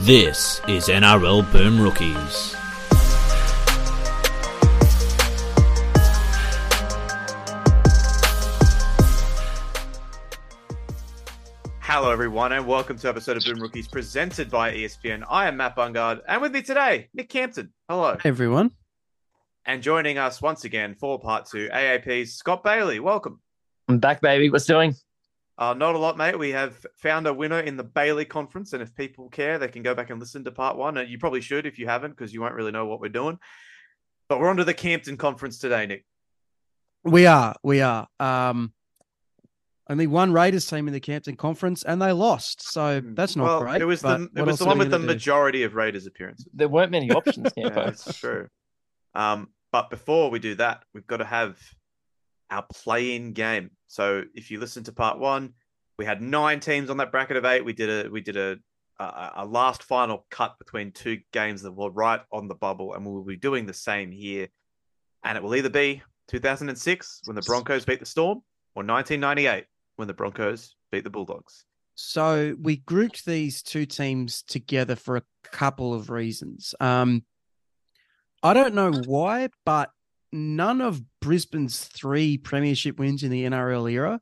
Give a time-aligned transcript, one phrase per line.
[0.00, 2.54] This is NRL Boom Rookies.
[11.80, 15.24] Hello, everyone, and welcome to episode of Boom Rookies presented by ESPN.
[15.28, 17.72] I am Matt Bungard, and with me today, Nick Campton.
[17.88, 18.18] Hello.
[18.22, 18.72] everyone.
[19.64, 23.00] And joining us once again for part two, AAP's Scott Bailey.
[23.00, 23.40] Welcome.
[23.88, 24.50] I'm back, baby.
[24.50, 24.94] What's doing?
[25.58, 26.38] Uh, not a lot, mate.
[26.38, 29.82] We have found a winner in the Bailey Conference, and if people care, they can
[29.82, 30.98] go back and listen to part one.
[30.98, 33.38] And you probably should if you haven't, because you won't really know what we're doing.
[34.28, 36.04] But we're on to the Campton Conference today, Nick.
[37.04, 38.06] We are, we are.
[38.20, 38.72] Um,
[39.88, 42.70] only one Raiders team in the Campton Conference, and they lost.
[42.70, 43.80] So that's not well, great.
[43.80, 45.06] it was the it was the one with the do?
[45.06, 46.48] majority of Raiders appearances.
[46.52, 48.48] There weren't many options, Yeah, that's true.
[49.14, 51.58] Um, but before we do that, we've got to have
[52.50, 53.70] our play-in game.
[53.86, 55.54] So if you listen to part one,
[55.98, 57.64] we had nine teams on that bracket of eight.
[57.64, 58.58] We did a we did a
[58.98, 63.04] a, a last final cut between two games that were right on the bubble, and
[63.04, 64.48] we will be doing the same here.
[65.24, 68.38] And it will either be 2006 when the Broncos beat the Storm,
[68.74, 71.64] or 1998 when the Broncos beat the Bulldogs.
[71.94, 76.74] So we grouped these two teams together for a couple of reasons.
[76.78, 77.24] Um,
[78.42, 79.90] I don't know why, but
[80.36, 84.20] none of Brisbane's three premiership wins in the NRL era,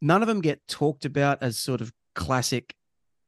[0.00, 2.74] none of them get talked about as sort of classic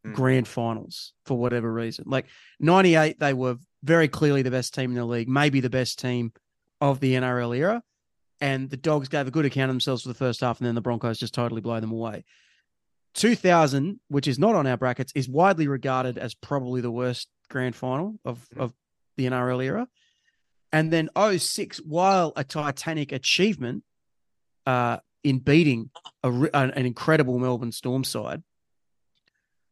[0.07, 0.15] Mm.
[0.15, 2.05] grand finals for whatever reason.
[2.07, 2.27] Like
[2.61, 6.33] 98, they were very clearly the best team in the league, maybe the best team
[6.81, 7.83] of the NRL era.
[8.41, 10.77] And the Dogs gave a good account of themselves for the first half, and then
[10.77, 12.25] the Broncos just totally blow them away.
[13.15, 17.75] 2000, which is not on our brackets, is widely regarded as probably the worst grand
[17.75, 18.75] final of, of
[19.17, 19.89] the NRL era.
[20.77, 23.83] And then 06, while a titanic achievement
[24.67, 25.89] uh, in beating
[26.23, 28.43] a, an, incredible Melbourne Storm side,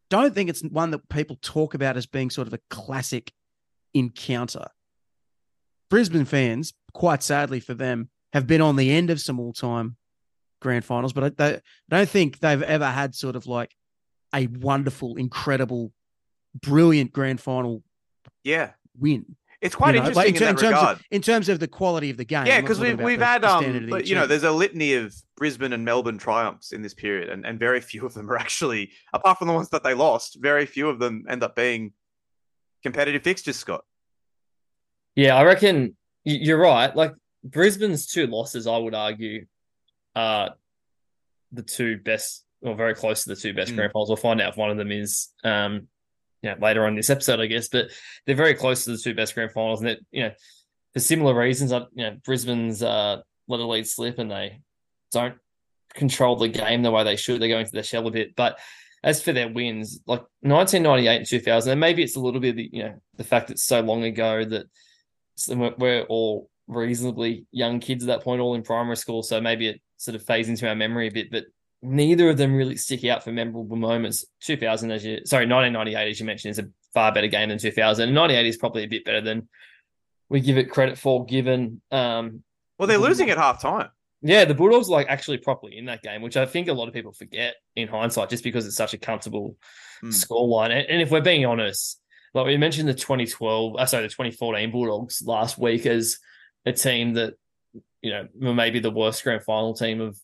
[0.08, 3.34] don't think it's one that people talk about as being sort of a classic
[3.92, 4.64] encounter.
[5.90, 9.96] Brisbane fans, quite sadly for them, have been on the end of some all-time
[10.62, 11.60] grand finals, but I, they, I
[11.90, 13.76] don't think they've ever had sort of like
[14.34, 15.92] a wonderful, incredible,
[16.58, 17.82] brilliant grand final
[18.42, 19.36] Yeah, win.
[19.64, 20.96] It's quite You know, interesting like, in, in, that terms regard.
[20.98, 22.46] of in terms of the quality of the game.
[22.46, 24.52] Yeah, because we've we've the- had um, standard of the but, you know, there's a
[24.52, 28.30] litany of Brisbane and Melbourne triumphs in this period, and, and very few of them
[28.30, 31.56] are actually, apart from the ones that they lost, very few of them end up
[31.56, 31.92] being
[32.84, 33.56] competitive fixtures.
[33.56, 33.84] Scott,
[35.16, 36.94] Yeah, I reckon you're right.
[36.94, 39.46] Like Brisbane's two losses, I would argue,
[40.14, 40.54] are
[41.52, 43.76] the two best, or very close to the two best Mm.
[43.76, 44.08] grand finals.
[44.08, 45.88] We'll find out if one of them is, um,
[46.44, 47.68] yeah, later on this episode, I guess.
[47.68, 47.90] But
[48.26, 50.32] they're very close to the two best grand finals, and that you know,
[50.92, 51.72] for similar reasons.
[51.72, 54.60] You know, Brisbane's uh, let a lead slip, and they
[55.10, 55.36] don't
[55.94, 57.40] control the game the way they should.
[57.40, 58.58] They're going to their shell a bit, but
[59.02, 62.68] as for their wins, like 1998 and 2000, and maybe it's a little bit the,
[62.72, 64.66] you know, the fact it's so long ago that
[65.78, 69.22] we're all reasonably young kids at that point, all in primary school.
[69.22, 71.44] So maybe it sort of fades into our memory a bit, but
[71.84, 74.24] neither of them really stick out for memorable moments.
[74.42, 78.04] 2000, as you, sorry, 1998, as you mentioned, is a far better game than 2000.
[78.08, 79.48] And 98 is probably a bit better than
[80.28, 82.42] we give it credit for, given, um,
[82.78, 83.88] well, they're losing at half time.
[84.22, 86.94] yeah, the Bulldogs like actually properly in that game, which I think a lot of
[86.94, 89.56] people forget in hindsight, just because it's such a comfortable
[90.00, 90.08] Hmm.
[90.08, 90.70] scoreline.
[90.70, 92.00] And, and if we're being honest,
[92.34, 96.18] like we mentioned the 2012, uh, sorry, the 2014 Bulldogs last week as
[96.66, 97.34] a team that
[98.02, 100.18] you know were maybe the worst grand final team of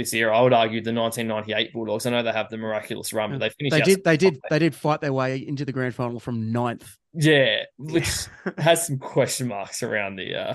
[0.00, 0.32] this year.
[0.32, 2.06] I would argue the 1998 Bulldogs.
[2.06, 3.72] I know they have the miraculous run, but they finished.
[3.72, 4.04] They did.
[4.04, 4.40] They did.
[4.50, 6.96] They did fight their way into the grand final from ninth.
[7.14, 8.08] yeah, which
[8.58, 10.34] has some question marks around the.
[10.34, 10.54] uh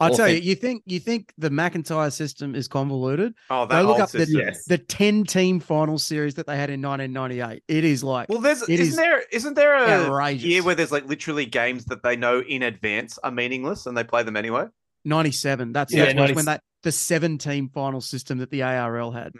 [0.00, 3.34] I Well, tell you, you think you think the McIntyre system is convoluted?
[3.50, 4.40] oh, that Go look whole up the, system.
[4.46, 4.64] Yes.
[4.66, 7.64] the ten team final series that they had in 1998.
[7.66, 10.44] It is like Well, there's isn't is there isn't there a outrageous.
[10.44, 14.04] year where there's like literally games that they know in advance are meaningless and they
[14.04, 14.66] play them anyway?
[15.04, 15.72] 97.
[15.72, 19.32] That's, Yeah, that's 90 when that the seven team final system that the ARL had.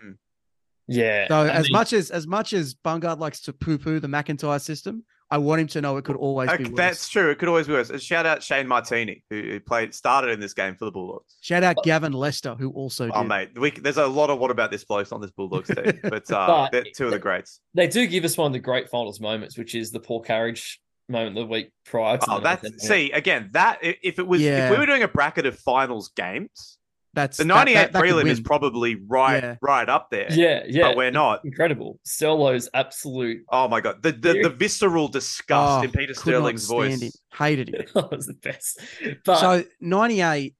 [0.86, 1.28] Yeah.
[1.28, 4.08] So and as the- much as as much as Bungard likes to poo poo the
[4.08, 6.76] McIntyre system, I want him to know it could always Okay, be worse.
[6.78, 7.30] that's true.
[7.30, 7.90] It could always be worse.
[7.90, 11.36] And shout out Shane Marteene, who, who played started in this game for the Bulldogs.
[11.42, 13.12] Shout out Gavin Lester, who also did.
[13.14, 16.00] Oh mate, we, there's a lot of what about this blokes on this Bulldogs team,
[16.02, 17.60] but, uh, But- they're two of the greats.
[17.74, 20.78] They do give us one of the great finals moments, which is the Paul Carige
[21.10, 23.50] moment the week prior to Oh, the that's see again.
[23.52, 24.66] That if it was, Yeah.
[24.66, 26.77] if we were doing a bracket of finals games,
[27.14, 29.56] That's the 98 that- that could prelim is probably right, Yeah.
[29.62, 30.26] right up there.
[30.30, 30.88] Yeah, yeah.
[30.88, 31.44] but we're not.
[31.44, 31.98] Incredible.
[32.06, 36.38] Sterlo's absolute Oh my god, the the, the visceral disgust Oh, in Peter could not
[36.38, 37.02] Sterling's stand voice.
[37.02, 37.10] him.
[37.36, 37.86] Hated him.
[38.12, 38.80] was the best.
[39.24, 40.54] But so 98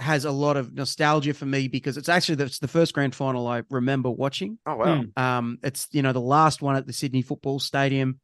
[0.00, 3.14] has a lot of nostalgia for me because it's actually the, it's the first grand
[3.14, 4.58] final I remember watching.
[4.64, 5.22] Oh wow, Hmm.
[5.22, 8.20] Um, it's you know the last one at the Sydney Football Stadium,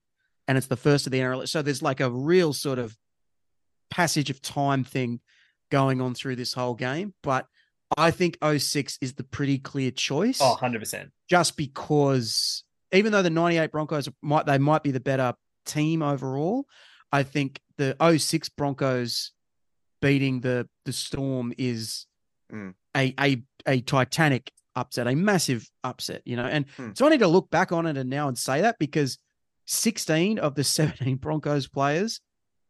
[0.49, 1.47] and it's the first of the NRL.
[1.49, 2.97] So there's like a real sort of
[3.91, 5.21] passage of time thing
[5.71, 7.15] going on through this whole game.
[7.23, 7.47] But
[7.97, 11.11] I think 06 is the pretty clear choice, oh, 100%.
[11.29, 15.35] just because even though the 98 Broncos might they might be the better
[15.67, 16.65] team overall,
[17.13, 19.33] I think the 06 Broncos
[20.01, 22.07] beating the the Storm is
[22.53, 22.75] Mm.
[22.95, 26.45] a a a titanic upset, a massive upset, you know.
[26.45, 27.01] And Mm.
[27.03, 29.19] I need to look back on it and now and say that because
[29.67, 32.21] 16 of the 17 Broncos players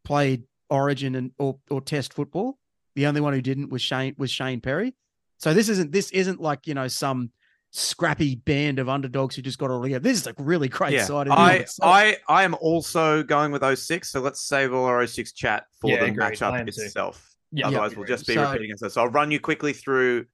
[0.03, 2.57] played Origin and or or Test football.
[2.95, 4.95] The only one who didn't was Shane was Shane Perry.
[5.37, 7.31] So this isn't this isn't like you know some
[7.71, 10.01] scrappy band of underdogs who just got a lead.
[10.01, 11.03] This is a really great yeah.
[11.03, 11.27] side.
[11.27, 11.83] in and of I.
[11.83, 15.91] I I am also going with 06, so let's save all our 06 chat for
[15.91, 16.23] Yeah, the agreed.
[16.23, 17.35] I matchup itself.
[17.51, 18.93] Yeah, Otherwise, yeah, we'll just be So- repeating ourselves.
[18.95, 20.25] So I'll run you quickly through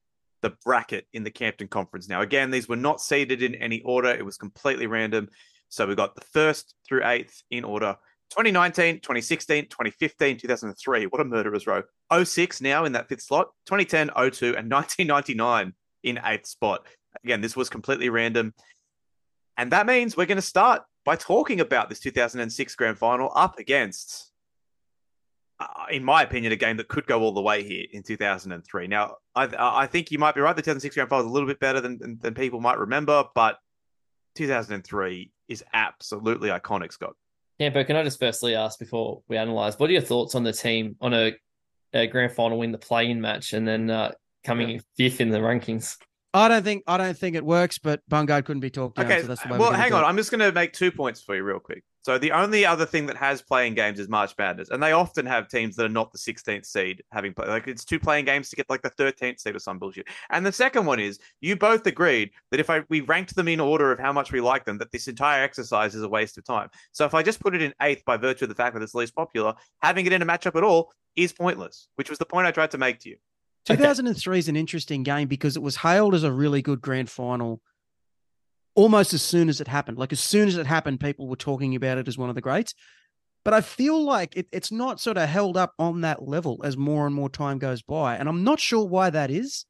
[0.41, 2.07] the bracket in the Campton Conference.
[2.07, 4.09] Now, again, these were not seeded in any order.
[4.09, 5.29] It was completely random.
[5.69, 7.95] So we got the first through eighth in order.
[8.31, 11.05] 2019, 2016, 2015, 2003.
[11.05, 11.83] What a murderer's row.
[12.23, 13.49] 06 now in that fifth slot.
[13.65, 15.73] 2010, 02, and 1999
[16.03, 16.85] in eighth spot.
[17.23, 18.53] Again, this was completely random.
[19.57, 23.59] And that means we're going to start by talking about this 2006 grand final up
[23.59, 24.31] against
[25.61, 28.87] uh, in my opinion, a game that could go all the way here in 2003.
[28.87, 29.47] Now, I
[29.83, 30.55] I think you might be right.
[30.55, 33.59] The 2006 grand final is a little bit better than, than people might remember, but
[34.35, 37.13] 2003 is absolutely iconic, Scott.
[37.61, 40.51] Yeah, can I just firstly ask before we analyze, what are your thoughts on the
[40.51, 41.33] team on a,
[41.93, 44.13] a grand final win, the play-in match, and then uh,
[44.43, 45.97] coming in fifth in the rankings?
[46.33, 49.05] I don't think I don't think it works, but Bungard couldn't be talked down.
[49.05, 50.03] Okay, so that's the way well, hang on.
[50.03, 50.07] it.
[50.07, 51.83] I'm just going to make two points for you real quick.
[52.03, 55.25] So the only other thing that has playing games is March Madness, and they often
[55.25, 57.47] have teams that are not the 16th seed having play.
[57.47, 60.07] Like it's two playing games to get like the 13th seed or some bullshit.
[60.31, 63.59] And the second one is you both agreed that if I we ranked them in
[63.59, 66.43] order of how much we like them, that this entire exercise is a waste of
[66.43, 66.69] time.
[66.91, 68.95] So if I just put it in eighth by virtue of the fact that it's
[68.95, 71.87] least popular, having it in a matchup at all is pointless.
[71.95, 73.17] Which was the point I tried to make to you.
[73.65, 77.61] 2003 is an interesting game because it was hailed as a really good grand final
[78.75, 79.97] almost as soon as it happened.
[79.97, 82.41] Like as soon as it happened, people were talking about it as one of the
[82.41, 82.73] greats.
[83.43, 86.77] But I feel like it, it's not sort of held up on that level as
[86.77, 89.65] more and more time goes by, and I'm not sure why that is,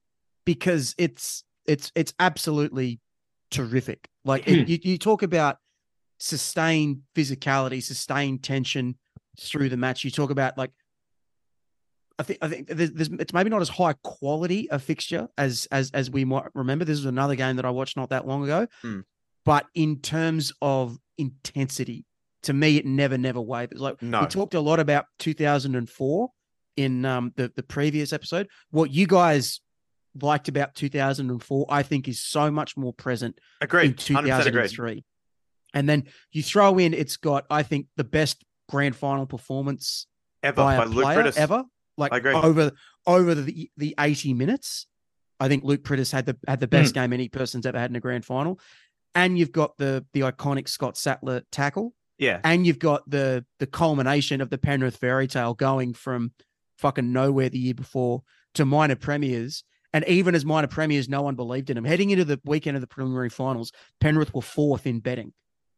[0.45, 2.99] because it's it's it's absolutely
[3.49, 4.09] terrific.
[4.25, 4.69] Like it, hmm.
[4.71, 5.57] you you talk about
[6.17, 8.95] sustained physicality, sustained tension
[9.39, 10.03] through the match.
[10.03, 10.71] You talk about like
[12.21, 15.67] I think I think there's, there's, it's maybe not as high quality a fixture as
[15.71, 16.85] as as we might remember.
[16.85, 18.99] This is another game that I watched not that long ago, Hmm.
[19.45, 22.05] but in terms of intensity,
[22.43, 23.79] to me, it never never wavers.
[23.79, 24.21] Like No.
[24.21, 26.29] we talked a lot about 2004
[26.77, 28.47] in um, the the previous episode.
[28.69, 29.59] What you guys
[30.21, 33.97] liked about 2004, I think, is so much more present Agreed.
[33.97, 34.25] 100% agreed.
[34.25, 35.05] 2003.
[35.73, 40.07] And then you throw in, it's got, I think, the best grand final performance
[40.43, 41.63] Ever by by Luke ever.
[41.97, 42.71] Like over
[43.05, 44.87] over the the 80 minutes.
[45.39, 46.71] I think Luke Priddis had the had the Hmm.
[46.71, 48.59] best game any person's ever had in a grand final.
[49.15, 51.93] And you've got the the iconic Scott Sattler tackle.
[52.17, 52.39] Yeah.
[52.43, 56.31] And you've got the the culmination of the Penrith fairy tale going from
[56.77, 58.23] fucking nowhere the year before
[58.55, 59.63] to minor premiers.
[59.93, 61.83] And even as minor premiers, no one believed in them.
[61.83, 65.33] Heading into the weekend of the preliminary finals, Penrith were fourth in betting.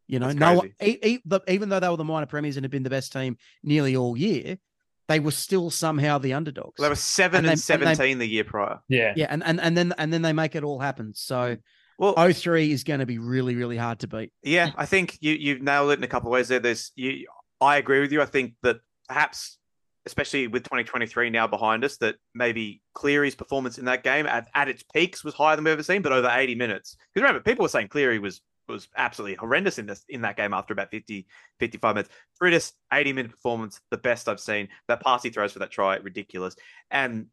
[0.08, 2.90] You know, no the- even though they were the minor premiers and had been the
[2.92, 4.58] best team nearly all year,
[5.08, 6.76] they were still somehow the underdogs.
[6.80, 8.80] They were seven And and, they- and they- 17 the year prior.
[8.88, 9.14] Yeah.
[9.16, 11.14] yeah, and, and and then and then they make it all happen.
[11.14, 11.58] So
[11.98, 14.32] Well, 03 is going to be really, really hard to beat.
[14.44, 16.60] Yeah, I think you you've nailed it in a couple of ways there.
[16.60, 17.28] There's you
[17.62, 18.22] I agree with you.
[18.22, 19.58] I think that perhaps
[20.06, 24.68] especially with 2023 now behind us, that maybe Cleary's performance in that game at, at
[24.68, 26.98] its peaks was higher than we've ever seen, but over 80 minutes.
[27.14, 30.54] Because remember, people were saying Cleary was was absolutely horrendous in this in that game
[30.54, 31.28] after about 50,
[31.60, 32.10] 55 minutes.
[32.42, 34.70] Priddis, 80 minute performance, the best I've seen.
[34.88, 36.56] That pass he throws for that try, ridiculous.
[36.92, 37.28] And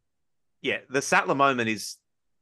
[0.62, 1.96] yeah, the Sattler moment is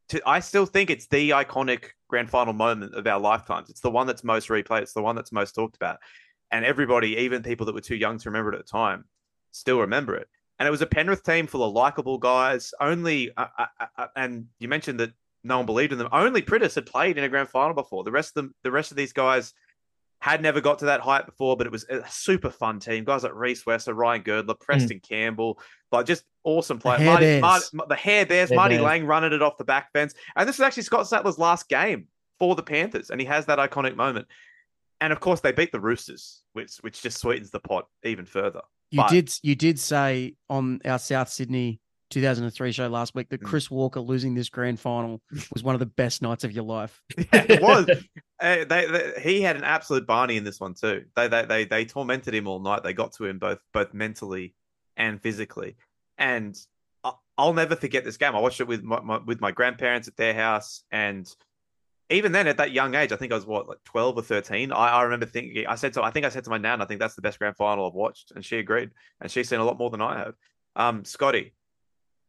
[0.09, 3.71] to, I still think it's the iconic grand final moment of our lifetimes.
[3.71, 4.83] It's the one that's most replayed.
[4.83, 5.99] It's the one that's most talked about.
[6.51, 9.05] and everybody, even people that were too young to remember it at the time,
[9.53, 10.29] still remember it.
[10.59, 12.73] And it was a Penrith team full of likable guys.
[12.81, 13.67] Only, uh, uh,
[13.97, 15.13] uh, and you mentioned that
[15.49, 16.09] no one believed in them.
[16.13, 18.05] Only Priddis had played in a grand final before.
[18.05, 19.53] The rest of them, the rest of these guys
[20.21, 23.05] had never got to that height before, but it was a super fun team.
[23.05, 25.09] Guys like Rhys Wesser, Ryan Girdler, Preston mm.
[25.09, 25.59] Campbell,
[25.93, 27.03] like just awesome players.
[27.03, 28.85] Marty, Marty, the Hair Bears, Hair Marty Bears.
[28.85, 30.15] Lang running it off the back fence.
[30.35, 33.59] And this is actually Scott Sattler's last game for the Panthers, and he has that
[33.59, 34.27] iconic moment.
[35.01, 38.63] And of course, they beat the Roosters, which which just sweetens the pot even further.
[38.91, 39.11] You but...
[39.11, 43.47] did you did say on our South Sydney 2003 show last week that mm.
[43.47, 45.21] Chris Walker losing this grand final
[45.53, 47.01] was one of the best nights of your life.
[47.17, 47.89] it was.
[48.41, 51.05] uh, they, they, he had an absolute Barney in this one too.
[51.17, 52.83] They, they they they tormented him all night.
[52.83, 54.55] They got to him both both mentally
[54.97, 55.77] and physically.
[56.17, 56.59] And
[57.39, 58.35] I'll never forget this game.
[58.35, 61.33] I watched it with my, my with my grandparents at their house, and
[62.11, 64.73] even then at that young age, I think I was what like twelve or thirteen.
[64.73, 66.85] I, I remember thinking I said to I think I said to my nan, I
[66.85, 69.65] think that's the best grand final I've watched, and she agreed, and she's seen a
[69.65, 70.35] lot more than I have.
[70.75, 71.55] Um, Scotty,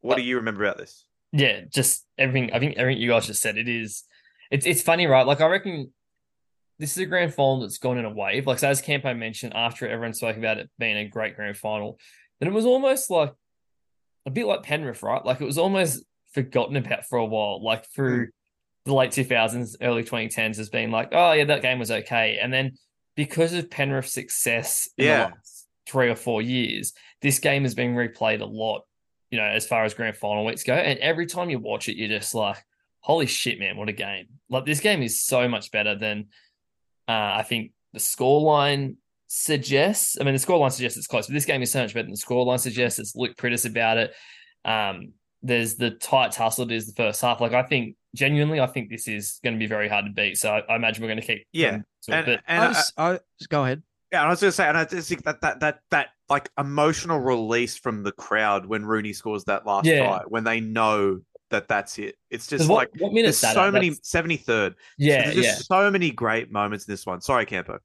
[0.01, 1.05] what do you remember about this?
[1.31, 2.51] Yeah, just everything.
[2.53, 3.57] I think everything you guys just said.
[3.57, 4.03] It is.
[4.51, 5.25] It's it's funny, right?
[5.25, 5.93] Like I reckon
[6.79, 8.47] this is a grand final that's gone in a wave.
[8.47, 11.99] Like so as Campo mentioned, after everyone spoke about it being a great grand final,
[12.39, 13.33] then it was almost like
[14.25, 15.23] a bit like Penrith, right?
[15.23, 16.03] Like it was almost
[16.33, 17.63] forgotten about for a while.
[17.63, 18.29] Like through mm
[18.85, 22.39] the late 2000s, early 2010s has been like, oh, yeah, that game was okay.
[22.41, 22.77] And then
[23.15, 25.17] because of Penrith's success in yeah.
[25.17, 28.83] the last three or four years, this game has been replayed a lot,
[29.31, 30.73] you know, as far as grand final weeks go.
[30.73, 32.57] And every time you watch it, you're just like,
[32.99, 34.27] holy shit, man, what a game.
[34.49, 36.27] Like, this game is so much better than
[37.07, 38.95] uh, I think the scoreline
[39.27, 40.17] suggests.
[40.19, 42.11] I mean, the scoreline suggests it's close, but this game is so much better than
[42.11, 42.99] the scoreline suggests.
[42.99, 44.13] It's Luke Priddis about it.
[44.65, 47.39] Um, there's the tight tussle it is the first half.
[47.39, 50.37] Like I think genuinely, I think this is going to be very hard to beat.
[50.37, 51.47] So I, I imagine we're going to keep.
[51.53, 53.81] Yeah, and, it, and I, just, I, I just go ahead.
[54.11, 56.49] Yeah, I was going to say, and I just think that that that that like
[56.57, 60.05] emotional release from the crowd when Rooney scores that last yeah.
[60.05, 62.15] try, when they know that that's it.
[62.29, 64.75] It's just what, like what there's so many seventy third.
[64.97, 65.77] Yeah, so there's just yeah.
[65.77, 67.21] so many great moments in this one.
[67.21, 67.79] Sorry, Campo.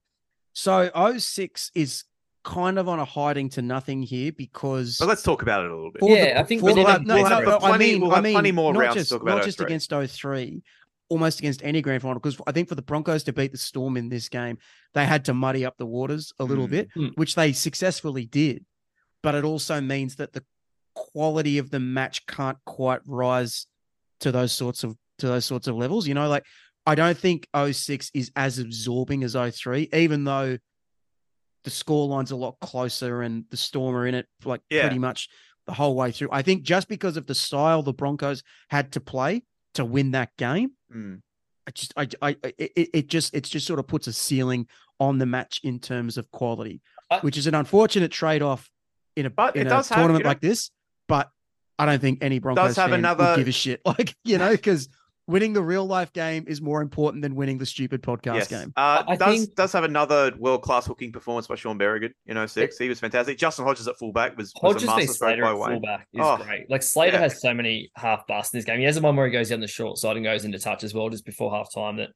[0.54, 2.04] So 06 is
[2.45, 4.99] kind of on a hiding to nothing here because.
[4.99, 6.02] But let's talk about it a little bit.
[6.04, 8.35] Yeah, the, I think we'll have, no, no, plenty, I mean, we'll have I mean,
[8.35, 9.37] plenty more rounds just, to talk about.
[9.37, 10.62] Not just oh against 03,
[11.08, 13.96] almost against any grand final, because I think for the Broncos to beat the Storm
[13.96, 14.58] in this game,
[14.94, 16.70] they had to muddy up the waters a little mm.
[16.70, 17.12] bit, mm.
[17.16, 18.64] which they successfully did.
[19.23, 20.44] But it also means that the
[20.94, 23.66] quality of the match can't quite rise
[24.20, 26.06] to those sorts of to those sorts of levels.
[26.06, 26.44] You know, like
[26.87, 30.58] I don't think 06 is as absorbing as 03, even though
[31.64, 34.82] the scoreline's a lot closer and the Storm are in it like yeah.
[34.82, 35.28] pretty much
[35.66, 36.28] the whole way through.
[36.30, 39.42] I think just because of the style the Broncos had to play
[39.75, 41.21] to win that game, mm.
[41.66, 44.69] I just, I, I, it, it just, it just sort of puts a ceiling
[45.00, 48.71] on the match in terms of quality, uh, which is an unfortunate trade off
[49.16, 50.71] in a, but in a tournament have, like this.
[51.09, 51.31] But
[51.78, 53.25] I don't think any Broncos does have another...
[53.25, 53.81] would give a shit.
[53.87, 54.88] Like you know, because
[55.26, 58.49] winning the real life game is more important than winning the stupid podcast yes.
[58.49, 58.73] game.
[58.76, 59.54] Uh, I does think...
[59.54, 62.78] does have another world class hooking performance by Shaun Berrigan in 06.
[62.78, 63.38] He was fantastic.
[63.38, 66.69] Justin Hodges at fullback was, was Hodges a master Slater at fullback is oh, great.
[66.69, 67.23] Like Slater yeah.
[67.23, 68.78] has so many half busts in this game.
[68.78, 70.85] He has the one where he goes down the short side and goes into touch
[70.85, 71.97] as well just before half time.
[71.97, 72.11] That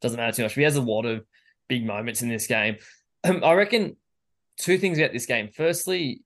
[0.00, 0.52] doesn't matter too much.
[0.52, 1.24] But he has a lot of
[1.68, 2.76] big moments in this game.
[3.24, 3.96] Um, I reckon
[4.58, 5.48] two things about this game.
[5.48, 6.22] Firstly,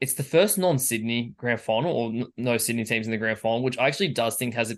[0.00, 3.78] it's the first non-Sydney grand final or no Sydney teams in the grand final, which
[3.78, 4.76] I actually does think has a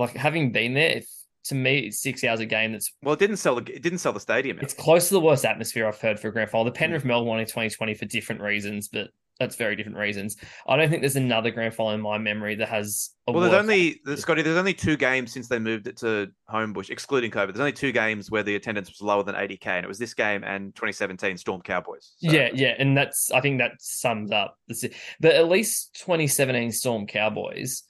[0.00, 1.06] like having been there, if,
[1.44, 2.72] to me, it's six hours a game.
[2.72, 3.54] That's well, it didn't sell.
[3.56, 4.58] The, it didn't sell the stadium.
[4.60, 6.64] It's close to the worst atmosphere I've heard for a grand final.
[6.64, 7.08] The Penrith mm.
[7.08, 10.36] Melbourne one in 2020 for different reasons, but that's very different reasons.
[10.68, 13.10] I don't think there's another grand final in my memory that has.
[13.26, 14.42] well, there's only Scotty.
[14.42, 17.48] There's only two games since they moved it to Homebush, excluding COVID.
[17.48, 20.14] There's only two games where the attendance was lower than 80k, and it was this
[20.14, 22.12] game and 2017 Storm Cowboys.
[22.18, 22.32] So.
[22.32, 24.94] Yeah, yeah, and that's I think that sums up the.
[25.20, 27.82] But at least 2017 Storm Cowboys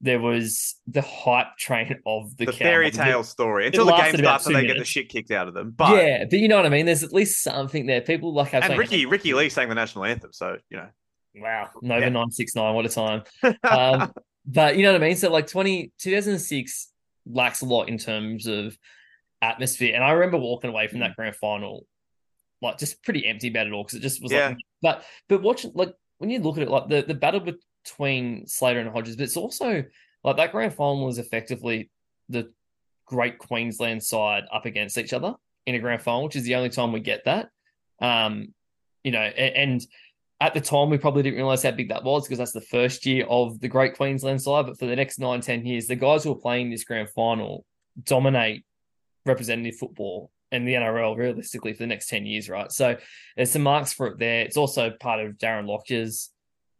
[0.00, 4.46] there was the hype train of the, the fairy tale story until the game starts
[4.46, 4.74] and they minutes.
[4.74, 5.74] get the shit kicked out of them.
[5.76, 6.86] But yeah, but you know what I mean.
[6.86, 8.00] There's at least something there.
[8.00, 10.88] People like and Ricky Ricky Lee sang the national anthem, so you know.
[11.36, 12.08] Wow, Nova yeah.
[12.08, 13.22] nine six nine, what a time!
[13.70, 14.12] um,
[14.46, 15.16] but you know what I mean.
[15.16, 16.92] So like 20, 2006
[17.26, 18.76] lacks a lot in terms of
[19.40, 21.16] atmosphere, and I remember walking away from that mm.
[21.16, 21.86] grand final
[22.62, 24.48] like just pretty empty about it all because it just was yeah.
[24.48, 24.56] like.
[24.82, 27.56] But but watching like when you look at it, like the the battle with
[27.90, 29.84] between Slater and Hodges, but it's also
[30.22, 31.90] like that grand final is effectively
[32.28, 32.50] the
[33.06, 35.34] great Queensland side up against each other
[35.66, 37.48] in a grand final, which is the only time we get that.
[38.00, 38.54] Um,
[39.02, 39.86] you know, and, and
[40.40, 43.04] at the time we probably didn't realize how big that was because that's the first
[43.06, 44.66] year of the great Queensland side.
[44.66, 47.64] But for the next nine, ten years, the guys who are playing this grand final
[48.04, 48.64] dominate
[49.26, 52.72] representative football and the NRL realistically for the next 10 years, right?
[52.72, 52.96] So
[53.36, 54.42] there's some marks for it there.
[54.42, 56.30] It's also part of Darren Lockyer's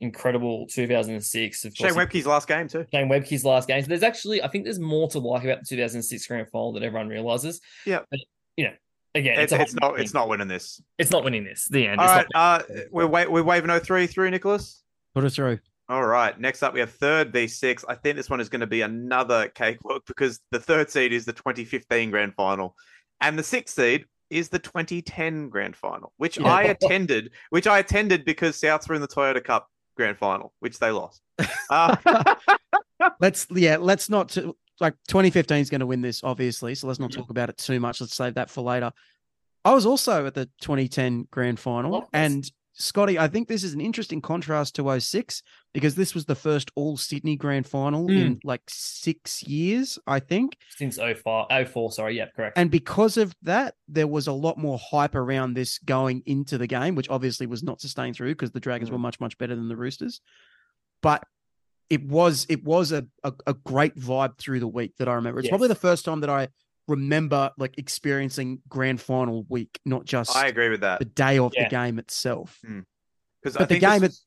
[0.01, 1.65] incredible 2006.
[1.65, 2.87] Of Shane Webcke's last game too.
[2.93, 3.83] Shane Webcke's last game.
[3.83, 6.83] So there's actually, I think there's more to like about the 2006 grand final that
[6.83, 7.61] everyone realizes.
[7.87, 8.01] Yeah.
[8.11, 8.21] But,
[8.57, 8.73] you know,
[9.15, 10.81] again, It's, it's, it's whole not it's not winning this.
[10.99, 11.69] It's not winning this.
[11.69, 12.01] The end.
[12.01, 14.83] All It's right, not- uh, we're wa- we're waving 03 through Nicholas.
[15.15, 15.59] Put it through.
[15.89, 16.39] All right.
[16.41, 17.85] Next up, we have third V6.
[17.89, 21.25] I think this one is going to be another cakewalk because the third seed is
[21.25, 22.77] the 2015 grand final,
[23.21, 26.47] and the sixth seed is the 2010 grand final, which Yeah.
[26.47, 27.33] I attended.
[27.51, 29.69] Which I attended because Souths were in the Toyota Cup
[30.01, 31.23] grand final, which they lost.
[31.71, 31.95] Uh,
[33.21, 36.75] let's yeah, let's not t- like 2015 is going to win this, obviously.
[36.75, 37.19] So let's not Yeah.
[37.21, 38.01] talk about it too much.
[38.01, 38.91] Let's save that for later.
[39.65, 43.81] I was also at the 2010 grand final, and Scotty, I think this is an
[43.81, 45.43] interesting contrast to 06
[45.75, 48.21] because this was the first all Sydney grand final Mm.
[48.21, 50.57] in like six years, I think.
[50.77, 52.17] since 05, 04, sorry.
[52.17, 52.57] Yeah, correct.
[52.59, 56.67] And because of that, there was a lot more hype around this going into the
[56.67, 58.95] game, which obviously was not sustained through because the Dragons Mm.
[58.95, 60.21] were much, much better than the Roosters.
[61.03, 61.23] But
[61.91, 65.41] it was it was a, a, a great vibe through the week that I remember.
[65.41, 66.49] It's probably the first time that I
[66.91, 71.53] remember like experiencing grand final week, not just I agree with that the day of
[71.57, 71.65] Yeah.
[71.65, 72.59] the game itself.
[72.65, 72.81] Hmm.
[73.43, 74.25] because but the game This,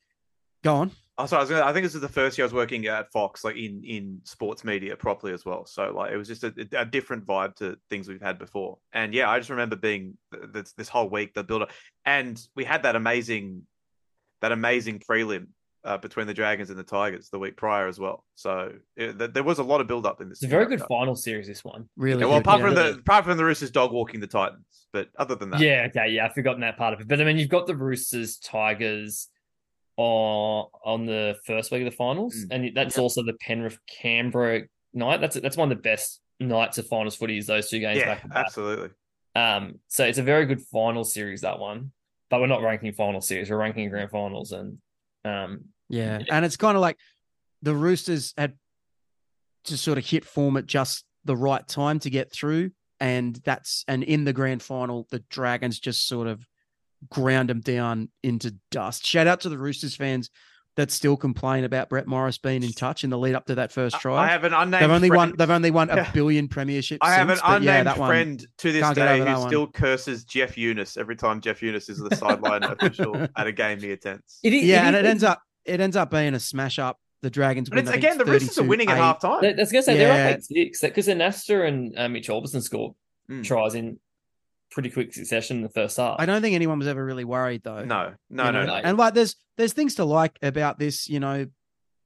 [0.63, 0.91] Go on.
[1.17, 2.85] oh, sorry, I, was gonna, I think this is the first year I was working
[2.87, 5.65] at Fox, like in in sports media properly as well.
[5.65, 8.77] So like it was just a, a different vibe to things we've had before.
[8.93, 10.17] And yeah, I just remember being
[10.53, 11.71] this this whole week the build up,
[12.05, 13.67] and we had that amazing
[14.41, 15.47] that amazing prelim.
[15.85, 19.31] Uh, between the Dragons and the Tigers the week prior as well, so it, th-
[19.33, 20.37] there was a lot of build up in this.
[20.37, 20.79] It's a very Cup.
[20.79, 21.89] good final series, this one.
[21.97, 22.65] Really Yeah, well, apart yeah.
[22.67, 25.87] from the apart from the Roosters dog walking the Titans, but other than that, Yeah,
[25.89, 27.09] okay, yeah, I've forgotten that part of it.
[27.09, 29.27] But I mean, you've got the Roosters, Tigers
[29.97, 32.47] on on the first week of the finals, Mm.
[32.51, 34.61] and that's also the Penrith Canberra
[34.93, 35.19] night.
[35.21, 37.37] That's that's one of the best nights of finals footy.
[37.37, 38.89] Is those two games yeah, back to absolutely.
[39.35, 41.91] Um, so it's a very good final series that one.
[42.29, 44.77] But we're not ranking final series; we're ranking grand finals, and
[45.25, 46.19] um, Yeah.
[46.19, 46.25] Yeah.
[46.35, 46.97] And it's kind of like
[47.61, 48.53] the Roosters had
[49.65, 52.71] to sort of hit form at just the right time to get through.
[52.99, 56.45] And that's, and in the grand final, the Dragons just sort of
[57.09, 59.05] ground them down into dust.
[59.05, 60.29] Shout out to the Roosters fans
[60.75, 63.71] that still complain about Brett Morris being in touch in the lead up to that
[63.71, 64.23] first try.
[64.23, 64.81] I have an unnamed.
[64.83, 65.31] they've only friend.
[65.31, 66.09] won, they've only won Yeah.
[66.09, 66.97] a billion premierships.
[67.01, 69.37] I have an since, but yeah, unnamed that one- friend to this day who that
[69.39, 69.49] one.
[69.49, 73.79] still curses Jeff Eunice every time Jeff Eunice is the sideline official at a game
[73.81, 74.39] he attends.
[74.43, 74.87] it is, Yeah.
[74.87, 76.99] And it ends up, it ends up being a smash up.
[77.21, 77.85] The Dragons But win.
[77.85, 78.99] it's I think again the Roosters are winning at 32-8.
[78.99, 79.45] half time.
[79.45, 80.31] I was gonna say they're Yeah.
[80.31, 82.95] up eight six because then Nasta and uh, Mitch Aubusson scored
[83.31, 83.45] Mm.
[83.45, 83.97] tries in
[84.69, 86.17] pretty quick succession in the first half.
[86.19, 87.85] I don't think anyone was ever really worried though.
[87.85, 88.65] No, no, you no, know?
[88.65, 88.73] no.
[88.75, 91.07] And like, there's there's things to like about this.
[91.07, 91.45] You know,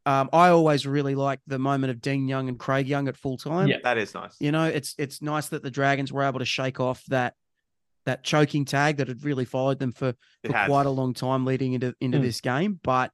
[0.06, 3.38] um, I always really like the moment of Dean Young and Craig Young at full
[3.38, 3.67] time.
[3.70, 3.78] Yeah.
[3.84, 4.36] That is nice.
[4.39, 7.34] You know, it's it's nice that the Dragons were able to shake off that
[8.06, 10.17] that choking tag that had really followed them for, It
[10.52, 10.67] for has.
[10.67, 12.22] quite a long time leading into into Mm.
[12.22, 12.80] this game.
[12.84, 13.12] But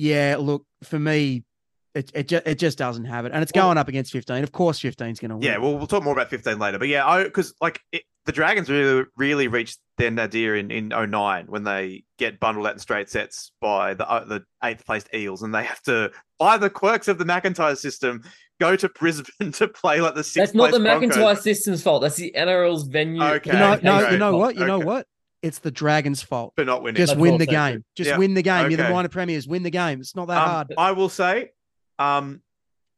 [0.00, 1.44] yeah, look for me.
[1.92, 4.44] It, it, ju- it just doesn't have it, and it's Well- going up against 15.
[4.44, 5.42] Of course, 15 is going to win.
[5.44, 6.78] Yeah, well, we'll talk more about 15 later.
[6.78, 10.88] But yeah, I because like it, the Dragons really really reached their nadir in in
[10.90, 15.12] 09 when they get bundled out in straight sets by the uh, the eighth placed
[15.12, 18.22] Eels, and they have to by the quirks of the McIntyre system
[18.60, 20.36] go to Brisbane to play like the sixth.
[20.36, 21.16] That's not the place Broncos.
[21.16, 22.02] McIntyre system's fault.
[22.02, 23.20] That's the NRL's venue.
[23.20, 24.12] Okay, you know, no, okay.
[24.12, 24.54] you know what?
[24.54, 24.84] You know Okay.
[24.84, 25.06] what?
[25.42, 26.52] It's the Dragons' fault.
[26.56, 26.96] for not winning.
[26.96, 27.74] Just That's win the game.
[27.76, 27.84] true.
[27.96, 28.18] Just Yeah.
[28.18, 28.70] win the game.
[28.70, 29.48] You're the minor premiers.
[29.48, 30.00] Win the game.
[30.00, 30.74] It's not that Um, hard.
[30.76, 31.52] I will say,
[31.98, 32.42] um,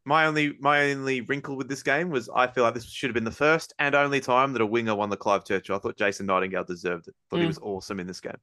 [0.04, 3.14] my only my only wrinkle with this game was I feel like this should have
[3.14, 5.76] been the first and only time that a winger won the Clive Churchill.
[5.76, 7.14] I thought Jason Nightingale deserved it.
[7.30, 7.48] Thought he Mm.
[7.48, 8.38] was awesome in this game.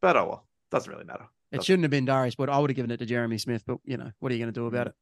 [0.00, 1.26] But oh well, doesn't really matter.
[1.50, 3.64] It shouldn't have been Darius, but I would have given it to Jeremy Smith.
[3.66, 4.68] But you know, what are you going to do Mm.
[4.68, 4.94] about it?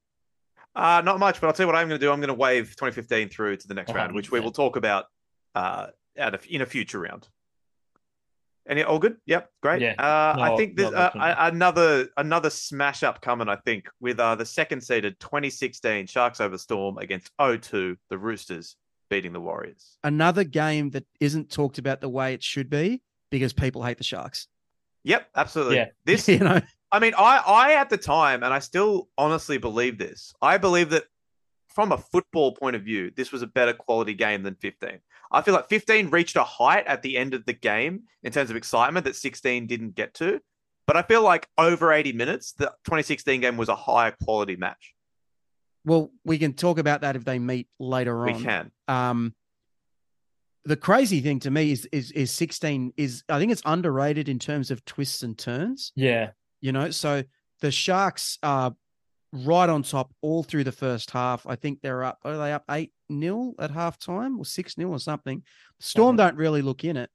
[0.75, 2.11] Uh, not much, but I'll tell you what I'm going to do.
[2.13, 5.07] I'm going to wave 2015 through to the next round, which we will talk about
[5.55, 7.29] uh, at a, in a future round.
[8.69, 9.17] Any all good?
[9.27, 9.81] Yep, great.
[9.81, 9.95] Yeah.
[9.99, 13.49] Uh, I think there's uh, looking at a- another another smash up coming.
[13.49, 18.77] I think with uh, the second seeded 2016 Sharks over Storm against 0-2, the Roosters
[19.09, 19.99] beating the Warriors.
[20.03, 24.05] Another game that isn't talked about the way it should be because people hate the
[24.05, 24.49] Sharks.
[25.05, 25.77] Yep, absolutely.
[25.77, 25.87] Yeah.
[26.05, 29.99] This you know, I mean, I, I at the time, and I still honestly believe
[29.99, 30.35] this.
[30.43, 31.05] I believe that
[31.69, 34.99] from a football point of view, this was a better quality game than 15.
[35.31, 38.51] I feel like 15 reached a height at the end of the game in terms
[38.51, 40.41] of excitement that 16 didn't get to.
[40.87, 44.95] But I feel like over 80 minutes, the 2016 game was a higher quality match.
[45.85, 48.27] well, we can talk about that if they meet later on.
[48.27, 48.43] We on.
[48.43, 48.71] can.
[48.89, 49.35] Um,
[50.65, 54.39] the crazy thing to me is is is 16 is I think it's underrated in
[54.39, 55.93] terms of twists and turns.
[55.95, 56.31] Yeah.
[56.61, 57.23] You know, so
[57.61, 58.75] the Sharks are
[59.33, 61.47] right on top all through the first half.
[61.47, 62.19] I think they're up.
[62.25, 65.43] Are they up eight 0 at halftime or six 0 or something?
[65.81, 67.11] Storm don't really look in it,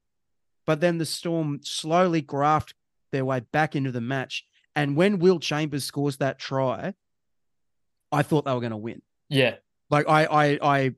[0.65, 2.73] but then the Storm slowly graft
[3.11, 4.45] their way back into the match.
[4.75, 6.93] And when Will Chambers scores that try,
[8.11, 9.01] I thought they were going to win.
[9.29, 9.55] Yeah.
[9.89, 10.95] Like I, I, I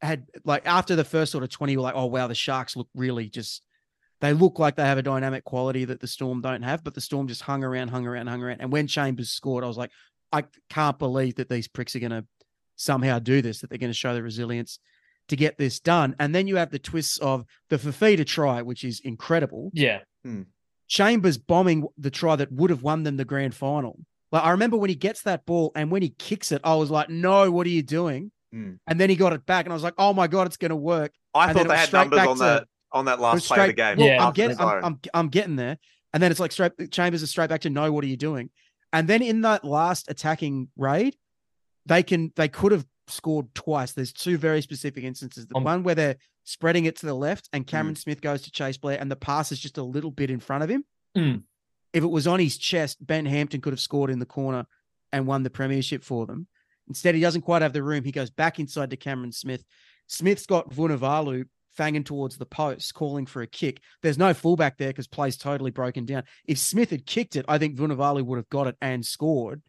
[0.00, 2.88] had like after the first sort of twenty, we're like, oh wow, the Sharks look
[2.94, 3.62] really just.
[4.24, 7.00] They look like they have a dynamic quality that the Storm don't have, but the
[7.02, 8.62] Storm just hung around, hung around, hung around.
[8.62, 9.90] And when Chambers scored, I was like,
[10.32, 12.24] I can't believe that these pricks are going to
[12.74, 14.78] somehow do this, that they're going to show the resilience
[15.28, 16.16] to get this done.
[16.18, 19.70] And then you have the twists of the Fifita try, which is incredible.
[19.74, 20.00] Yeah.
[20.88, 23.98] Chambers bombing the try that would have won them the grand final.
[24.32, 26.90] Like I remember when he gets that ball and when he kicks it, I was
[26.90, 28.72] like, "No, what are you doing?" Hmm.
[28.86, 30.70] And then he got it back, and I was like, "Oh my god, it's going
[30.70, 33.32] to work." I And thought they had numbers on to- that on that It was
[33.34, 33.98] last play of the game.
[33.98, 34.26] Well, Yeah.
[34.26, 34.84] I'm getting, I'm.
[34.84, 35.78] I'm, I'm getting there,
[36.12, 36.72] and then it's like straight.
[36.90, 37.92] Chambers is straight back to no.
[37.92, 38.50] What are you doing?
[38.92, 41.16] And then in that last attacking raid,
[41.84, 43.92] they can they could have scored twice.
[43.92, 45.46] There's two very specific instances.
[45.46, 48.50] The Um, one where they're spreading it to the left, and Cameron Smith goes to
[48.50, 50.84] Cheyse Blair, and the pass is just a little bit in front of him.
[51.16, 51.42] Mm.
[51.92, 54.66] If it was on his chest, Ben Hampton could have scored in the corner
[55.12, 56.46] and won the premiership for them.
[56.88, 58.04] Instead, he doesn't quite have the room.
[58.04, 59.64] He goes back inside to Cameron Smith.
[60.06, 61.46] Smith's got Vunivalu
[61.78, 63.80] fanging towards the post, calling for a kick.
[64.02, 66.24] There's no fullback there because play's totally broken down.
[66.46, 69.62] If Smith had kicked it, I think Vunivalu would have got it and scored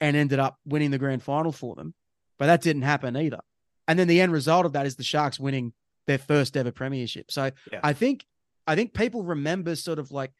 [0.00, 1.94] and ended up winning the grand final for them.
[2.38, 3.40] But that didn't happen either.
[3.88, 5.72] And then the end result of that is the Sharks winning
[6.06, 7.30] their first ever premiership.
[7.30, 7.80] So Yeah.
[7.82, 8.24] I think
[8.66, 10.32] I think people remember sort of like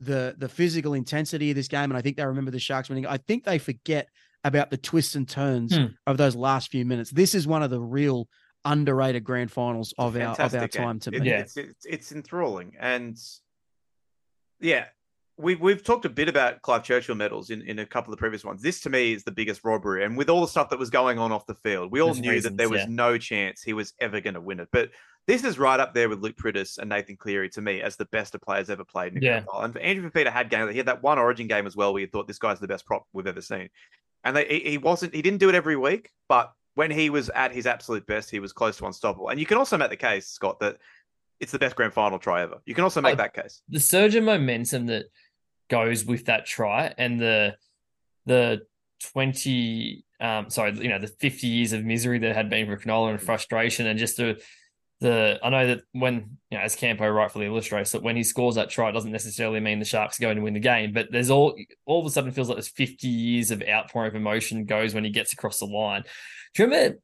[0.00, 3.06] the the physical intensity of this game, and I think they remember the Sharks winning.
[3.06, 4.08] I think they forget
[4.42, 5.86] about the twists and turns Hmm.
[6.06, 7.10] of those last few minutes.
[7.10, 8.28] This is one of the real
[8.64, 10.82] underrated grand finals of our of our game.
[10.82, 11.28] time to It- me.
[11.28, 11.40] Yeah.
[11.40, 13.16] It's, it's it's enthralling, and
[14.60, 14.86] yeah,
[15.36, 18.20] we we've talked a bit about Clive Churchill medals in, in a couple of the
[18.20, 18.62] previous ones.
[18.62, 21.18] This to me is the biggest robbery, and with all the stuff that was going
[21.18, 22.86] on off the field, we all There's knew reasons, that there was yeah.
[22.88, 24.68] no chance he was ever going to win it.
[24.72, 24.90] But
[25.26, 28.04] this is right up there with Luke Priddis and Nathan Cleary to me as the
[28.06, 29.30] best of players ever played in Yeah.
[29.40, 29.62] grand final.
[29.62, 30.68] And Andrew Fifita had game.
[30.70, 32.84] He had that one Origin game as well, where you thought this guy's the best
[32.84, 33.70] prop we've ever seen.
[34.22, 35.14] And they, he, he wasn't.
[35.14, 38.40] He didn't do it every week, but when he was at his absolute best, he
[38.40, 39.28] was close to unstoppable.
[39.28, 40.78] And you can also make the case, Scott, that
[41.40, 42.58] it's the best grand final try ever.
[42.66, 43.62] You can also make that case.
[43.68, 45.06] the surge of momentum that
[45.68, 47.56] goes with that try and the
[48.26, 48.60] the
[49.12, 53.10] 20 um sorry you know the 50 years of misery that had been for Cronulla
[53.10, 54.40] and frustration and just the
[55.00, 58.54] the I know that when you know as Campo rightfully illustrates that when he scores
[58.54, 61.08] that try it doesn't necessarily mean the Sharks are going to win the game but
[61.10, 61.56] there's all
[61.86, 64.94] all of a sudden it feels like there's 50 years of outpouring of emotion goes
[64.94, 66.04] when he gets across the line
[66.54, 66.98] do you remember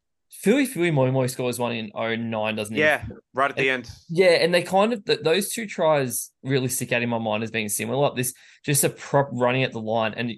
[0.44, 3.90] Fuifui Moimoi scores one in 09 doesn't he Yeah, right at the end.
[4.08, 7.42] yeah, and they kind of th- those two tries really stick out in my mind
[7.42, 7.98] as being similar.
[7.98, 8.32] Like this,
[8.64, 10.32] just a prop running at the line, and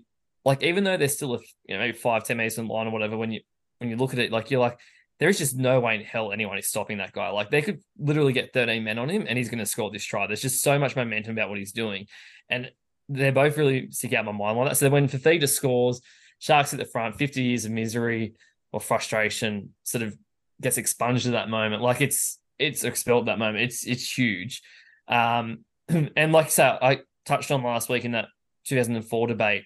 [0.47, 2.87] like even though they're still a you know maybe five ten meters from the line
[2.87, 3.41] or whatever, when you
[3.79, 4.79] when you look at it, like you're like
[5.21, 7.29] there is just no way in hell anyone is stopping that guy.
[7.29, 10.05] Like they could literally get thirteen men on him, and he's going to score this
[10.05, 10.27] try.
[10.27, 12.07] There's just so much momentum about what he's doing,
[12.49, 12.73] and
[13.11, 14.77] they're both really stick out in my mind like that.
[14.77, 16.01] So when Fifita scores,
[16.39, 18.35] Sharks at the front, fifty years of misery
[18.73, 20.17] or frustration, sort of
[20.61, 21.83] gets expunged at that moment.
[21.83, 23.65] Like it's it's expelled that moment.
[23.65, 24.63] It's it's huge.
[25.09, 28.27] Um, and like I said, I touched on last week in that
[28.67, 29.65] 2004 debate.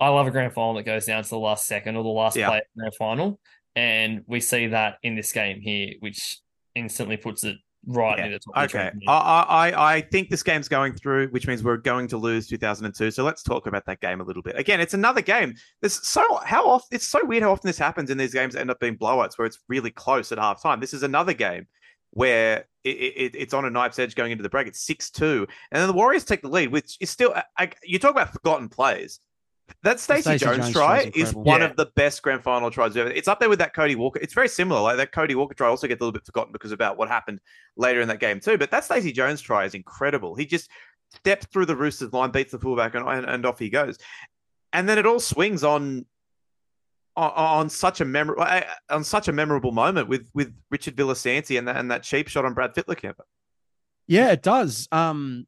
[0.00, 2.36] I love a grand final that goes down to the last second or the last
[2.36, 2.48] Yeah.
[2.48, 3.40] play of the grand final,
[3.74, 6.38] and we see that in this game here, which
[6.74, 8.24] instantly puts it right Yeah.
[8.28, 8.56] near the top.
[8.64, 8.90] of the Okay.
[9.06, 12.46] I, I I- I think this game's going through, which means we're going to lose
[12.48, 13.10] 2002.
[13.10, 14.58] So let's talk about that game a little bit.
[14.58, 15.54] Again, it's another game.
[15.80, 18.70] There's so how often it's so weird how often this happens in these games end
[18.70, 20.80] up being blowouts where it's really close at halftime.
[20.80, 21.66] This is another game
[22.10, 24.66] where it, it, it's on a knife's edge going into the break.
[24.66, 27.34] It's six two, and then the Warriors take the lead, which is still.
[27.58, 29.20] I, you talk about forgotten plays.
[29.82, 31.42] That Stacey Stacey Jones, Jones try is incredible.
[31.42, 31.66] one Yeah.
[31.68, 33.10] of the best grand final tries ever.
[33.10, 34.18] It's up there with that Cody Walker.
[34.20, 34.80] It's very similar.
[34.80, 37.40] Like that Cody Walker try also gets a little bit forgotten because about what happened
[37.76, 38.58] later in that game too.
[38.58, 40.34] But that Stacey Jones try is incredible.
[40.34, 40.68] He just
[41.14, 43.98] steps through the Roosters line, beats the fullback, and, and, and off he goes.
[44.72, 46.04] And then it all swings on
[47.16, 48.46] on, on such a memorable
[48.90, 52.44] on such a memorable moment with with Richard Villasanti and that and that cheap shot
[52.44, 53.12] on Brad Fittler.
[54.06, 54.88] Yeah, it does.
[54.92, 55.46] Um,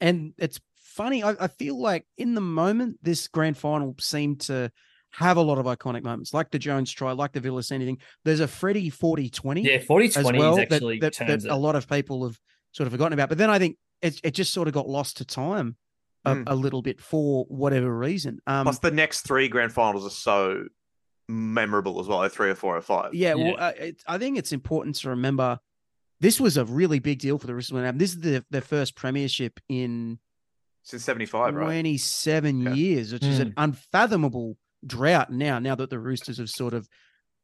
[0.00, 0.60] and it's
[0.98, 1.22] funny.
[1.22, 4.70] I, I feel like in the moment, this grand final seemed to
[5.12, 7.98] have a lot of iconic moments, like the Jones try, like the Villasanti thing.
[8.24, 11.44] There's a Freddie 40 20 yeah, 40 as 20 well is that, actually that, turns
[11.44, 12.38] that a lot of people have
[12.72, 13.30] sort of forgotten about.
[13.30, 15.76] But then I think it, it just sort of got lost to time
[16.24, 16.44] a, Mm.
[16.48, 18.40] a little bit for whatever reason.
[18.46, 20.64] Um, Plus, the next three grand finals are so
[21.28, 22.18] memorable as well.
[22.18, 23.14] Like three or four or five.
[23.14, 25.58] Yeah, well, uh, it, I think it's important to remember
[26.20, 27.98] this was a really big deal for the Roosters when.
[27.98, 30.18] This is the, their first premiership in
[30.82, 31.64] Since seventy five, right?
[31.64, 32.76] 27 Okay.
[32.76, 35.58] years, which is an unfathomable drought now.
[35.58, 36.88] Now that the Roosters have sort of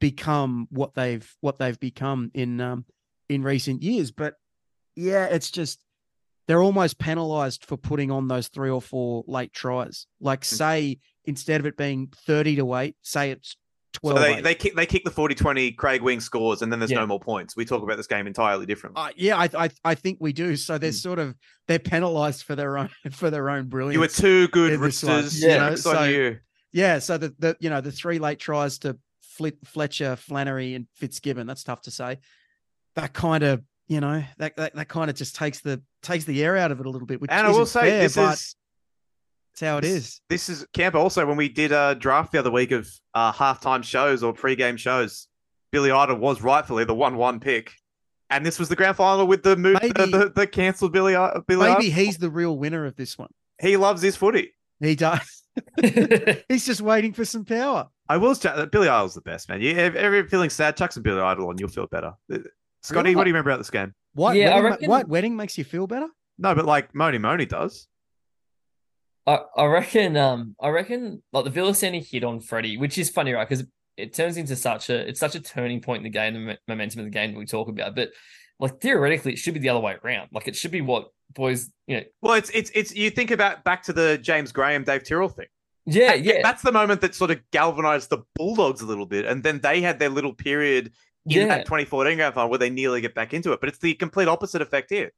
[0.01, 2.85] become what they've what they've become in um,
[3.29, 4.35] in recent years, but
[4.97, 5.81] yeah, it's just
[6.47, 10.07] they're almost penalized for putting on those three or four late tries.
[10.21, 10.55] Like Hmm.
[10.57, 13.57] say instead of it being thirty to eight, say it's
[13.95, 14.19] twelve.
[14.19, 14.45] So they, eight.
[14.45, 16.99] they kick they kick the 40-20, Craig Wing scores, and then there's Yeah.
[17.01, 17.57] no more points.
[17.57, 19.01] We talk about this game entirely differently.
[19.03, 20.55] Uh, yeah, I, I I think we do.
[20.57, 21.03] So they're Mm.
[21.03, 21.35] sort of
[21.67, 23.95] they're penalized for their own for their own brilliance.
[23.95, 24.79] you were two good.
[24.79, 25.43] Roosters.
[25.43, 25.71] Yeah.
[25.71, 26.39] It's on So- you.
[26.73, 30.87] Yeah, so the, the you know the three late tries to Flit, Fletcher, Flannery, and
[30.95, 31.47] Fitzgibbon.
[31.47, 32.19] That's tough to say.
[32.97, 36.43] That kind of you know that that, that kind of just takes the takes the
[36.43, 37.21] air out of it a little bit.
[37.21, 38.57] Which And I will say fair, this but is
[39.55, 40.21] it's how it this- is.
[40.29, 40.95] This is Camp.
[40.95, 44.77] Also, when we did a draft the other week of uh, halftime shows or pre-game
[44.77, 45.29] shows,
[45.73, 47.73] Billy Idol was rightfully the one-one pick,
[48.31, 51.17] and this was the grand final with the move, the, Maybe- the, the cancelled Billy.
[51.17, 52.05] I- Billy Maybe Idol.
[52.05, 53.31] he's the real winner of this one.
[53.61, 54.53] he loves his footy.
[54.81, 55.43] He does.
[56.49, 57.89] He's just waiting for some power.
[58.09, 58.35] I will.
[58.35, 59.61] say Billy Idol's the best man.
[59.61, 62.13] You if ever feeling sad, chuck some Billy Idol on, you'll feel better.
[62.33, 62.39] Uh,
[62.83, 63.17] Scotty, Really?
[63.17, 63.95] what do you remember about this game?
[64.15, 66.09] White Yeah, I wedding, ma- reckon- white wedding makes you feel better.
[66.39, 67.87] No, but like Mony Mony does.
[69.27, 73.33] I, I reckon um I reckon like the Villasanti hit on Freddie, which is funny,
[73.33, 73.49] right?
[73.49, 73.65] Because
[73.97, 76.57] it turns into such a it's such a turning point in the game, the mo-
[76.69, 77.95] momentum of the game that we talk about.
[77.95, 78.11] But
[78.61, 80.29] like theoretically, it should be the other way around.
[80.33, 83.65] Like it should be what boys, you know, Well, it's it's it's you think about
[83.65, 85.47] back to the James Graham, Dave Tyrrell thing.
[85.87, 89.25] yeah, That- yeah, That's the moment that sort of galvanized the Bulldogs a little bit,
[89.25, 90.93] and then they had their little period
[91.27, 91.47] in yeah.
[91.47, 93.61] that 2014 grand final where they nearly get back into it.
[93.61, 95.11] But it's the complete opposite effect here.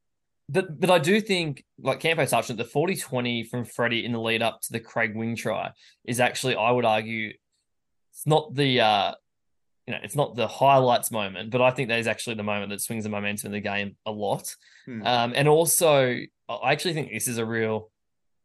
[0.48, 4.20] But but I do think, like Campo touched on, the 40-20 from Freddie in the
[4.20, 5.72] lead up to the Craig Wing try
[6.04, 7.32] is actually, I would argue,
[8.12, 9.14] it's not the uh
[9.86, 12.70] you know, it's not the highlights moment, but I think that is actually the moment
[12.70, 14.54] that swings the momentum in the game a lot.
[14.84, 15.06] Hmm.
[15.06, 16.16] Um, and also,
[16.48, 17.90] I actually think this is a real,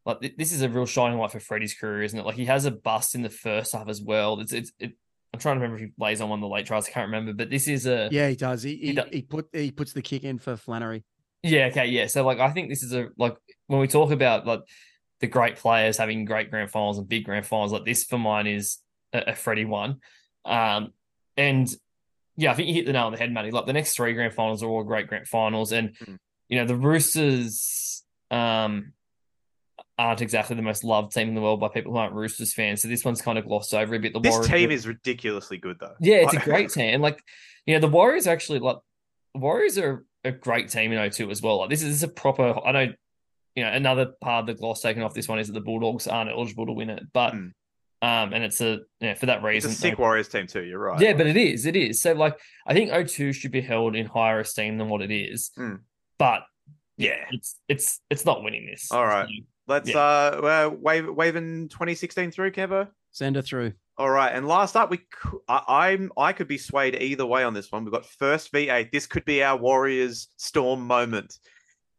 [0.05, 2.25] like th- this is a real shining light for Freddie's career, isn't it?
[2.25, 4.39] Like he has a bust in the first half as well.
[4.39, 4.71] It's it's.
[4.79, 4.93] It,
[5.33, 6.87] I'm trying to remember if he lays on one of the late tries.
[6.87, 8.63] I can't remember, but this is a Yeah, he does.
[8.63, 11.05] He He he, he put he puts the kick in for Flannery.
[11.43, 12.07] Yeah, okay, yeah.
[12.07, 13.35] So like I think this is a like
[13.67, 14.61] when we talk about like
[15.21, 18.47] the great players having great grand finals and big grand finals, like this for mine
[18.47, 18.77] is
[19.13, 19.99] a, a Freddie one.
[20.45, 20.93] Um
[21.37, 21.67] and
[22.37, 23.51] yeah, I think you hit the nail on the head, Matty.
[23.51, 25.71] Like the next three grand finals are all great grand finals.
[25.71, 26.17] And Mhm.
[26.49, 28.93] you know, the Roosters um
[29.97, 32.81] aren't exactly the most loved team in the world by people who aren't Roosters fans.
[32.81, 34.13] So this one's kind of glossed over a bit.
[34.13, 35.93] The This Warriors team is ridiculously good, though.
[35.99, 36.93] yeah, it's a great team.
[36.95, 37.19] And like,
[37.65, 38.77] you know, the Warriors are actually like
[39.35, 41.59] Warriors are a great team in O2 as well.
[41.59, 42.93] Like this is, this is a proper I know,
[43.55, 46.07] you know, another part of the gloss taken off this one is that the Bulldogs
[46.07, 47.03] aren't eligible to win it.
[47.13, 47.51] But Mm.
[48.03, 49.71] um and it's a you know, for that It's reason.
[49.71, 50.63] a sick Warriors team too.
[50.63, 50.99] You're right.
[50.99, 52.01] yeah, but it is, it is.
[52.01, 55.51] So like I think O2 should be held in higher esteem than what it is.
[55.57, 55.79] Mm.
[56.17, 56.41] But
[56.97, 57.25] yeah.
[57.31, 58.91] it's it's it's not winning this.
[58.91, 59.27] All right.
[59.27, 59.97] So, Let's Yeah.
[59.99, 62.89] uh, uh wave waving 2016 through, Kevo.
[63.11, 63.73] Send her through.
[63.97, 65.01] All right, and last up, we
[65.47, 67.83] I, I'm I could be swayed either way on this one.
[67.83, 68.91] We've got first V8.
[68.91, 71.37] This could be our Warriors Storm moment.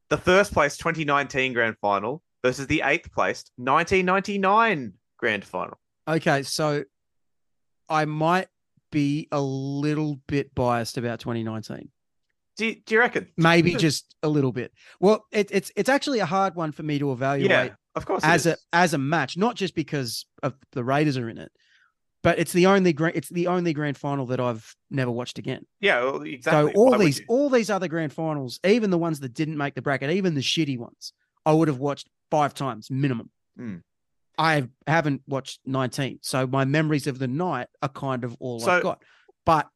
[0.08, 5.78] The first place 2019 grand final versus the eighth placed 1999 grand final.
[6.08, 6.84] Okay, so
[7.88, 8.48] I might
[8.90, 11.88] be a little bit biased about 2019.
[12.56, 13.28] Do you, do you reckon?
[13.36, 14.72] Maybe just a little bit.
[15.00, 18.22] Well, it, it's it's actually a hard one for me to evaluate Yeah, of course.
[18.24, 21.52] as a as a match, not just because of the Raiders are in it,
[22.22, 25.66] but it's the only grand it's the only grand final that I've never watched again.
[25.80, 26.72] yeah, well, exactly.
[26.72, 29.74] So all Why these all these other grand finals, even the ones that didn't make
[29.74, 31.12] the bracket, even the shitty ones,
[31.44, 33.30] I would have watched five times minimum.
[33.56, 33.76] Hmm.
[34.38, 36.20] I haven't watched 19.
[36.22, 39.02] So my memories of the night are kind of all So- I've got.
[39.44, 39.68] But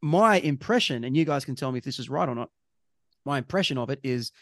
[0.00, 2.50] my impression, and you guys can tell me if this is right or not,
[3.24, 4.32] my impression of it is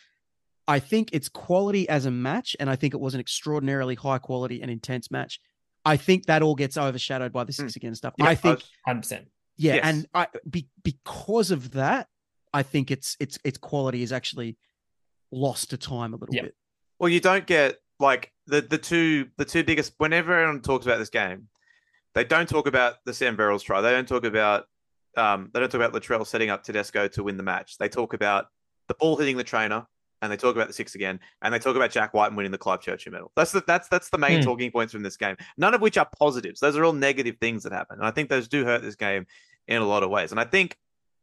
[0.67, 4.19] I think it's quality as a match, and I think it was an extraordinarily high
[4.19, 5.41] quality and intense match.
[5.85, 8.15] I think that all gets overshadowed by the six again stuff.
[8.19, 8.25] Hmm.
[8.25, 9.29] Yeah, I think hundred percent.
[9.57, 9.85] yeah, Yes.
[9.85, 12.09] and I be, because of that,
[12.53, 14.57] I think its its its quality is actually
[15.33, 16.43] lost to time a little Yeah.
[16.43, 16.55] bit.
[16.99, 19.95] Well, you don't get like the the two the two biggest.
[19.99, 21.49] Whenever everyone talks about this game,
[22.15, 23.81] they don't talk about the Sam Verrills try.
[23.81, 24.67] They don't talk about
[25.17, 27.79] um they don't talk about Latrell setting up Tedesco to win the match.
[27.79, 28.47] They talk about
[28.89, 29.87] the ball hitting the trainer,
[30.23, 32.59] and they talk about the six again, and they talk about Jack Wighton winning the
[32.59, 33.33] Clive Churchill medal.
[33.37, 34.45] That's the that's that's the main Hmm.
[34.45, 35.37] talking points from this game.
[35.57, 36.61] None of which are positives.
[36.61, 39.27] Those are all negative things that happen, and I think those do hurt this game
[39.69, 40.31] in a lot of ways.
[40.31, 40.77] And I think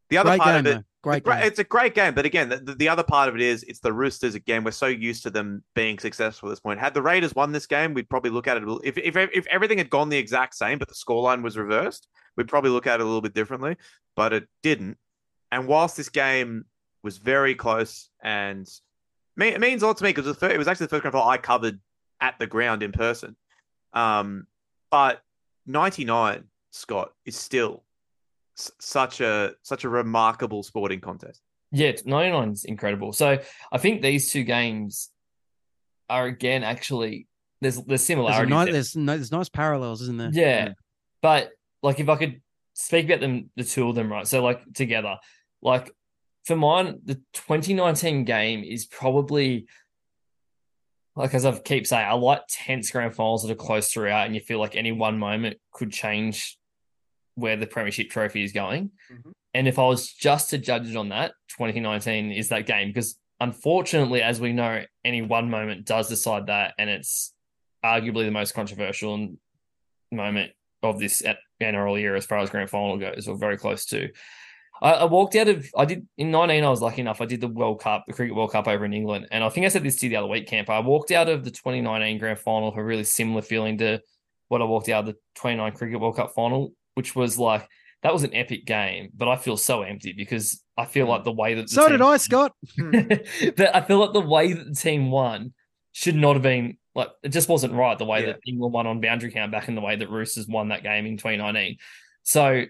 [0.10, 0.86] the other Great part game, of it.
[1.04, 1.40] Great game.
[1.44, 3.94] It's a great game, but again, the, the other part of it is it's the
[3.94, 4.36] Roosters.
[4.36, 6.80] Again, we're so used to them being successful at this point.
[6.80, 8.82] Had the Raiders won this game, we'd probably look at it a little.
[8.84, 12.48] If if if everything had gone the exact same, but the scoreline was reversed, we'd
[12.48, 13.76] probably look at it a little bit differently.
[14.16, 14.98] But it didn't.
[15.52, 16.66] And whilst this game
[17.04, 18.68] was very close, and
[19.40, 21.38] it means a lot to me because it was actually the first grand final I
[21.38, 21.80] covered
[22.20, 23.36] at the ground in person.
[23.94, 24.48] Um,
[24.92, 25.22] but
[25.66, 27.84] 99, Scott, is still
[28.58, 31.42] s- such a such a remarkable sporting contest.
[31.72, 33.14] Yeah, 99 is incredible.
[33.14, 33.40] So
[33.72, 35.10] I think these two games
[36.10, 37.28] are again actually
[37.62, 38.50] there's there's There's, a similarities.
[38.56, 38.74] there.
[38.74, 40.30] there's, no, there's nice parallels, isn't there?
[40.32, 40.70] Yeah.
[41.22, 41.50] But
[41.84, 42.42] like if I could
[42.74, 44.28] speak about them the two of them, right?
[44.28, 45.18] So like together.
[45.62, 45.92] Like
[46.48, 49.68] for mine, the 2019 game is probably
[51.14, 54.36] like as I keep saying, I like tense grand finals that are close throughout and
[54.36, 56.58] you feel like any one moment could change
[57.36, 58.92] where the premiership trophy is going.
[59.12, 59.34] Mhm.
[59.54, 63.20] And if I was just to judge it on that, 2019 is that game because
[63.42, 67.34] unfortunately, as we know, any one moment does decide that, and it's
[67.84, 69.36] arguably the most controversial
[70.12, 71.24] moment of this
[71.60, 74.12] NRL year as far as grand final goes, or very close to.
[74.82, 76.64] I, I walked out of I did in 19.
[76.64, 77.22] I was lucky enough.
[77.22, 79.66] I did the World Cup, the Cricket World Cup over in England, and I think
[79.66, 80.70] I said this to you the other week, Camp.
[80.70, 84.00] I walked out of the 2019 grand final with a really similar feeling to
[84.50, 87.68] what I walked out of the 29 Cricket World Cup final, which was like
[88.04, 91.12] that was an epic game, but I feel so empty because I feel hmm.
[91.12, 92.54] like the way that the So did I, Scott.
[92.78, 92.92] Hmm.
[92.92, 95.54] that I feel like the way that the team won
[95.94, 98.34] should not have been like it just wasn't right the way Yeah.
[98.34, 101.06] that England won on boundary count back in the way that Roosters won that game
[101.06, 101.78] in 2019.
[102.24, 102.66] So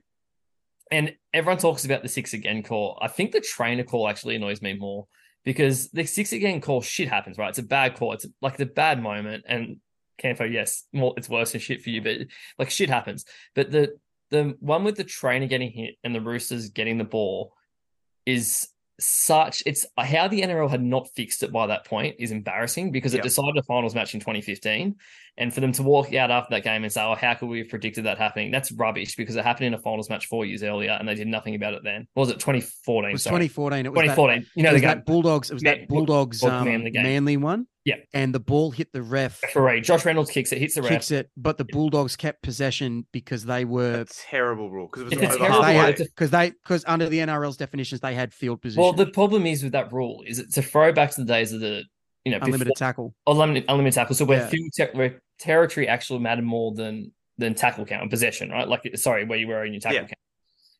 [0.92, 2.98] and everyone talks about the six again call.
[3.02, 5.08] I think the trainer call actually annoys me more
[5.44, 7.50] because the six again call shit happens, right?
[7.50, 8.14] It's a bad call.
[8.14, 9.46] It's like the bad moment.
[9.48, 9.78] And
[10.18, 12.18] Campo, yes, more it's worse than shit for you, but
[12.58, 13.26] like shit happens.
[13.56, 13.98] But the
[14.30, 17.54] the one with the trainer getting hit and the Roosters getting the ball
[18.26, 18.68] is
[19.00, 23.14] such it's how the NRL had not fixed it by that point is embarrassing because
[23.14, 23.24] it Yep.
[23.24, 24.96] decided a finals match in 2015
[25.38, 27.60] and for them to walk out after that game and say oh how could we
[27.60, 30.64] have predicted that happening that's rubbish because it happened in a finals match 4 years
[30.64, 33.48] earlier and they did nothing about it then Or was it 2014 It was sorry.
[33.48, 33.86] 2014.
[33.86, 35.52] It was that- 2014 you know the that Bulldogs.
[35.52, 36.92] It was Man- that Bulldogs um, Manly.
[36.92, 37.68] Manly one.
[37.88, 37.96] Yeah.
[38.14, 41.10] And the ball hit the ref, referee Josh Reynolds kicks it hits the ref kicks
[41.12, 45.36] it, but the Bulldogs kept possession because they were A terrible rule because it was
[45.36, 45.82] a terrible they rule.
[45.82, 48.82] had It's a- because they because under the NRL's definitions they had field position.
[48.84, 51.62] well the problem is with that rule is it's a throwback to the days of
[51.62, 51.84] the
[52.26, 53.16] you know unlimited before- tackle.
[53.26, 54.16] unlimited unlimited tackle.
[54.16, 54.50] So where Yeah.
[54.50, 58.68] field ter- where territory actually mattered more than than tackle count and possession, right?
[58.68, 60.02] Like sorry, where you were in your tackle Yeah.
[60.02, 60.14] count.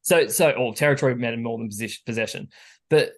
[0.02, 2.50] So so or territory mattered more than position possession.
[2.90, 3.12] But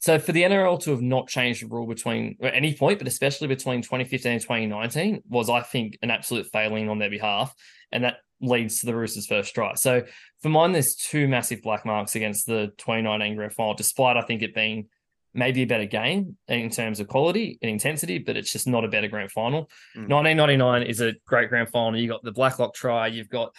[0.00, 3.08] so for the NRL to have not changed the rule between at any point, but
[3.08, 7.54] especially between 2015 and 2019, was I think an absolute failing on their behalf,
[7.90, 9.76] and that leads to the Roosters' first strike.
[9.78, 10.04] So
[10.40, 14.42] for mine, there's two massive black marks against the 2019 grand final, despite I think
[14.42, 14.88] it being
[15.34, 18.88] maybe a better game in terms of quality and intensity, but it's just not a
[18.88, 19.62] better grand final.
[19.96, 20.08] Mm.
[20.08, 21.98] 1999 is a great grand final.
[21.98, 23.54] You got the Blacklock try, you've got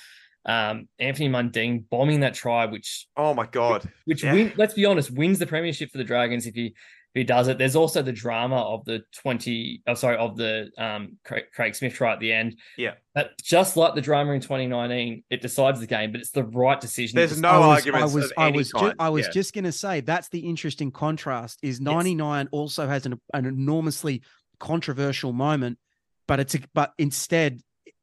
[0.46, 3.90] um, Anthony Mundine bombing that try, which Oh my god!
[4.06, 4.34] which Yeah.
[4.34, 7.48] win, let's be honest, wins the premiership for the Dragons if he if he does
[7.48, 7.58] it.
[7.58, 11.94] There's also the drama of the 20, oh, sorry, of the um Craig, Craig Smith
[11.94, 12.58] try at the end.
[12.78, 12.94] Yeah.
[13.16, 16.80] But just like the drama in 2019, it decides the game, but it's the right
[16.80, 17.16] decision.
[17.18, 19.32] There's no I was, arguments I was, I was, ju- I was Yeah.
[19.32, 21.58] just going to say that's the interesting contrast.
[21.64, 24.22] Is ninety nine also has an, an enormously
[24.60, 25.80] controversial moment,
[26.28, 27.60] but it's a, but instead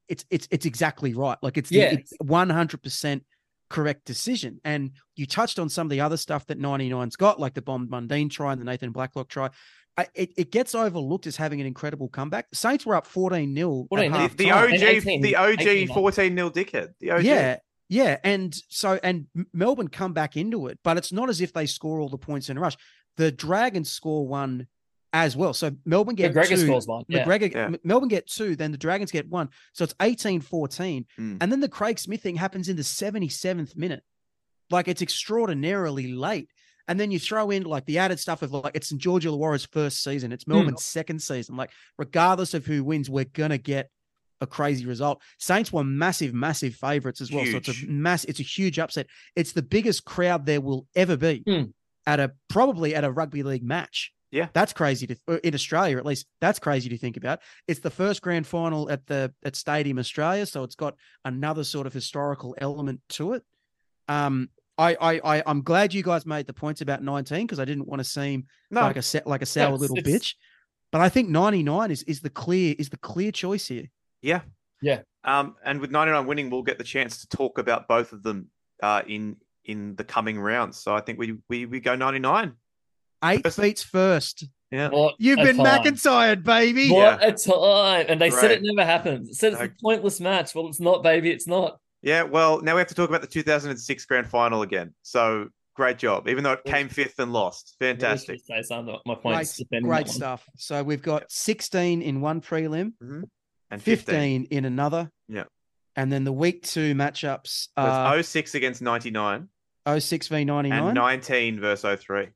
[0.09, 1.39] it's it's it's exactly right.
[1.43, 1.97] Like it's Yeah.
[2.19, 3.25] one hundred percent
[3.69, 4.61] correct decision.
[4.65, 7.89] And you touched on some of the other stuff that 99's got, like the Bomb
[7.89, 9.51] Mundine try and the Nathan Blacklock try.
[9.99, 12.47] I, it, it gets overlooked as having an incredible comeback.
[12.53, 14.29] Saints were up 14 0 14 nil.
[14.29, 14.51] the, the.
[14.51, 16.89] OG, 18 the OG 14 nil dickhead.
[17.01, 17.25] The OG.
[17.25, 17.57] Yeah,
[17.89, 21.67] yeah, and so and Melbourne come back into it, but it's not as if they
[21.67, 22.77] score all the points in a rush.
[23.17, 24.67] The Dragons score one
[25.13, 25.55] as well.
[25.55, 26.57] So Melbourne get McGregor two.
[26.67, 27.05] scores one.
[27.09, 27.25] Yeah.
[27.25, 27.65] McGregor, Yeah.
[27.67, 29.49] M- Melbourne get two, then the Dragons get one.
[29.73, 31.07] So it's 18-14.
[31.19, 31.39] Mm.
[31.41, 34.03] And then the Craig Smith thing happens in the 77th minute.
[34.71, 36.51] Like it's extraordinarily late.
[36.89, 39.01] And then you throw in like the added stuff of like it's St.
[39.01, 41.57] George Illawarra's first season, it's Melbourne's second season.
[41.57, 43.91] Like, regardless of who wins, we're gonna get
[44.41, 45.21] a crazy result.
[45.39, 47.45] Saints were massive, massive favorites as well.
[47.47, 49.07] So it's a mass, it's a huge upset.
[49.35, 51.63] It's the biggest crowd there will ever be Hmm.
[52.07, 54.13] at a probably at a rugby league match.
[54.33, 54.49] Yeah.
[54.53, 57.41] That's crazy to uh, in Australia, at least that's crazy to think about.
[57.69, 61.87] It's the first grand final at the at Stadium Australia, so it's got another sort
[61.87, 63.43] of historical element to it.
[64.09, 67.65] Um, I I, I I'm glad you guys made the points about 19 because I
[67.65, 70.35] didn't want to seem No, like a set like a sour it's- little it's- bitch.
[70.93, 73.87] But I think 99 is is the clear is the clear choice here.
[74.23, 74.41] yeah.
[74.83, 75.01] Yeah.
[75.25, 78.51] Um, and with 99 winning, we'll get the chance to talk about both of them
[78.83, 80.79] uh, in in the coming rounds.
[80.79, 82.53] So I think we we, we go 99.
[83.25, 84.45] Eight First- beats first.
[84.71, 84.89] Yeah.
[84.89, 85.83] What You've a been time.
[85.85, 86.91] McIntyred, baby.
[86.91, 88.07] What a time.
[88.09, 89.39] And they said it never happens.
[89.39, 89.67] Said it's No.
[89.67, 90.55] a pointless match.
[90.55, 91.31] Well, it's not, baby.
[91.31, 91.79] It's not.
[92.03, 92.25] Yeah.
[92.25, 94.93] Well, now we have to talk about the 2006 grand final again.
[95.03, 97.77] So great job, even though it came fifth and lost.
[97.79, 98.41] Fantastic.
[98.45, 99.57] Say some of my Great, points.
[99.57, 100.45] defending great stuff.
[100.57, 103.23] So we've got 16 in one prelim, mm-hmm.
[103.71, 105.11] And 15 in another.
[105.29, 105.45] Yeah.
[105.95, 109.49] And then the week two matchups are it's 06 against 99
[109.99, 112.29] 06 v 99, and 19 versus 03.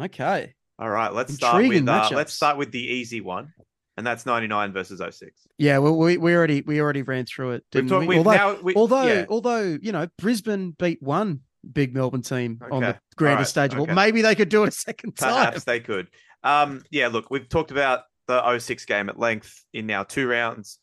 [0.00, 0.54] Okay.
[0.78, 2.12] All right, let's start with uh, matchups.
[2.12, 3.54] let's start with the easy one,
[3.96, 5.46] and that's 99 versus 06.
[5.56, 8.06] Yeah, well, we, we already we already ran through it, We've didn't talked- we?
[8.08, 9.24] we've although, now- we- although, yeah.
[9.30, 11.40] although you know, Brisbane beat one
[11.72, 12.98] big Melbourne team on the Okay.
[13.16, 13.72] grander Alright, stage.
[13.74, 13.94] Well, okay.
[13.94, 15.30] maybe they could do it a second time.
[15.46, 16.08] Perhaps they could.
[16.44, 20.78] Um, yeah, look, we've talked about the 06 game at length in now two rounds,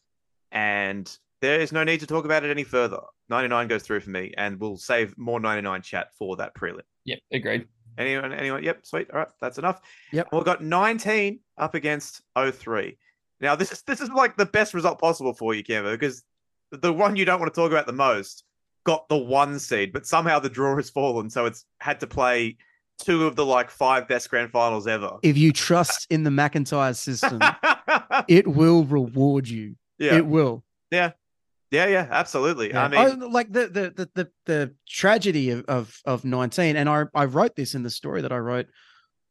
[0.52, 1.10] and
[1.42, 3.00] there is no need to talk about it any further.
[3.30, 6.82] 99 goes through for me, and we'll save more 99 chat for that prelim.
[7.06, 7.68] Yep, agreed.
[7.98, 8.34] Anyone?
[8.34, 8.64] Anyone?
[8.64, 9.10] Yep, sweet.
[9.12, 9.82] All right, that's enough.
[10.12, 10.30] Yep.
[10.32, 12.98] We've got 19 up against 03.
[13.42, 16.24] Now, this is this is like the best result possible for you, Kemba, because
[16.72, 18.44] the one you don't want to talk about the most
[18.86, 22.58] got the one seed, but somehow the draw has fallen, so it's had to play
[23.00, 25.18] two of the like five best grand finals ever.
[25.24, 27.40] If you trust in the McIntyre system,
[28.28, 29.76] it will reward you.
[30.00, 30.64] yeah, It will.
[30.92, 31.12] yeah,
[31.74, 32.70] yeah, yeah, absolutely.
[32.70, 32.84] Yeah.
[32.84, 36.88] I mean, Oh, like the the the the, the tragedy of, of of 19, and
[36.88, 38.68] I I wrote this in the story that I wrote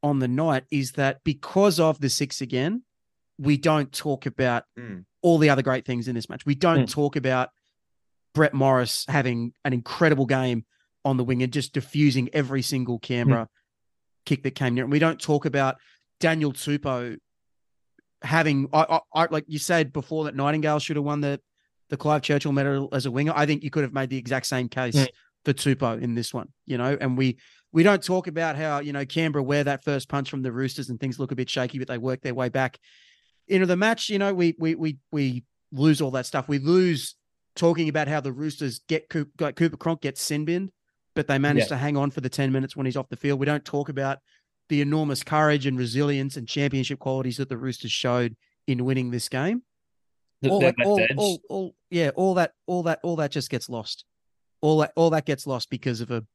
[0.03, 2.83] on the night is that because of the six again,
[3.39, 5.05] we don't talk about Mm.
[5.21, 6.45] all the other great things in this match.
[6.45, 6.91] We don't Mm.
[6.91, 7.49] talk about
[8.35, 10.65] Brett Morris having an incredible game
[11.05, 13.47] on the wing and just diffusing every single Canberra
[14.25, 14.83] kick that came near.
[14.83, 15.77] And we don't talk about
[16.19, 17.17] Daniel Tupou
[18.21, 21.39] having I, I, I like you said before that Nightingale should have won the
[21.93, 23.33] the Clive Churchill medal as a winger.
[23.35, 25.07] I think you could have made the exact same case Mm.
[25.45, 27.37] for Tupou in this one, you know, and we
[27.71, 30.89] we don't talk about how, you know, Canberra wear that first punch from the Roosters
[30.89, 32.79] and things look a bit shaky, but they work their way back
[33.47, 34.09] into the match.
[34.09, 36.47] You know, we we we we lose all that stuff.
[36.47, 37.13] We lose
[37.55, 40.71] talking about how the Roosters get Cooper, like Cooper Cronk gets sin binned,
[41.13, 41.69] but they manage Yeah.
[41.69, 43.39] to hang on for the 10 minutes when he's off the field.
[43.39, 44.17] We don't talk about
[44.69, 48.35] the enormous courage and resilience and championship qualities that the Roosters showed
[48.65, 49.61] in winning this game
[50.49, 53.49] all, their that, left all, all, all, yeah, all that, all that, all that just
[53.49, 54.05] gets lost.
[54.61, 56.25] All that, all that gets lost because of a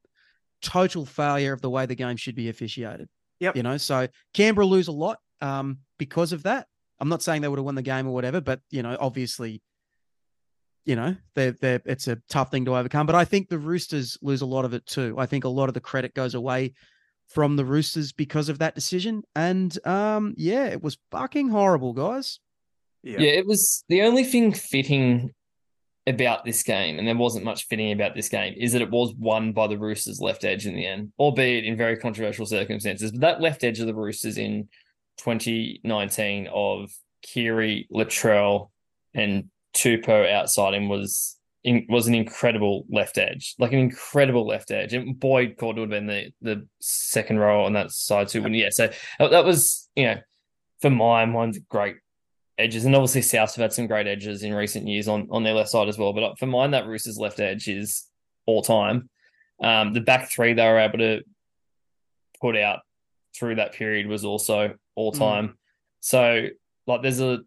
[0.62, 3.08] total failure of the way the game should be officiated.
[3.40, 3.56] Yep.
[3.56, 6.66] You know, so Canberra lose a lot um, because of that.
[7.00, 9.62] I'm not saying they would have won the game or whatever, but you know, obviously,
[10.84, 13.06] you know, they're, they're, it's a tough thing to overcome.
[13.06, 15.16] But I think the Roosters lose a lot of it too.
[15.18, 16.74] I think a lot of the credit goes away
[17.28, 19.22] from the Roosters because of that decision.
[19.34, 22.40] And um, yeah, it was fucking horrible, guys.
[23.02, 23.18] yeah.
[23.20, 25.32] Yeah, it was the only thing fitting
[26.08, 29.14] about this game, and there wasn't much fitting about this game, is that it was
[29.14, 33.12] won by the Roosters left edge in the end, albeit in very controversial circumstances.
[33.12, 34.68] But that left edge of the Roosters in
[35.18, 36.90] 2019 of
[37.22, 38.70] Keary, Latrell,
[39.14, 44.70] and Tupou outside him was in, was an incredible left edge, like an incredible left
[44.70, 44.94] edge.
[44.94, 48.40] And Boyd Cordner would have been the the second row on that side too.
[48.42, 50.16] But yeah, so that was you know
[50.80, 51.96] for mine one's great
[52.58, 55.54] edges, and obviously South have had some great edges in recent years on on their
[55.54, 56.12] left side as well.
[56.12, 58.06] But uh, for mine, that Roosters left edge is
[58.46, 59.08] all time.
[59.62, 61.22] Um, the back three they were able to
[62.40, 62.80] put out
[63.36, 65.58] through that period was also all time.
[66.00, 66.46] So
[66.86, 67.40] like, there's a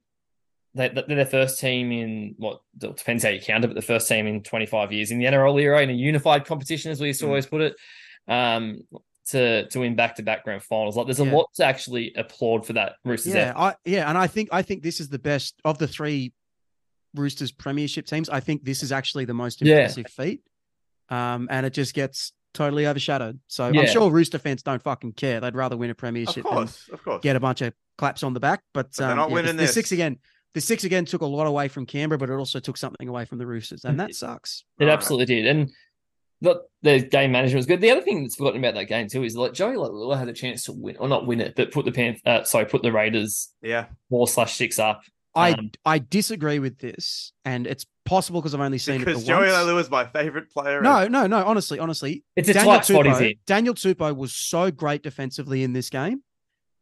[0.73, 4.07] they, they're their first team in what depends how you count it, but the first
[4.07, 7.19] team in 25 years in the NRL era in a unified competition, as we used
[7.19, 7.29] to Mm.
[7.29, 7.75] always put it.
[8.27, 8.81] Um,
[9.27, 11.33] to to win back to back grand finals, like there's a Yeah.
[11.33, 14.83] lot to actually applaud for that Roosters Yeah, I yeah, and I think I think
[14.83, 16.33] this is the best of the three
[17.13, 18.29] Roosters premiership teams.
[18.29, 19.75] I think this is actually the most Yeah.
[19.75, 20.41] impressive feat.
[21.09, 23.39] Um, and it just gets totally overshadowed.
[23.47, 23.81] So Yeah.
[23.81, 25.39] I'm sure Rooster fans don't fucking care.
[25.41, 27.21] They'd rather win a Of premiership than course, of course.
[27.21, 28.61] get a bunch of claps on the back.
[28.73, 30.17] But, they're um, not yeah, winning the, the six again.
[30.53, 33.23] The six again took a lot away from Canberra, but it also took something away
[33.25, 34.63] from the Roosters, and that sucks.
[34.79, 34.93] It Right.
[34.93, 35.47] absolutely did.
[35.47, 35.71] And
[36.41, 37.81] the, the game management was good.
[37.81, 40.33] The other thing that's forgotten about that game too is like Joey Leilua had a
[40.33, 42.91] chance to win, or not win it, but put the Pan, uh, sorry, put the
[42.91, 45.01] Raiders Yeah, four slash six up.
[45.33, 49.25] I Um, I disagree with this, and it's possible because I've only seen because it
[49.25, 49.57] the Joey once.
[49.57, 50.81] Leilua is my favorite player.
[50.81, 51.45] No, no, no.
[51.45, 53.33] Honestly, honestly, It's a Daniel tight spot he's in.
[53.45, 56.21] Daniel Tupou was so great defensively in this game.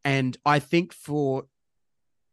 [0.06, 1.46] And I think for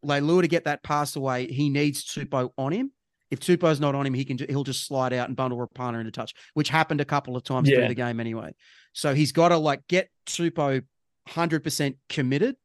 [0.04, 2.92] Leilua to get that pass away, he needs Tupou on him.
[3.30, 6.12] If Tupou's not on him, he can he'll just slide out and bundle Rapana into
[6.12, 7.78] touch, which happened a couple of times Yeah.
[7.78, 8.54] through the game anyway.
[8.92, 10.82] So he's got to like get Tupou
[11.28, 12.56] 100% committed.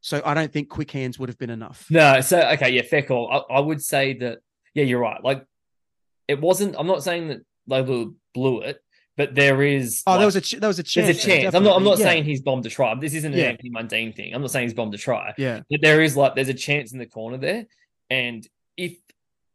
[0.00, 1.86] So I don't think quick hands would have been enough.
[1.88, 3.30] No, so okay, yeah, fair call.
[3.30, 4.38] I, I would say that
[4.74, 5.22] yeah, you're right.
[5.22, 5.44] Like
[6.26, 6.74] it wasn't.
[6.78, 7.38] I'm not saying that
[7.70, 8.80] Leilua blew it,
[9.16, 10.02] but there is.
[10.06, 11.06] Oh, like, there was a ch- there was a chance.
[11.06, 11.54] there's a chance.
[11.54, 11.76] I'm not.
[11.76, 11.98] I'm not.
[11.98, 12.06] Yeah.
[12.06, 12.92] saying he's bombed a try.
[12.96, 13.44] This isn't an Yeah.
[13.46, 14.34] Anthony Mundine thing.
[14.34, 15.34] I'm not saying he's bombed a try.
[15.38, 15.60] Yeah.
[15.70, 17.66] But there is like there's a chance in the corner there,
[18.10, 18.44] and
[18.76, 18.96] if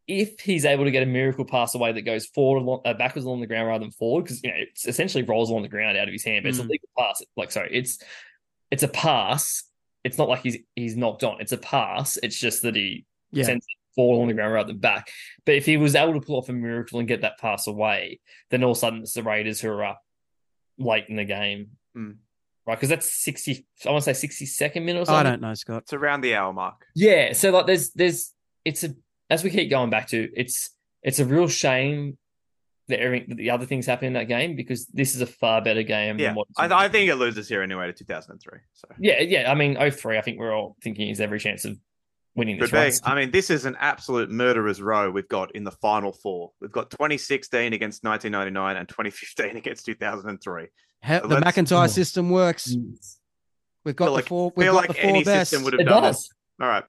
[0.08, 3.26] if he's able to get a miracle pass away that goes forward along, uh, backwards
[3.26, 5.97] along the ground rather than forward, because you know it essentially rolls along the ground
[5.97, 6.70] out of his hand, but it's a Mm.
[6.70, 7.22] legal pass.
[7.36, 7.99] Like sorry, it's
[8.72, 9.64] it's a pass.
[10.03, 11.41] It's not like he's he's knocked on.
[11.41, 12.18] It's a pass.
[12.24, 13.43] It's just that he Yeah.
[13.43, 15.10] sends it fall on the ground rather than back.
[15.45, 18.20] But if he was able to pull off a miracle and get that pass away,
[18.51, 20.01] then all of a sudden it's the Raiders who are up
[20.78, 21.72] late in the game.
[21.97, 22.18] Mm.
[22.66, 23.66] Right, because that's sixty.
[23.86, 25.26] I want to say sixty second minute or something.
[25.26, 25.84] I don't know, Scott.
[25.84, 26.86] It's around the hour mark.
[26.95, 28.34] Yeah, so like there's there's
[28.66, 28.93] it's a
[29.30, 30.71] as we keep going back to it's
[31.03, 32.17] it's a real shame
[32.88, 35.61] that every, that the other things happen in that game because this is a far
[35.61, 36.17] better game.
[36.19, 38.59] Yeah, than what I, I think it loses here anyway to 2003.
[38.73, 39.51] So yeah, yeah.
[39.51, 41.78] I mean, 03, I think we're all thinking is every chance of
[42.36, 43.01] winning this Could race.
[43.03, 46.51] I mean, this is an absolute murderer's row we've got in the final four.
[46.61, 50.67] We've got 2016 against 1999 and 2015 against 2003.
[51.01, 51.88] How, the Let's- McIntyre Oh.
[51.88, 52.73] system works.
[53.84, 54.53] We've got Feel the like- four.
[54.55, 55.49] We've feel got like the four any best.
[55.49, 56.15] system would have It done does.
[56.17, 56.30] this.
[56.61, 56.84] All right,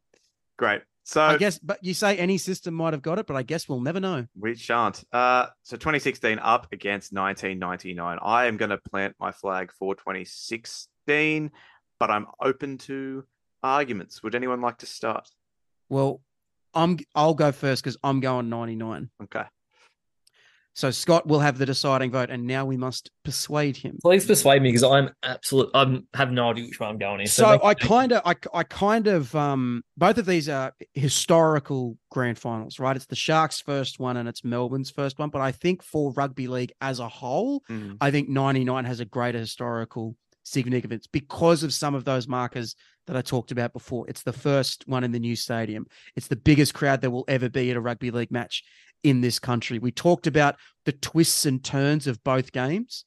[0.57, 0.83] great.
[1.09, 3.67] So I guess, but you say any system might have got it, but I guess
[3.67, 4.27] we'll never know.
[4.39, 5.03] we shan't.
[5.11, 8.19] Uh, so 2016 up against 1999.
[8.21, 11.51] I am going to plant my flag for 2016,
[11.99, 13.25] but I'm open to
[13.63, 14.23] arguments.
[14.23, 15.27] Would anyone like to start?
[15.89, 16.21] Well,
[16.75, 16.99] I'm.
[17.15, 19.09] I'll go first because I'm going 99.
[19.23, 19.45] Okay.
[20.75, 23.99] So Scott will have the deciding vote, and now we must persuade him.
[24.01, 25.71] Please persuade me because I'm absolute.
[25.75, 27.27] I'm have no idea which way I'm going in.
[27.27, 31.97] So make- I kind of, I, I kind of, um, both of these are historical
[32.13, 32.95] grand finals, right?
[32.95, 35.31] It's the Sharks' first one and it's Melbourne's first one.
[35.31, 37.97] But I think for rugby league as a whole, Mm.
[38.01, 40.15] I think 99 has a greater historical
[40.45, 42.75] significance because of some of those markers
[43.07, 44.09] that I talked about before.
[44.09, 45.87] It's the first one in the new stadium.
[46.15, 48.63] It's the biggest crowd there will ever be at a rugby league match
[49.03, 49.79] in this country.
[49.79, 53.05] We talked about the twists and turns of both games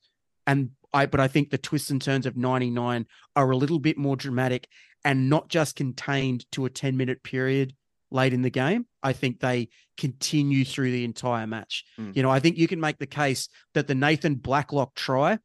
[0.47, 3.97] and I but I think the twists and turns of 99 are a little bit
[3.97, 4.67] more dramatic
[5.03, 7.73] and not just contained to a 10 minute period
[8.11, 8.85] late in the game.
[9.01, 11.85] I think they continue through the entire match.
[11.99, 12.15] Mm.
[12.15, 15.39] You know, I think you can make the case that the Nathan Blacklock try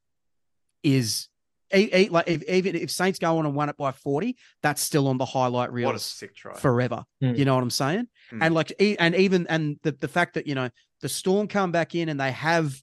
[0.83, 1.29] is
[1.75, 4.83] e- e- like if, even if Saints go on and won it by 40, that's
[4.83, 5.87] still on the highlight reel.
[5.87, 6.55] What a sick try.
[6.55, 7.05] forever.
[7.23, 7.39] Mm.
[7.39, 8.09] You know what I'm saying?
[8.33, 8.39] Mm.
[8.43, 11.73] And like, e- and even and the the fact that you know the Storm come
[11.73, 12.75] back in and they have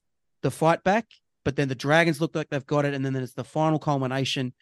[0.41, 1.05] the fight back,
[1.45, 4.53] but then the Dragons look like they've got it, and then there's the final culmination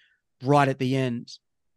[0.44, 1.32] right at the end.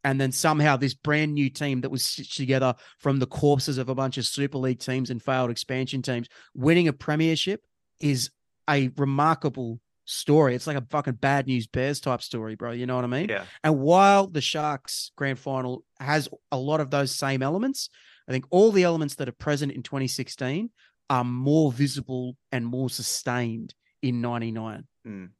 [0.06, 3.88] And then somehow this brand new team that was stitched together from the corpses of
[3.88, 7.62] a bunch of Super League teams and failed expansion teams winning a premiership
[8.00, 8.30] is
[8.68, 10.54] a remarkable story.
[10.54, 12.72] It's like a fucking bad news bears type story, bro.
[12.72, 13.28] You know what I mean?
[13.28, 13.44] yeah.
[13.62, 17.90] And while the Sharks grand final has a lot of those same elements,
[18.28, 20.70] I think all the elements that are present in 2016
[21.10, 24.86] are more visible and more sustained in 99.
[25.06, 25.30] Mm.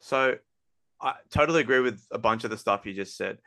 [0.00, 0.36] So
[1.00, 3.38] I totally agree with a bunch of the stuff you just said.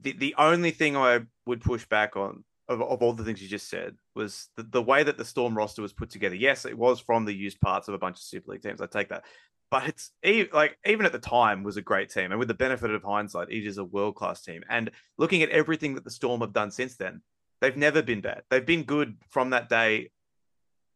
[0.00, 3.48] The the only thing I would push back on of, of all the things you
[3.48, 6.36] just said was the, the way that the Storm roster was put together.
[6.36, 8.80] Yes, it was from the used parts of a bunch of Super League teams.
[8.80, 9.24] I take that.
[9.70, 10.10] But it's
[10.52, 13.50] like even at the time was a great team, and with the benefit of hindsight,
[13.50, 14.62] it is a world class team.
[14.68, 17.22] And looking at everything that the Storm have done since then,
[17.60, 18.42] they've never been bad.
[18.50, 20.10] They've been good from that day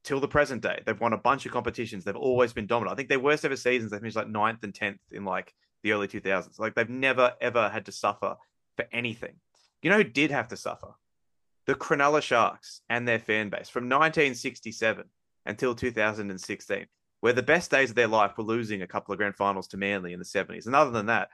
[0.03, 0.83] till the present day.
[0.85, 2.05] They've won a bunch of competitions.
[2.05, 2.93] They've always been dominant.
[2.93, 5.93] I think their worst ever seasons, they finished like ninth and tenth in like the
[5.93, 6.59] early 2000s.
[6.59, 8.37] Like they've never ever had to suffer
[8.77, 9.37] for anything.
[9.83, 10.95] You know who did have to suffer?
[11.67, 15.05] The Cronulla Sharks and their fan base from 1967
[15.47, 16.87] until 2016,
[17.25, 19.79] where the best days of their life were losing a couple of grand finals to
[19.79, 20.67] Manly in the 70s.
[20.67, 21.31] And other than that,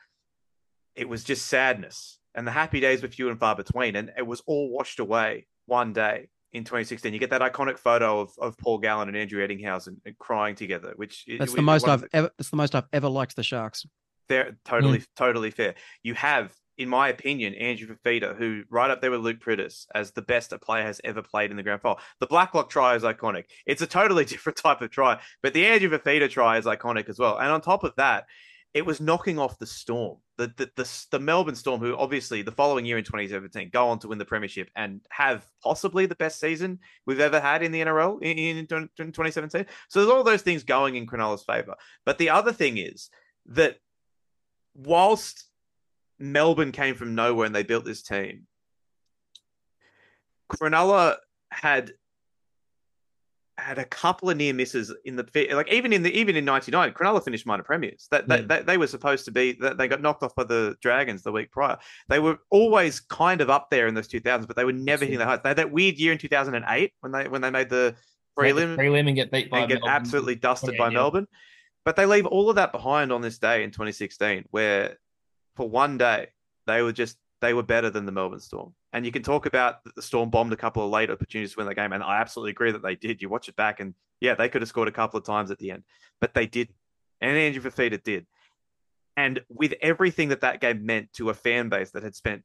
[0.94, 2.20] it was just sadness.
[2.32, 3.96] And the happy days were few and far between.
[3.96, 7.12] And it was all washed away one day in 2016.
[7.12, 10.92] You get that iconic photo of, of Paul Gallen and Andrew Ettingshausen uh, crying together,
[10.94, 13.42] which is That's which the most I've ever that's the most I've ever liked the
[13.42, 13.84] Sharks.
[14.28, 15.06] they're totally, mm.
[15.16, 15.74] totally fair.
[16.04, 20.12] You have, in my opinion, Andrew Fifita, who right up there with Luke Priddis as
[20.12, 22.00] the best a player has ever played in the grand final.
[22.20, 23.44] The Blacklock try is iconic.
[23.66, 27.18] It's a totally different type of try, but the Andrew Fifita try is iconic as
[27.18, 27.36] well.
[27.36, 28.24] And on top of that,
[28.72, 32.52] it was knocking off the Storm, the the the, the Melbourne Storm, who obviously the
[32.52, 36.40] following year in 2017 go on to win the premiership and have possibly the best
[36.40, 39.66] season we've ever had in the NRL in, in 2017.
[39.88, 41.74] So there's all those things going in Cronulla's favor.
[42.06, 43.10] But the other thing is
[43.46, 43.76] that
[44.74, 45.49] whilst
[46.20, 48.46] Melbourne came from nowhere and they built this team,
[50.52, 51.16] Cronulla
[51.50, 51.92] had
[53.58, 56.92] had a couple of near misses in the like even in the even in '99,
[56.92, 58.08] Cronulla finished minor premiers.
[58.10, 58.48] That they, Mm.
[58.48, 61.30] they, they were supposed to be that they got knocked off by the Dragons the
[61.32, 61.76] week prior.
[62.08, 65.18] They were always kind of up there in those 2000s, but they were never hitting
[65.18, 65.42] the heights.
[65.42, 67.94] They had that weird year in 2008 when they when they made the
[68.38, 69.90] prelim prelim and get beat by and get Melbourne.
[69.94, 70.92] absolutely dusted by 28-0.
[70.94, 71.26] Melbourne.
[71.84, 74.96] But they leave all of that behind on this day in 2016, where
[75.56, 76.28] for one day
[76.66, 78.74] they were just they were better than the Melbourne Storm.
[78.92, 81.66] And you can talk about the Storm bombed a couple of late opportunities to win
[81.66, 83.22] the game, and I absolutely agree that they did.
[83.22, 85.58] You watch it back, and yeah, they could have scored a couple of times at
[85.58, 85.84] the end,
[86.20, 86.74] but they didn't.
[87.20, 88.26] and Andrew Fifita did.
[89.16, 92.42] And with everything that that game meant to a fan base that had spent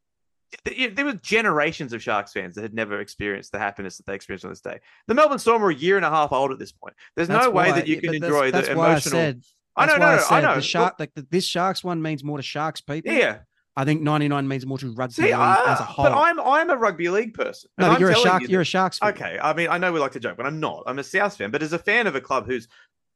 [0.63, 4.45] there were generations of Sharks fans that had never experienced the happiness that they experienced
[4.45, 4.79] on this day.
[5.07, 6.93] The Melbourne Storm were a year and a half old at this point.
[7.15, 9.19] There's That's no way why- that you can enjoy that's the why emotional.
[9.19, 9.41] I said.
[9.77, 10.55] I know, that's no, no, I I know.
[10.55, 13.11] The shark, like the, this Sharks one means more to Sharks people.
[13.13, 13.39] yeah,
[13.75, 16.05] I think 99 means more to rugby see, league I, as a whole.
[16.05, 17.69] but I'm I'm a rugby league person.
[17.77, 18.41] no, but I'm you're a shark.
[18.43, 18.99] you You're a Sharks.
[18.99, 19.09] fan.
[19.09, 20.83] Okay, I mean, I know we like to joke, but I'm not.
[20.87, 21.51] I'm a South fan.
[21.51, 22.67] But as a fan of a club who's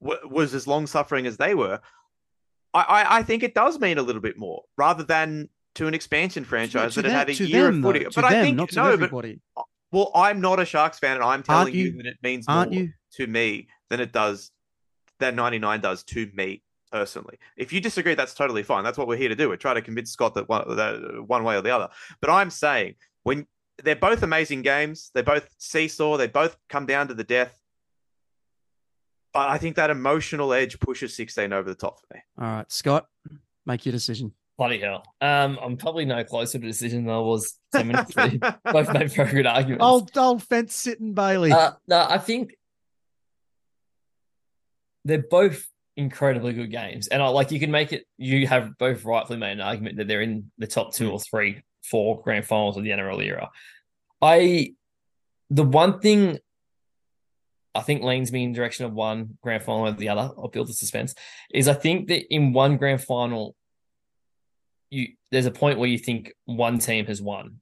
[0.01, 1.79] w- was as long suffering as they were,
[2.73, 5.93] I, I I think it does mean a little bit more rather than to an
[5.93, 8.05] expansion franchise that had a year them, of footy.
[8.13, 9.39] But I them, think not to no, but everybody.
[9.93, 11.97] well, I'm not a Sharks fan, and I'm telling you, you?
[12.03, 12.89] that it means Aren't more you?
[13.13, 14.51] to me than it does
[15.19, 17.37] that 99 does to me personally.
[17.55, 18.83] If you disagree, that's totally fine.
[18.83, 19.49] That's what we're here to do.
[19.49, 21.89] We're trying to convince Scott that one, that one way or the other.
[22.21, 23.45] But I'm saying when
[23.83, 27.55] they're both amazing games, they both seesaw, they both come down to the death.
[29.33, 32.21] But I think that emotional edge pushes 16 over the top for me.
[32.39, 33.07] All right, Scott,
[33.65, 34.33] make your decision.
[34.57, 35.03] Bloody hell.
[35.21, 38.53] Um, I'm probably no closer to a decision than I was 10 minutes ago.
[38.65, 39.85] Both made very good arguments.
[39.85, 41.51] Old old fence sitting Bailey.
[41.53, 42.55] Uh, no, I think
[45.09, 48.05] they're both incredibly good games, and I like you can make it.
[48.17, 51.13] You have both rightfully made an argument that they're in the top two hmm.
[51.13, 53.49] or three, four grand finals of the NRL era.
[54.21, 54.73] I,
[55.49, 56.39] the one thing,
[57.75, 60.31] I think leans me in the direction of one grand final over the other.
[60.37, 61.15] I'll build the suspense.
[61.53, 63.55] Is I think that in one grand final,
[64.89, 67.59] you there's a point where you think one team has won,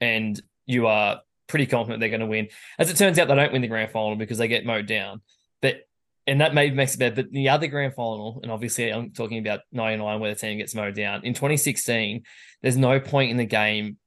[0.00, 2.48] and you are pretty confident they're going to win.
[2.78, 5.20] As it turns out, they don't win the grand final because they get mowed down.
[5.60, 5.82] But
[6.26, 7.16] and that maybe makes it better.
[7.16, 10.74] But the other grand final, and obviously I'm talking about 99 where the team gets
[10.74, 11.24] mowed down.
[11.24, 12.22] In 2016,
[12.62, 13.98] there's no point in the game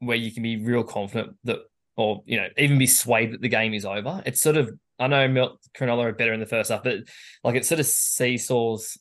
[0.00, 1.60] where you can be real confident that,
[1.96, 4.22] or you know, even be swayed that the game is over.
[4.26, 7.00] It's sort of I know Mel Cronulla are better in the first half, but
[7.44, 8.98] like it sort of seesaws.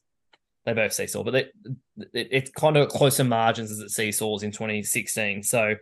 [0.66, 1.46] They both seesaw, but they,
[2.14, 5.44] it, it's kind of closer margins as it seesaws in 2016.
[5.44, 5.76] So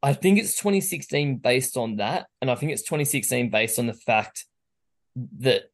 [0.00, 3.94] I think it's 2016 based on that, and I think it's 2016 based on the
[3.94, 4.44] fact
[5.40, 5.64] that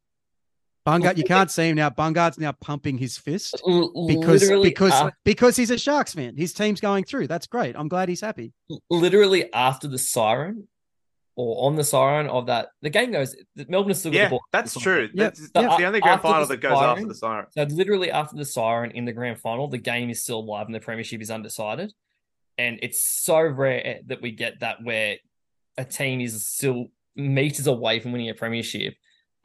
[0.86, 1.90] Bungard, you can't see him now.
[1.90, 6.34] Bungard's now pumping his fist because literally because af- because he's a Sharks fan.
[6.36, 7.26] His team's going through.
[7.26, 7.76] That's great.
[7.76, 8.52] I'm glad he's happy.
[8.88, 10.66] literally after the siren
[11.36, 13.36] or on the siren of that, the game goes.
[13.68, 14.40] Melbourne has still got the Yeah, ball.
[14.50, 15.02] that's true.
[15.04, 15.14] on- Yep.
[15.14, 15.50] That's, Yep.
[15.52, 17.46] that's the only grand After final that goes after the siren.
[17.50, 20.74] So literally after the siren in the grand final, the game is still alive and
[20.74, 21.92] the premiership is undecided.
[22.56, 25.18] And it's so rare that we get that where
[25.76, 28.94] a team is still meters away from winning a premiership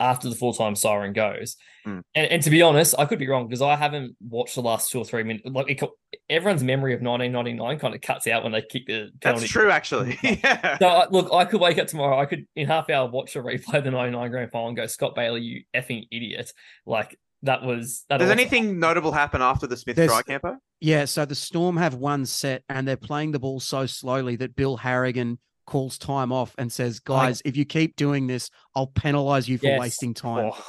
[0.03, 1.55] after the full time siren goes.
[1.87, 2.01] Mm.
[2.13, 4.91] And, and to be honest, I could be wrong because I haven't watched the last
[4.91, 5.45] two or three minutes.
[5.45, 5.81] Like it,
[6.29, 9.41] everyone's memory of 1999 kind of cuts out when they kick the penalty.
[9.43, 10.19] That's true, actually.
[10.23, 10.77] yeah.
[10.77, 12.19] So I- look, I could wake up tomorrow.
[12.19, 14.85] I could in half hour watch a replay of the 99 grand final and go,
[14.87, 16.51] Scott Bailey, you effing idiot.
[16.85, 20.57] Like that was that Does also- anything notable happen after the Smith There's- try, Campo?
[20.81, 24.53] Yeah, so the Storm have one set and they're playing the ball so slowly that
[24.53, 29.47] Bill Harrigan calls time off and says, "Guys, if you keep doing this, I'll penalize
[29.47, 29.79] you for Yes.
[29.79, 30.65] wasting time." Oh.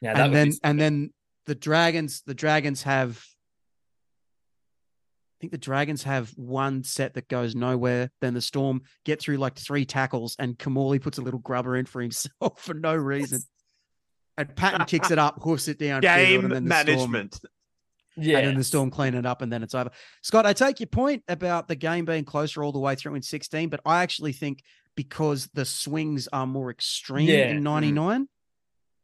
[0.00, 1.12] Yeah, and then be- and then
[1.46, 3.24] the Dragons, the Dragons have
[5.34, 8.10] I think the Dragons have one set that goes nowhere.
[8.20, 11.84] Then the Storm get through like three tackles, and Kimmorley puts a little grubber in
[11.86, 12.30] for himself
[12.60, 13.40] for no reason.
[14.38, 16.00] And Patten kicks it up, hoofs it down.
[16.00, 17.38] Game and then the Storm- management.
[18.16, 19.90] Yeah, and then the Storm clean it up, and then it's over.
[20.22, 23.22] Scott, I take your point about the game being closer all the way through in
[23.22, 24.62] 16, but I actually think
[24.94, 27.48] because the swings are more extreme Yeah.
[27.48, 27.64] in mm-hmm.
[27.64, 28.28] 99,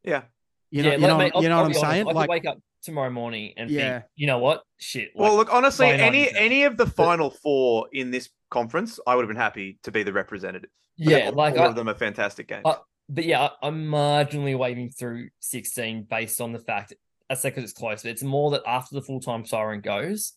[0.05, 0.23] Yeah.
[0.71, 2.09] you know, yeah, you know, mate, you know I'll what I'm be honest, saying?
[2.09, 4.01] I Like, wake up tomorrow morning and Yeah.
[4.01, 5.11] think, you know what, shit.
[5.15, 6.37] well, look, honestly, any 97.
[6.45, 10.03] any of the final four in this conference, I would have been happy to be
[10.03, 10.71] the representative.
[10.97, 12.63] yeah, all, like all I, of them are fantastic games.
[12.67, 12.77] I-
[13.09, 16.93] but yeah, I- I'm marginally waving through 16 based on the fact,
[17.31, 20.33] I say because it's close, but it's more that after the full time siren goes,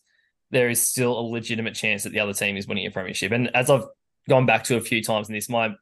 [0.50, 3.32] there is still a legitimate chance that the other team is winning a premiership.
[3.32, 3.84] And as I've
[4.28, 5.74] gone back to a few times in this, my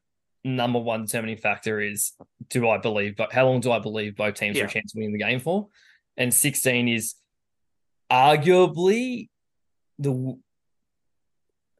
[0.43, 2.13] number one determining factor is
[2.49, 4.65] do I believe, but how long do I believe both teams are Yeah.
[4.65, 5.67] a chance of winning the game for?
[6.17, 7.15] And 16 is
[8.11, 9.29] arguably
[9.99, 10.37] the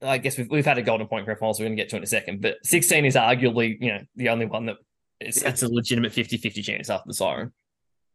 [0.03, 1.89] I guess we've, we've had a golden point grand final, so we're going to get
[1.91, 2.41] to it in a second.
[2.41, 4.77] But 16 is arguably, you know, the only one that
[5.19, 5.49] it's, Yeah.
[5.49, 7.51] it's a legitimate 50 50 chance after the siren.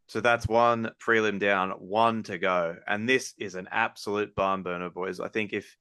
[0.09, 2.77] So that's one prelim down, one to go.
[2.87, 5.19] And this is an absolute barn burner, boys.
[5.19, 5.77] I think if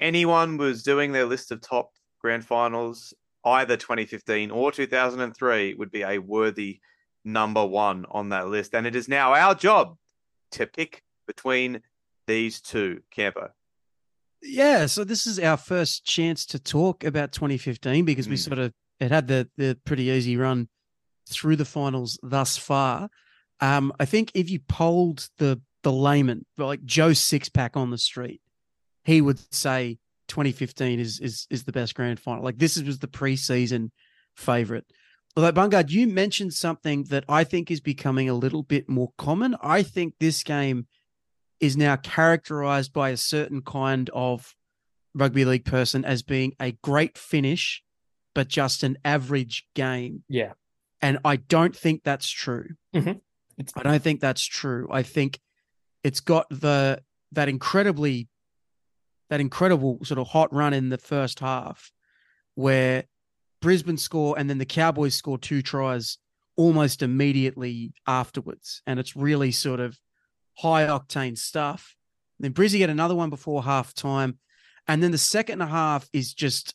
[0.00, 1.90] anyone was doing their list of top
[2.20, 6.80] grand finals, either 2015 or 2003 would be a worthy
[7.24, 8.74] number one on that list.
[8.74, 9.96] And it is now our job
[10.52, 11.82] to pick between
[12.26, 13.00] these two.
[13.10, 13.50] Campo.
[14.42, 18.38] yeah, so this is our first chance to talk about 2015 because we Mm.
[18.44, 20.68] sort of it had the the pretty easy run
[21.28, 23.08] through the finals thus far.
[23.62, 28.40] Um, I think if you polled the the layman, like Joe Sixpack on the street,
[29.04, 29.98] he would say
[30.28, 32.44] 2015 is is is the best grand final.
[32.44, 33.90] Like this was the preseason
[34.36, 34.84] favorite.
[35.36, 39.56] Although Bungard, you mentioned something that I think is becoming a little bit more common.
[39.62, 40.86] I think this game
[41.58, 44.54] is now characterized by a certain kind of
[45.14, 47.82] rugby league person as being a great finish,
[48.34, 50.24] but just an average game.
[50.28, 50.52] Yeah.
[51.00, 52.70] And I don't think that's true.
[53.60, 53.72] Mhm.
[53.76, 54.88] I don't think that's true.
[54.90, 55.40] I think
[56.02, 58.28] it's got the that incredibly
[59.30, 61.90] that incredible sort of hot run in the first half
[62.54, 63.04] where
[63.62, 66.18] Brisbane score and then the Cowboys score two tries
[66.56, 68.82] almost immediately afterwards.
[68.86, 69.98] And it's really sort of
[70.58, 71.96] high octane stuff.
[72.38, 74.38] then Brizzy get another one before half time.
[74.86, 76.74] And then the second half is just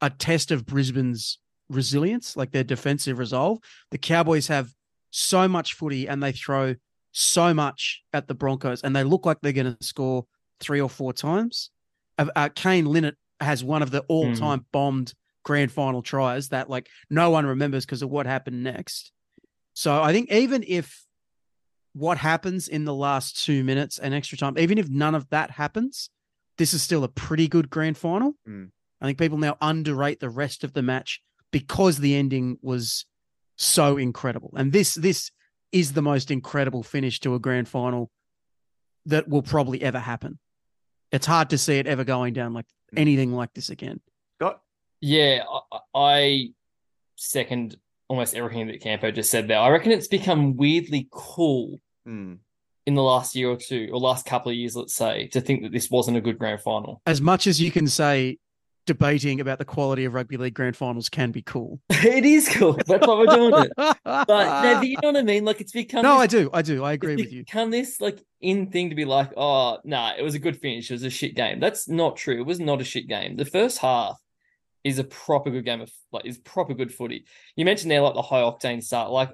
[0.00, 1.38] a test of Brisbane's
[1.68, 3.58] resilience, like their defensive resolve.
[3.90, 4.70] The Cowboys have
[5.10, 6.74] so much footy and they throw
[7.12, 10.26] so much at the Broncos and they look like they're going to score
[10.60, 11.70] three or four times.
[12.18, 16.68] Uh, uh, Kane Linnett has one of the all time bombed grand final tries that
[16.68, 19.12] like no one remembers because of what happened next.
[19.74, 21.04] So I think even if
[21.92, 25.50] what happens in the last two minutes and extra time, even if none of that
[25.50, 26.10] happens,
[26.58, 28.34] this is still a pretty good grand final.
[28.48, 28.70] Mm.
[29.00, 33.06] I think people now underrate the rest of the match because the ending was
[33.60, 34.52] so incredible.
[34.56, 35.30] And this this
[35.72, 38.10] is the most incredible finish to a grand final
[39.06, 40.38] that will probably ever happen.
[41.12, 44.00] It's hard to see it ever going down like anything like this again.
[44.40, 44.60] Got
[45.00, 46.48] Yeah, I, I
[47.16, 47.76] second
[48.08, 49.58] almost everything that Campo just said there.
[49.58, 52.38] I reckon it's become weirdly cool mm,
[52.86, 55.62] in the last year or two, or last couple of years, let's say, to think
[55.62, 57.02] that this wasn't a good grand final.
[57.06, 58.38] As much as you can say
[58.86, 61.80] debating about the quality of rugby league grand finals can be cool.
[61.90, 62.78] it is cool.
[62.86, 63.72] That's why we're doing it.
[63.76, 65.44] But no, you know what I mean?
[65.44, 66.50] Like it's become No, this I do.
[66.52, 66.84] I do.
[66.84, 67.44] I agree it's with you.
[67.44, 70.90] Become this like in thing to be like, oh nah, it was a good finish.
[70.90, 71.60] It was a shit game.
[71.60, 72.40] That's not true.
[72.40, 73.36] It was not a shit game.
[73.36, 74.18] The first half
[74.82, 77.24] is a proper good game of like is proper good footy.
[77.56, 79.10] You mentioned there like the high octane start.
[79.10, 79.30] Like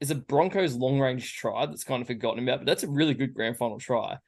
[0.00, 3.14] is a Broncos long range try that's kind of forgotten about, but that's a really
[3.14, 4.18] good grand final try.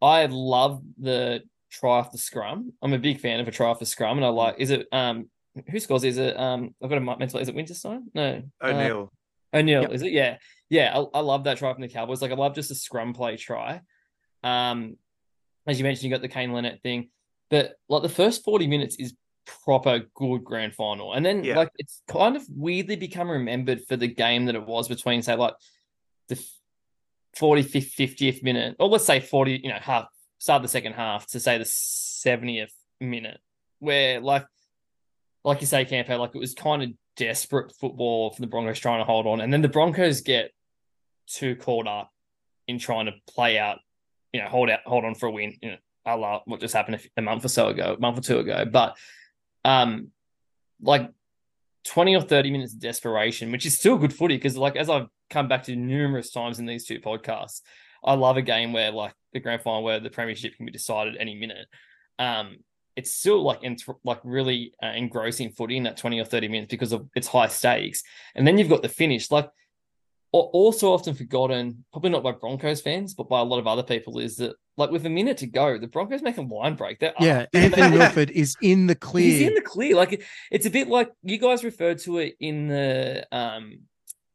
[0.00, 1.42] I love the
[1.80, 2.72] try off the scrum.
[2.82, 4.56] I'm a big fan of a try off the scrum, and I like.
[4.58, 5.28] Is it um
[5.70, 6.04] who scores?
[6.04, 7.40] Is it um I've got a mental.
[7.40, 8.02] Is it Winterstein?
[8.14, 9.12] No, uh, O'Neill.
[9.52, 9.92] O'Neill, Yep.
[9.92, 10.12] is it?
[10.12, 10.36] Yeah.
[10.70, 10.96] Yeah.
[10.98, 12.20] I, I love that try from the Cowboys.
[12.22, 13.80] Like, I love just a scrum play try.
[14.42, 14.96] Um,
[15.66, 17.10] as you mentioned, you got the Kane Linnett thing,
[17.50, 19.14] but like the first 40 minutes is
[19.64, 21.12] proper good grand final.
[21.14, 21.56] And then, Yeah.
[21.56, 25.34] like, it's kind of weirdly become remembered for the game that it was between, say,
[25.36, 25.54] like
[26.28, 26.34] the
[27.38, 30.06] 45th, 50th minute, or let's say 40, you know, half,
[30.44, 33.40] start the second half to say the 70th minute,
[33.78, 34.44] where, like,
[35.42, 39.00] like you say, Campo, like it was kind of desperate football for the Broncos trying
[39.00, 39.40] to hold on.
[39.40, 40.50] And then the Broncos get
[41.26, 42.10] too caught up
[42.68, 43.78] in trying to play out,
[44.34, 45.56] you know, hold out, hold on for a win.
[45.62, 48.20] You know, a la what just happened a month or so ago, a month or
[48.20, 48.66] two ago.
[48.70, 48.98] But
[49.64, 50.10] um,
[50.82, 51.10] like
[51.86, 55.08] 20 or 30 minutes of desperation, which is still good footy because, like, as I've
[55.30, 57.62] come back to numerous times in these two podcasts,
[58.04, 61.16] I love a game where, like, the grand final where the premiership can be decided
[61.16, 61.66] any minute.
[62.18, 62.58] Um,
[62.96, 66.70] it's still like ent- like really uh, engrossing footy in that 20 or 30 minutes
[66.70, 68.02] because of its high stakes.
[68.34, 69.30] And then you've got the finish.
[69.30, 69.50] Like
[70.30, 74.18] also often forgotten, probably not by Broncos fans, but by a lot of other people,
[74.18, 76.98] is that like with a minute to go, the Broncos make a line break.
[76.98, 77.48] They're Yeah, up.
[77.52, 79.24] Anthony Milford is in the clear.
[79.24, 79.94] He's in the clear.
[79.94, 83.80] Like it's a bit like you guys referred to it in the um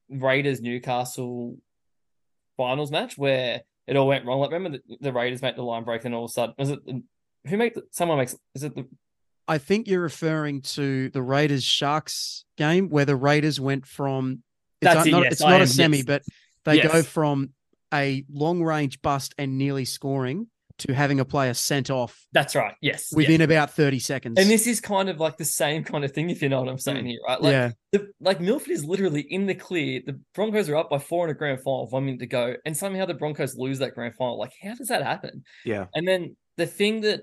[0.09, 1.57] Raiders Newcastle
[2.59, 4.39] finals match where it all went wrong.
[4.41, 6.69] Like remember the, the Raiders make the line break and all of a sudden was
[6.71, 6.79] it
[7.47, 8.85] who make the, someone makes is it the
[9.47, 14.43] I think you're referring to the Raiders Sharks game where the Raiders went from
[14.81, 16.05] it's That's it, not, yes, it's I not am, a semi, yes.
[16.05, 16.23] but
[16.65, 16.91] they Yes.
[16.91, 17.49] go from
[17.93, 20.47] a long range bust and nearly scoring
[20.79, 22.73] to having a player sent off That's right.
[22.81, 23.09] Yes.
[23.13, 23.45] within yes.
[23.45, 24.39] about 30 seconds.
[24.39, 26.69] And this is kind of like the same kind of thing, if you know what
[26.69, 27.07] I'm saying Mm.
[27.07, 27.41] here, right?
[27.41, 30.01] Like, yeah, the, like Milford is literally in the clear.
[30.05, 32.55] The Broncos are up by four in a grand final, with one minute to go,
[32.65, 34.37] and somehow the Broncos lose that grand final.
[34.37, 35.43] Like, how does that happen?
[35.65, 35.85] Yeah.
[35.95, 37.21] And then the thing that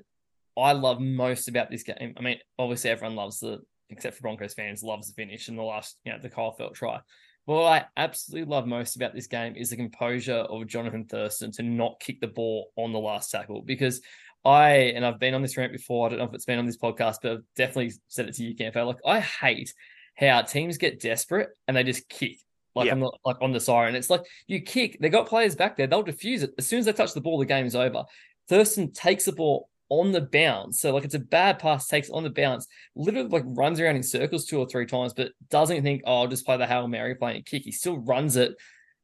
[0.57, 3.59] I love most about this game, I mean, obviously everyone loves the,
[3.90, 6.74] except for Broncos fans, loves the finish and the last, you know, the Kyle Feldt
[6.74, 7.00] try.
[7.47, 11.62] What I absolutely love most about this game is the composure of Jonathan Thurston to
[11.62, 14.01] not kick the ball on the last tackle because
[14.44, 16.66] I, and I've been on this rant before, I don't know if it's been on
[16.66, 18.84] this podcast, but I've definitely said it to you, Campo.
[18.84, 19.72] Like, I hate
[20.16, 22.38] how teams get desperate and they just kick.
[22.74, 22.92] Like Yeah.
[22.92, 23.94] on the like on the siren.
[23.94, 26.53] It's like you kick, they got players back there, they'll defuse it.
[26.59, 28.05] As soon as they touch the ball, the game's over.
[28.49, 30.80] Thurston takes the ball on the bounce.
[30.80, 34.03] So like it's a bad pass, takes on the bounce, literally like runs around in
[34.03, 37.14] circles two or three times, but doesn't think, oh, I'll just play the Hail Mary
[37.14, 37.62] playing a kick.
[37.64, 38.57] He still runs it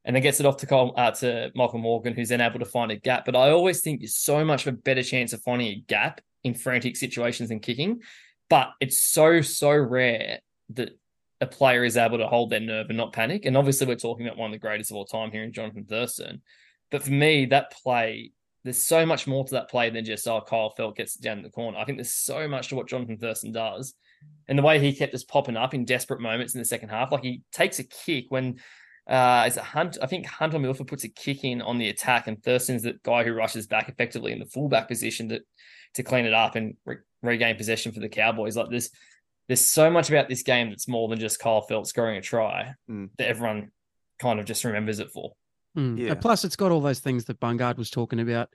[0.04, 2.64] and then gets it off to Col- uh, to Michael Morgan, who's then able to
[2.64, 3.24] find a gap.
[3.24, 6.20] But I always think there's so much of a better chance of finding a gap
[6.42, 8.00] in frantic situations and kicking.
[8.50, 10.90] But it's so, so rare that
[11.40, 13.46] a player is able to hold their nerve and not panic.
[13.46, 15.84] And obviously, we're talking about one of the greatest of all time here in Jonathan
[15.84, 16.42] Thurston.
[16.90, 18.32] But for me, that play,
[18.64, 21.42] there's so much more to that play than just, oh, Kyle Feldt gets down in
[21.42, 21.78] the corner.
[21.78, 23.94] I think there's so much to what Jonathan Thurston does.
[24.48, 27.10] And the way he kept us popping up in desperate moments in the second half,
[27.10, 28.60] like he takes a kick when
[29.08, 29.98] uh, is it Hunt?
[30.00, 33.24] I think Hunter Milford puts a kick in on the attack, and Thurston's the guy
[33.24, 35.40] who rushes back effectively in the fullback position to
[35.94, 38.56] to clean it up and re- regain possession for the Cowboys.
[38.56, 38.90] Like there's
[39.48, 42.74] there's so much about this game that's more than just Kyle Feldt scoring a try
[42.88, 43.10] Mm.
[43.18, 43.72] that everyone
[44.20, 45.32] kind of just remembers it for.
[45.76, 45.98] Mm.
[45.98, 46.12] Yeah.
[46.12, 48.48] And plus, it's got all those things that Bungard was talking about.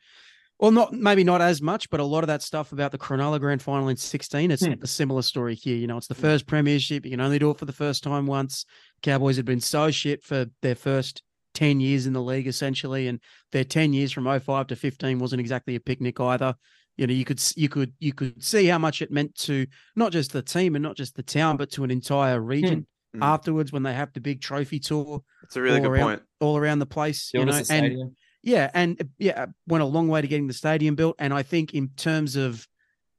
[0.59, 3.39] Well, not maybe not as much, but a lot of that stuff about the Cronulla
[3.39, 4.49] Grand Final in sixteen.
[4.49, 4.73] It's Hmm.
[4.81, 5.75] a similar story here.
[5.75, 7.05] You know, it's the first premiership.
[7.05, 8.65] You can only do it for the first time once.
[9.03, 11.21] Cowboys had been so shit for their first
[11.53, 13.19] ten years in the league, essentially, and
[13.51, 16.55] their ten years from 05 to fifteen wasn't exactly a picnic either.
[16.97, 20.11] You know, you could you could you could see how much it meant to not
[20.11, 22.87] just the team and not just the town, but to an entire region.
[23.17, 23.23] Hmm.
[23.23, 26.21] Afterwards, when they have the big trophy tour It's a really all good around- point.
[26.39, 30.21] all around the place, you know, us and yeah, and yeah, went a long way
[30.21, 31.15] to getting the stadium built.
[31.19, 32.67] And I think in terms of,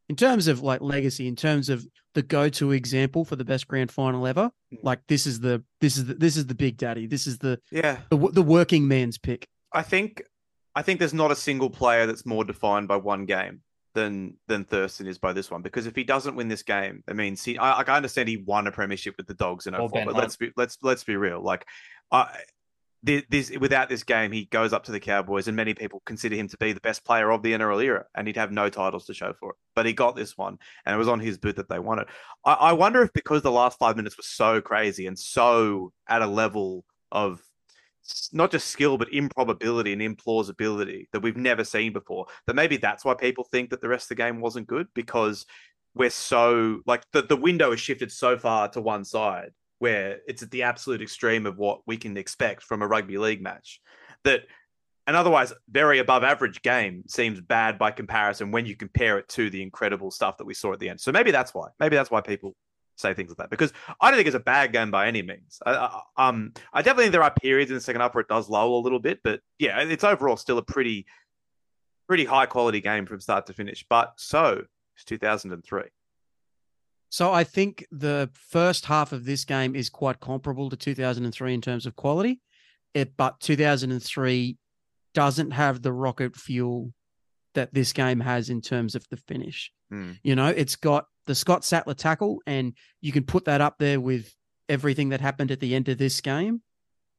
[0.08, 3.90] in terms of like legacy, in terms of the go-to example for the best grand
[3.90, 4.78] final ever, Mm.
[4.82, 7.06] like this is the this is the, this is the big daddy.
[7.06, 7.98] This is the Yeah.
[8.10, 9.46] the, the working man's pick.
[9.72, 10.22] I think
[10.74, 13.62] I think there's not a single player that's more defined by one game
[13.98, 15.62] than than Thurston is by this one.
[15.62, 18.66] Because if he doesn't win this game, I mean, see, I, I understand he won
[18.66, 20.16] a premiership with the Dogs in oh Or 04, but Hunt.
[20.16, 21.42] let's be let's let's be real.
[21.42, 21.66] Like,
[22.12, 22.28] I
[23.04, 26.36] thi- this without this game, he goes up to the Cowboys, and many people consider
[26.36, 29.06] him to be the best player of the NRL era, and he'd have no titles
[29.06, 29.56] to show for it.
[29.74, 32.08] But he got this one, and it was on his boot that they won it.
[32.44, 36.22] I, I wonder if because the last five minutes were so crazy and so at
[36.22, 37.42] a level of
[38.32, 43.04] not just skill but improbability and implausibility that we've never seen before that maybe that's
[43.04, 45.46] why people think that the rest of the game wasn't good because
[45.94, 50.42] we're so like the, the window is shifted so far to one side where it's
[50.42, 53.80] at the absolute extreme of what we can expect from a rugby league match
[54.24, 54.42] that
[55.06, 59.48] an otherwise very above average game seems bad by comparison when you compare it to
[59.48, 61.00] the incredible stuff that we saw at the end.
[61.00, 62.54] So maybe that's why maybe that's why people
[62.98, 65.60] say things like that because I don't think it's a bad game by any means.
[65.64, 65.72] I,
[66.16, 68.48] I, um, I definitely think there are periods in the second half where it does
[68.48, 71.06] lull a little bit, but yeah, it's overall still a pretty,
[72.06, 73.84] pretty high quality game from start to finish.
[73.88, 74.64] But so
[74.96, 75.82] it's 2003.
[77.10, 81.60] So I think the first half of this game is quite comparable to 2003 in
[81.60, 82.40] terms of quality,
[82.92, 84.58] it, but 2003
[85.14, 86.92] doesn't have the rocket fuel
[87.58, 89.72] that this game has in terms of the finish.
[89.90, 90.12] Hmm.
[90.22, 94.00] You know, it's got the Scott Sattler tackle, and you can put that up there
[94.00, 94.32] with
[94.68, 96.62] everything that happened at the end of this game.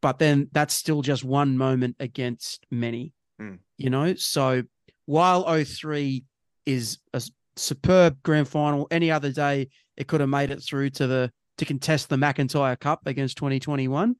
[0.02, 3.56] But then that's still just one moment against many, Hmm.
[3.78, 4.16] you know?
[4.16, 4.64] So
[5.06, 6.24] while 03
[6.66, 7.22] is a
[7.58, 11.66] superb grand final, any other day it could have made it through to the to
[11.66, 14.16] contest the McIntyre Cup against 2021.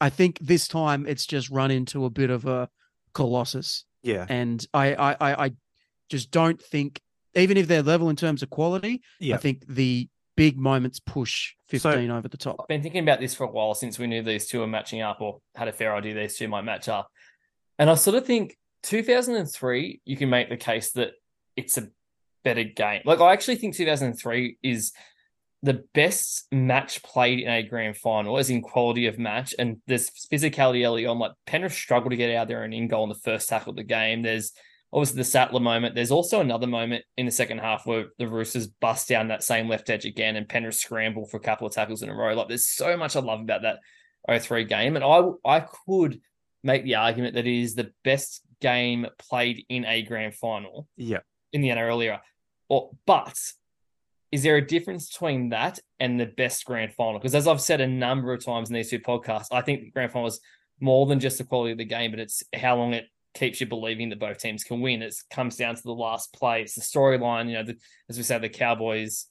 [0.00, 2.70] I think this time it's just run into a bit of a
[3.12, 4.24] colossus Yeah.
[4.28, 5.52] and I, I I I
[6.08, 7.00] just don't think
[7.34, 9.34] even if they're level in terms of quality, Yeah.
[9.34, 12.56] I think the big moments push 15 over the top.
[12.60, 15.00] I've been thinking about this for a while since we knew these two were matching
[15.02, 17.10] up or had a fair idea these two might match up.
[17.78, 21.12] And I sort of think 2003, you can make the case that
[21.56, 21.88] it's a
[22.44, 23.02] better game.
[23.04, 24.92] Like, I actually think 2003 is
[25.66, 29.54] the best match played in a grand final, is in quality of match.
[29.58, 31.18] And there's physicality early on.
[31.18, 33.76] Like, Penrith struggled to get out there and in goal in the first tackle of
[33.76, 34.22] the game.
[34.22, 34.52] There's
[34.92, 35.96] obviously the Sattler moment.
[35.96, 39.68] There's also another moment in the second half where the Roosters bust down that same
[39.68, 42.34] left edge again and Penrith scramble for a couple of tackles in a row.
[42.34, 43.80] Like there's so much I love about that
[44.40, 44.94] 03 game.
[44.94, 46.20] And I I could
[46.62, 51.20] make the argument that it is the best game played in a grand final Yeah.
[51.52, 52.22] in the NRL era.
[52.68, 53.36] Or but
[54.36, 57.18] is there a difference between that and the best grand final?
[57.18, 59.90] Because as I've said a number of times in these two podcasts, I think the
[59.90, 60.40] grand final is
[60.78, 63.66] more than just the quality of the game, but it's how long it keeps you
[63.66, 65.00] believing that both teams can win.
[65.00, 66.60] It comes down to the last play.
[66.60, 67.76] It's the storyline, you know, the,
[68.10, 69.24] as we say, the Cowboys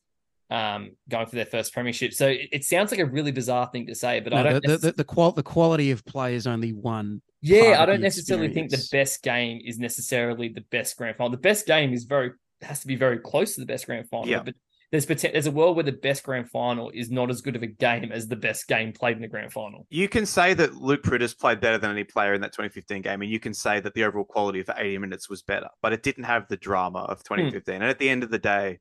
[0.50, 2.12] um, going for their first premiership.
[2.14, 4.64] So it, it sounds like a really bizarre thing to say, but I don't.
[4.64, 7.22] the, the, the, the, qual- the quality of play is only one.
[7.42, 11.16] yeah, part I don't the necessarily think the best game is necessarily the best grand
[11.16, 11.30] final.
[11.30, 12.32] The best game is very
[12.62, 14.28] has to be very close to the best grand final.
[14.28, 14.42] Yeah.
[14.44, 14.56] But
[14.96, 17.68] there's there's a world where the best grand final is not as good of a
[17.68, 19.86] game as the best game played in the grand final.
[19.90, 23.22] You can say that Luke Priddis played better than any player in that 2015 game,
[23.22, 26.04] and you can say that the overall quality for 80 minutes was better, but it
[26.04, 27.36] didn't have the drama of hmm.
[27.36, 27.76] 2015.
[27.76, 28.80] And at the end of the day,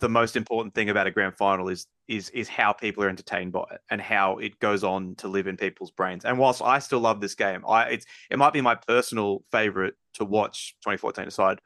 [0.00, 3.52] the most important thing about a grand final is is is how people are entertained
[3.52, 6.24] by it and how it goes on to live in people's brains.
[6.24, 9.94] And whilst I still love this game, I it's it might be my personal favorite
[10.14, 11.60] to watch 2014 aside.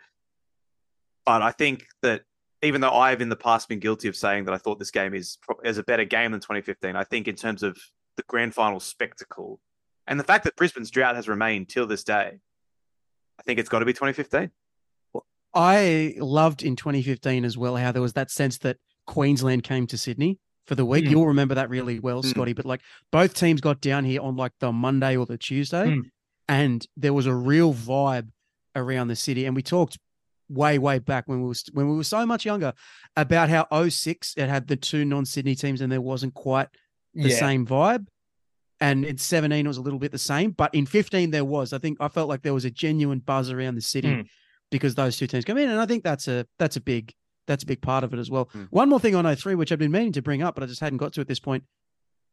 [1.26, 2.22] But I think that
[2.62, 4.90] even though I have in the past been guilty of saying that I thought this
[4.90, 7.76] game is is a better game than 2015, I think in terms of
[8.16, 9.60] the grand final spectacle
[10.06, 12.38] and the fact that Brisbane's drought has remained till this day,
[13.38, 14.50] I think it's got to be 2015.
[15.54, 19.98] I loved in 2015 as well how there was that sense that Queensland came to
[19.98, 21.04] Sydney for the week.
[21.04, 21.10] Mm.
[21.10, 22.30] You'll remember that really well, Mm.
[22.30, 22.52] Scotty.
[22.54, 26.02] But like both teams got down here on like the Monday or the Tuesday, Mm.
[26.48, 28.30] and there was a real vibe
[28.74, 29.44] around the city.
[29.44, 29.98] And we talked
[30.52, 32.72] way, way back when we was when we were so much younger
[33.16, 36.68] about how 06 it had the two non-Sydney teams and there wasn't quite
[37.14, 37.36] the yeah.
[37.36, 38.06] same vibe.
[38.80, 41.72] And in 17 it was a little bit the same, but in 15 there was.
[41.72, 44.26] I think I felt like there was a genuine buzz around the city Mm.
[44.70, 47.14] because those two teams come in, and I think that's a that's a big
[47.46, 48.46] that's a big part of it as well.
[48.54, 48.68] Mm.
[48.70, 50.80] One more thing on 03, which I've been meaning to bring up, but I just
[50.80, 51.64] hadn't got to at this point.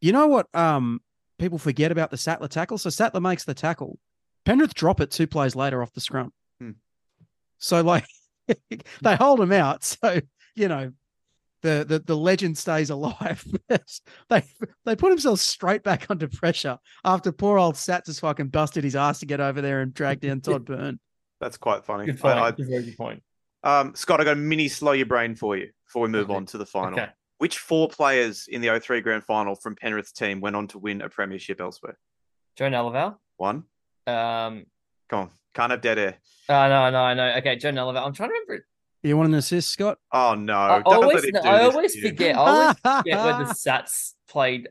[0.01, 0.47] You know what?
[0.53, 1.01] Um,
[1.37, 2.77] people forget about the Sattler tackle.
[2.77, 3.99] So Sattler makes the tackle.
[4.45, 6.31] Penrith drop it two plays later off the scrum.
[7.59, 8.05] So like
[9.01, 9.83] they hold him out.
[9.83, 10.19] So
[10.55, 10.91] you know
[11.61, 13.45] the the the legend stays alive.
[13.69, 14.43] they
[14.85, 18.95] they put themselves straight back under pressure after poor old Sats has fucking busted his
[18.95, 20.99] ass to get over there and drag down Todd Byrne.
[21.39, 22.05] That's quite funny.
[22.05, 22.37] Good point.
[22.39, 23.23] I- Good, very good point.
[23.63, 26.35] Um, Scott, I got a mini slow your brain for you before we move Okay.
[26.35, 26.97] on to the final.
[26.99, 27.09] Okay.
[27.39, 31.01] Which four players in the 03 grand final from Penrith's team went on to win
[31.01, 31.97] a premiership elsewhere?
[32.57, 33.15] Joe Galuvao.
[33.37, 33.63] One.
[34.07, 34.65] Um,
[35.09, 35.29] Come on.
[35.53, 36.17] Can't have dead air.
[36.49, 37.37] oh, no, no, no.
[37.37, 38.05] Okay, Joe Galuvao.
[38.05, 38.65] I'm trying to remember.
[39.03, 39.97] You want an assist, Scott?
[40.11, 40.53] Oh no!
[40.57, 42.35] I Don't always, let him no, do I always to forget.
[42.35, 44.67] I always forget where the Sats played.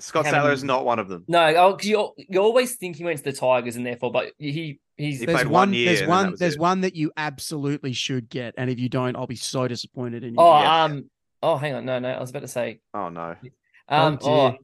[0.00, 1.24] Scott how Sattler is not one of them.
[1.26, 4.30] No, oh, 'cause you you always think he went to the Tigers and therefore, but
[4.38, 6.60] he he's He there's played one, one year there's and then that one there's it.
[6.60, 10.34] one that you absolutely should get and if you don't i'll be so disappointed in
[10.34, 10.84] you oh Yeah.
[10.84, 11.10] um
[11.42, 13.36] oh hang on no no I was about to say Oh no!
[13.88, 14.56] um Oh, oh,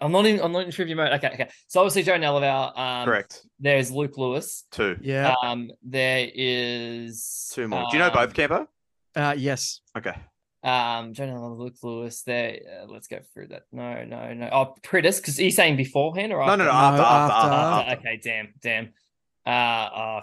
[0.00, 1.12] I'm not in I'm not in trivia mode.
[1.12, 1.48] Okay, okay.
[1.68, 2.78] So obviously Joe Galuvao.
[2.78, 3.44] Um, Correct.
[3.60, 4.64] There's Luke Lewis.
[4.70, 4.96] Two.
[5.00, 7.86] yeah Um, there is Two more.
[7.90, 8.66] Do you know um, both, Camper?
[9.14, 10.14] uh yes Okay.
[10.64, 12.22] Um, Joe Galuvao, Luke Lewis.
[12.22, 12.58] There.
[12.82, 13.62] Uh, let's go through that.
[13.72, 14.48] No, no, no.
[14.52, 16.56] Oh, Priddis, because he's saying beforehand or No, after?
[16.58, 16.70] no, no.
[16.70, 18.00] No, After, after, after, after, After, after.
[18.08, 18.92] Okay, damn, damn.
[19.44, 20.20] Uh, uh,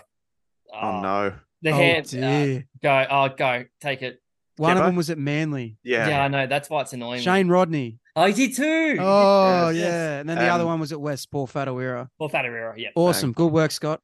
[0.72, 1.34] Oh no!
[1.61, 2.05] The oh hand.
[2.15, 3.05] uh, go.
[3.09, 3.65] Oh, go.
[3.82, 4.22] Take it.
[4.57, 6.07] one of them was at manly Yeah.
[6.07, 6.45] Yeah, I know.
[6.47, 7.17] That's why it's annoying.
[7.20, 7.24] me.
[7.24, 8.97] shane rodney Oh, he did too.
[8.99, 10.20] oh Yes, yeah yes.
[10.22, 12.09] and then the other Um, one was at west paul Whatuira.
[12.20, 12.74] Well, Whatuira.
[12.78, 12.89] Yeah.
[12.95, 14.01] awesome good work scott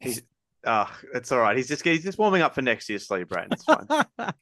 [0.00, 0.22] He's.
[0.66, 1.56] Ah, it's all right.
[1.56, 3.48] He's just he's just warming up for next year's Slay Brain.
[3.52, 3.86] It's fine.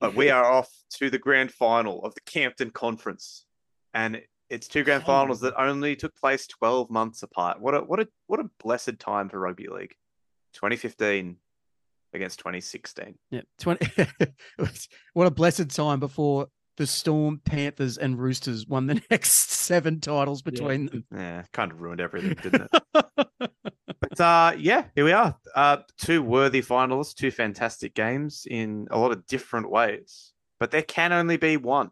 [0.00, 3.46] but we are off to the grand final of the Campton Conference,
[3.94, 7.60] and it's two grand finals that only took place twelve months apart.
[7.60, 9.94] What a what a what a blessed time for rugby league.
[10.54, 11.36] 2015
[12.12, 13.14] against 2016.
[13.30, 13.86] yeah 20
[15.14, 16.48] what a blessed time before
[16.80, 21.82] the storm panthers and roosters won the next seven titles between them Yeah, kind of
[21.82, 23.50] ruined everything, didn't it?
[24.00, 25.36] but uh, yeah, here we are.
[25.54, 30.32] Uh, two worthy finalists, two fantastic games in a lot of different ways.
[30.58, 31.90] But there can only be one.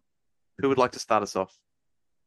[0.60, 1.54] Who would like to start us off?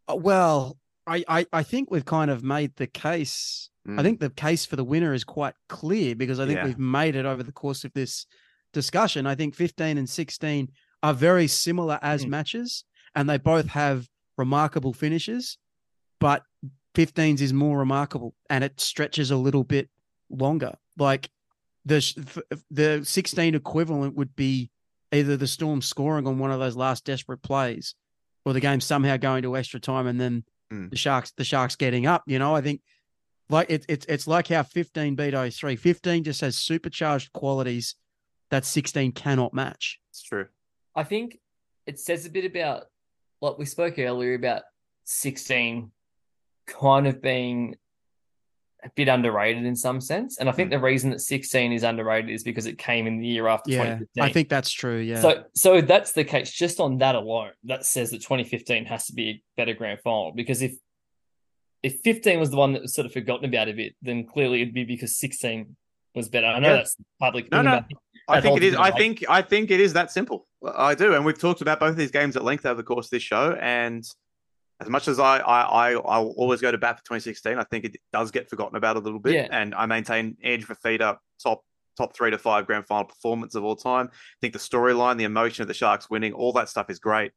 [0.08, 3.70] Uh, Well, I, I, I think we've kind of made the case.
[3.88, 4.04] I Mm.
[4.04, 6.66] think the case for the winner is quite clear because I think Yeah.
[6.66, 8.28] we've made it over the course of this
[8.72, 9.26] discussion.
[9.26, 10.70] I think 15 and 16
[11.04, 12.30] are very similar as Mm.
[12.30, 12.84] matches,
[13.16, 15.58] and they both have remarkable finishes,
[16.20, 16.44] but
[16.94, 19.90] 15's is more remarkable and it stretches a little bit
[20.30, 20.74] longer.
[20.98, 21.30] Like
[21.86, 24.70] the sh- f- f- the 16 equivalent would be
[25.12, 27.96] either the Storm scoring on one of those last desperate plays
[28.46, 30.90] or the game somehow going to extra time and then Mm.
[30.90, 32.24] the Sharks the Sharks getting up.
[32.28, 32.82] You know, I think
[33.50, 35.76] like it, it's it's like how 15 beat 03.
[35.76, 37.96] 15 just has supercharged qualities
[38.50, 40.00] that 16 cannot match.
[40.10, 40.48] It's true.
[40.96, 41.40] I think
[41.86, 42.86] it says a bit about
[43.42, 44.64] like we spoke earlier about
[45.06, 45.92] 16
[46.68, 47.76] kind of being
[48.84, 50.40] a bit underrated in some sense.
[50.40, 50.76] And I think hmm.
[50.76, 53.84] the reason that 16 is underrated is because it came in the year after Yeah,
[53.84, 54.24] 2015.
[54.24, 54.98] I think that's true.
[54.98, 55.22] Yeah.
[55.22, 56.52] So so that's the case.
[56.52, 60.32] Just on that alone, that says that 2015 has to be a better grand final.
[60.32, 60.74] Because if
[61.84, 64.62] if 15 was the one that was sort of forgotten about a bit, then clearly
[64.62, 65.76] it'd be because 16
[66.14, 66.48] was better.
[66.48, 66.76] I know Yeah.
[66.76, 67.52] that's public.
[67.52, 67.84] No, no.
[68.28, 68.76] I think it is.
[68.76, 69.26] I think.
[69.28, 70.48] I think it is that simple.
[70.64, 73.08] I do, and we've talked about both of these games at length over the course
[73.08, 73.54] of this show.
[73.60, 74.06] And
[74.80, 77.86] as much as I, I, I, I'll always go to bat for 2016, I think
[77.86, 79.34] it does get forgotten about a little bit.
[79.34, 79.48] Yeah.
[79.52, 81.64] And I maintain Andrew Fifita top
[81.98, 84.10] top three to five grand final performance of all time.
[84.12, 87.32] I think the storyline, the emotion of the Sharks winning, all that stuff is great.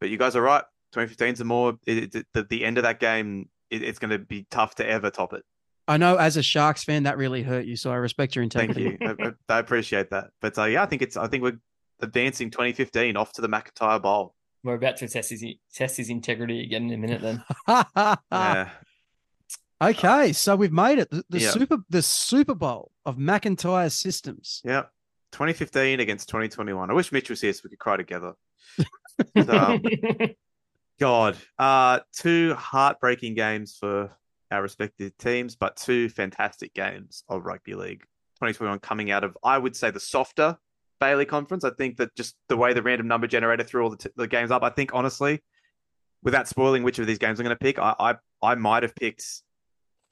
[0.00, 0.64] But you guys are right.
[0.92, 3.48] 2015 is a more it, it, the, the end of that game.
[3.70, 5.42] It, it's going to be tough to ever top it.
[5.88, 8.96] I know as a Sharks fan that really hurt you, so I respect your integrity.
[8.96, 9.26] Thank you.
[9.26, 10.30] I, I I appreciate that.
[10.40, 11.16] But uh, yeah, I think it's.
[11.16, 11.58] I think we're
[12.02, 14.34] advancing 2015 off to the McIntyre Bowl.
[14.64, 15.44] we're about to test his
[15.74, 17.20] test his integrity again in a minute.
[17.22, 17.42] Then
[18.30, 18.70] Yeah.
[19.82, 21.10] okay, so we've made it.
[21.10, 21.50] The, the Yeah.
[21.50, 24.60] super the Super Bowl of McIntyre systems.
[24.64, 24.82] Yeah.
[25.32, 26.90] 2015 against 2021.
[26.90, 28.34] I wish Mitch was here so we could cry together.
[29.48, 29.82] um,
[31.00, 34.14] God, uh, two heartbreaking games for
[34.50, 38.02] our respective teams, but two fantastic games of rugby league.
[38.40, 40.58] 2021 coming out of, I would say, the softer
[41.02, 41.64] Bailey Conference.
[41.64, 44.28] I think that just the way the random number generator threw all the, t- the
[44.28, 45.42] games up, I think honestly,
[46.22, 48.94] without spoiling which of these games I'm going to pick, I, I I might have
[48.94, 49.24] picked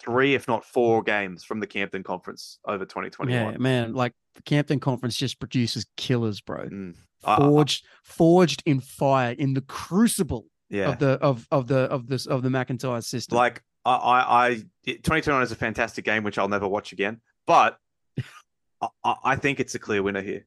[0.01, 3.53] three, if not four, games from the Campton Conference over 2021.
[3.53, 6.67] Yeah, man, like the Campton Conference just produces killers, bro.
[6.69, 6.97] Mm.
[7.25, 10.91] I- I- Forged, forged in fire in the crucible yeah.
[10.91, 13.37] of the of of the of this of the McIntyre system.
[13.37, 14.55] Like I, I, I
[14.87, 17.21] 2021 is a fantastic game, which I'll never watch again.
[17.47, 17.79] But
[19.05, 20.47] I I think it's a clear winner here.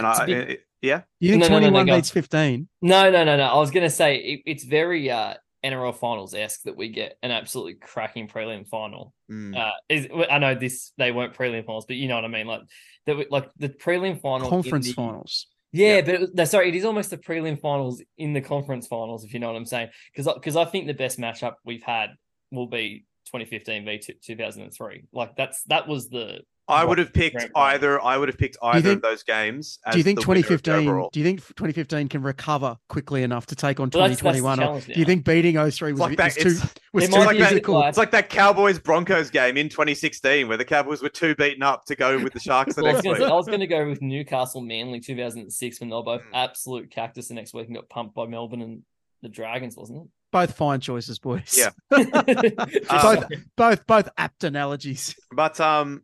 [0.00, 1.98] To- and to I, be- it- yeah, you think No, no, no, no, twenty one
[1.98, 2.68] beats fifteen?
[2.82, 3.44] No, no, no, no.
[3.44, 5.34] I was gonna say it, it's very uh
[5.64, 9.12] NRL finals esque that we get an absolutely cracking prelim final.
[9.30, 9.56] Mm.
[9.56, 12.46] Uh, is I know this they weren't prelim finals, but you know what I mean.
[12.46, 12.60] Like
[13.06, 15.46] that, we- like the prelim final, Conference the- finals.
[15.72, 16.00] Yeah, Yeah.
[16.02, 19.34] but it, no, sorry, it is almost the prelim finals in the conference finals, if
[19.34, 19.88] you know what I'm saying.
[20.14, 22.10] Because because I think the best matchup we've had
[22.52, 25.04] will be 2015 v 2003.
[25.12, 28.02] Like that's that was the I would have picked either.
[28.02, 29.78] I would have picked either think- of those games.
[29.86, 31.08] As Do you think the winner of the 2015?
[31.12, 34.40] Do you think 2015 can recover quickly enough to take on Well, that's- that's the
[34.40, 34.76] 2021?
[34.76, 36.40] Or do you think beating 03 was, It's like was that.
[36.42, 37.74] too It's, was too like be physical?
[37.76, 41.62] like- it's like that Cowboys Broncos game in 2016 where the Cowboys were too beaten
[41.62, 43.28] up to go with the Sharks the Well, I was next gonna week.
[43.28, 46.30] say- I was going to go with Newcastle Manly 2006 when they were both Mm.
[46.34, 48.82] absolute cactus the next week and got pumped by Melbourne and
[49.22, 50.08] the Dragons, wasn't it?
[50.32, 51.56] Both fine choices, boys.
[51.56, 51.70] Yeah.
[51.92, 52.54] it?
[52.90, 53.24] Um, both
[53.56, 55.14] both both apt analogies.
[55.32, 56.02] But um,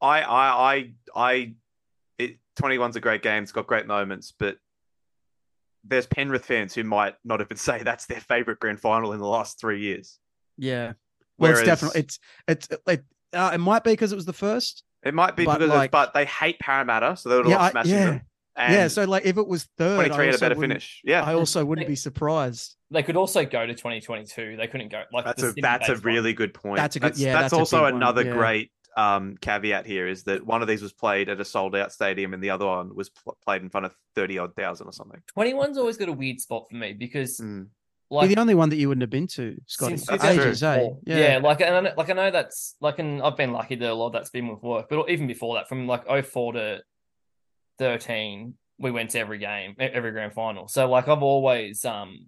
[0.00, 1.54] I I I I
[2.18, 3.42] it 21's a great game.
[3.42, 4.58] It's got great moments, but
[5.84, 9.26] there's Penrith fans who might not even say that's their favorite grand final in the
[9.26, 10.18] last three years.
[10.56, 10.92] Yeah.
[11.36, 12.18] Well, Whereas it's definitely it's
[12.48, 14.84] it's it, uh, it might be because it was the first.
[15.02, 17.56] it might be but because, like- of, but they hate Parramatta, so they would Yeah,
[17.56, 18.04] love I- smashing yeah.
[18.06, 18.22] them.
[18.56, 18.86] And yeah.
[18.86, 21.00] So like, if it was third, 23 I had a better finish.
[21.02, 22.76] Yeah, I also wouldn't be surprised.
[22.92, 24.56] they could also go to 2022.
[24.56, 26.14] They couldn't go like that's a that's a based one.
[26.14, 26.76] really good point.
[26.76, 28.32] That's a good- That's, yeah, that's that's also big one, another yeah.
[28.32, 31.92] great um, caveat here is that one of these was played at a sold out
[31.92, 34.92] stadium and the other one was pl- played in front of thirty odd thousand or
[34.92, 35.20] something.
[35.36, 37.68] 21's always got a weird spot for me because Mm.
[38.10, 39.96] like You're the only one that you wouldn't have been to, Scotty.
[39.96, 40.68] since That's Ages, true.
[40.68, 40.76] eh?
[40.78, 40.98] 2004.
[41.06, 41.38] Yeah.
[41.42, 43.94] like and I know, like I know that's like and I've been lucky that a
[43.94, 46.82] lot of that's been with work, but even before that, from like 04 to
[47.78, 50.68] 13, we went to every game, every grand final.
[50.68, 52.26] So like I've always um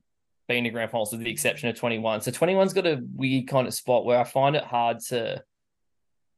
[0.48, 2.20] been to grand finals with the exception of 21.
[2.20, 5.42] So 21's got a weird kind of spot where I find it hard to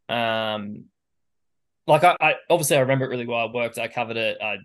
[0.09, 0.85] um
[1.87, 3.49] like I, I obviously I remember it really well.
[3.49, 4.59] I worked, I covered it, I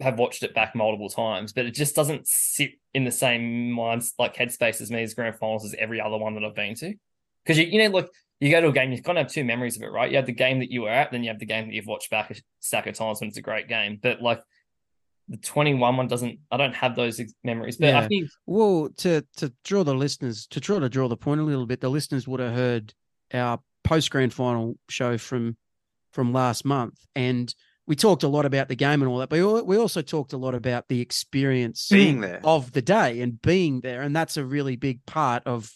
[0.00, 4.14] have watched it back multiple times, but it just doesn't sit in the same minds
[4.18, 6.94] like headspace as me as grand finals as every other one that I've been to.
[7.44, 9.44] Because you, you know, look, you go to a game, you've got to have two
[9.44, 10.10] memories of it, right?
[10.10, 11.86] You have the game that you were at, then you have the game that you've
[11.86, 13.98] watched back a stack of times when it's a great game.
[14.00, 14.42] But like
[15.28, 17.76] the 21 one doesn't, I don't have those ex- memories.
[17.76, 21.40] But I think Well, to to draw the listeners to try to draw the point
[21.40, 22.94] a little bit, the listeners would have heard
[23.34, 23.60] our
[23.90, 25.56] post grand final show from
[26.12, 27.52] from last month, and
[27.88, 30.32] we talked a lot about the game and all that, but we we also talked
[30.32, 32.40] a lot about the experience Being there.
[32.44, 35.72] of the day and being there, and that's a really big part of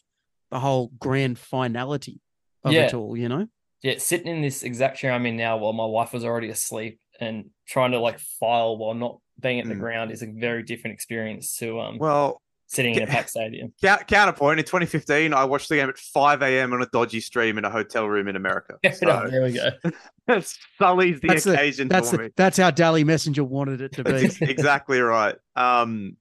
[0.52, 2.20] the whole grand finality
[2.62, 2.86] of Yeah.
[2.86, 3.16] it all.
[3.16, 3.46] You know,
[3.82, 7.00] yeah, sitting in this exact chair I'm in now while my wife was already asleep
[7.20, 9.80] and trying to like file while not being at the Mm.
[9.80, 12.40] ground is a very different experience to um Well,
[12.74, 13.72] sitting in a packed stadium.
[13.82, 16.72] Counterpoint in 2015, I watched the game at 5 a.m.
[16.72, 18.78] on a dodgy stream in a hotel room in America.
[18.92, 19.70] So there we go.
[20.26, 22.30] that sullies the That's the- occasion that's for the, me.
[22.36, 24.30] that's how Dally Messenger wanted it to be.
[24.40, 25.36] Exactly right.
[25.56, 26.16] Um,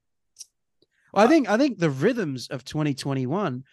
[1.14, 3.64] I think I think the rhythms of 2021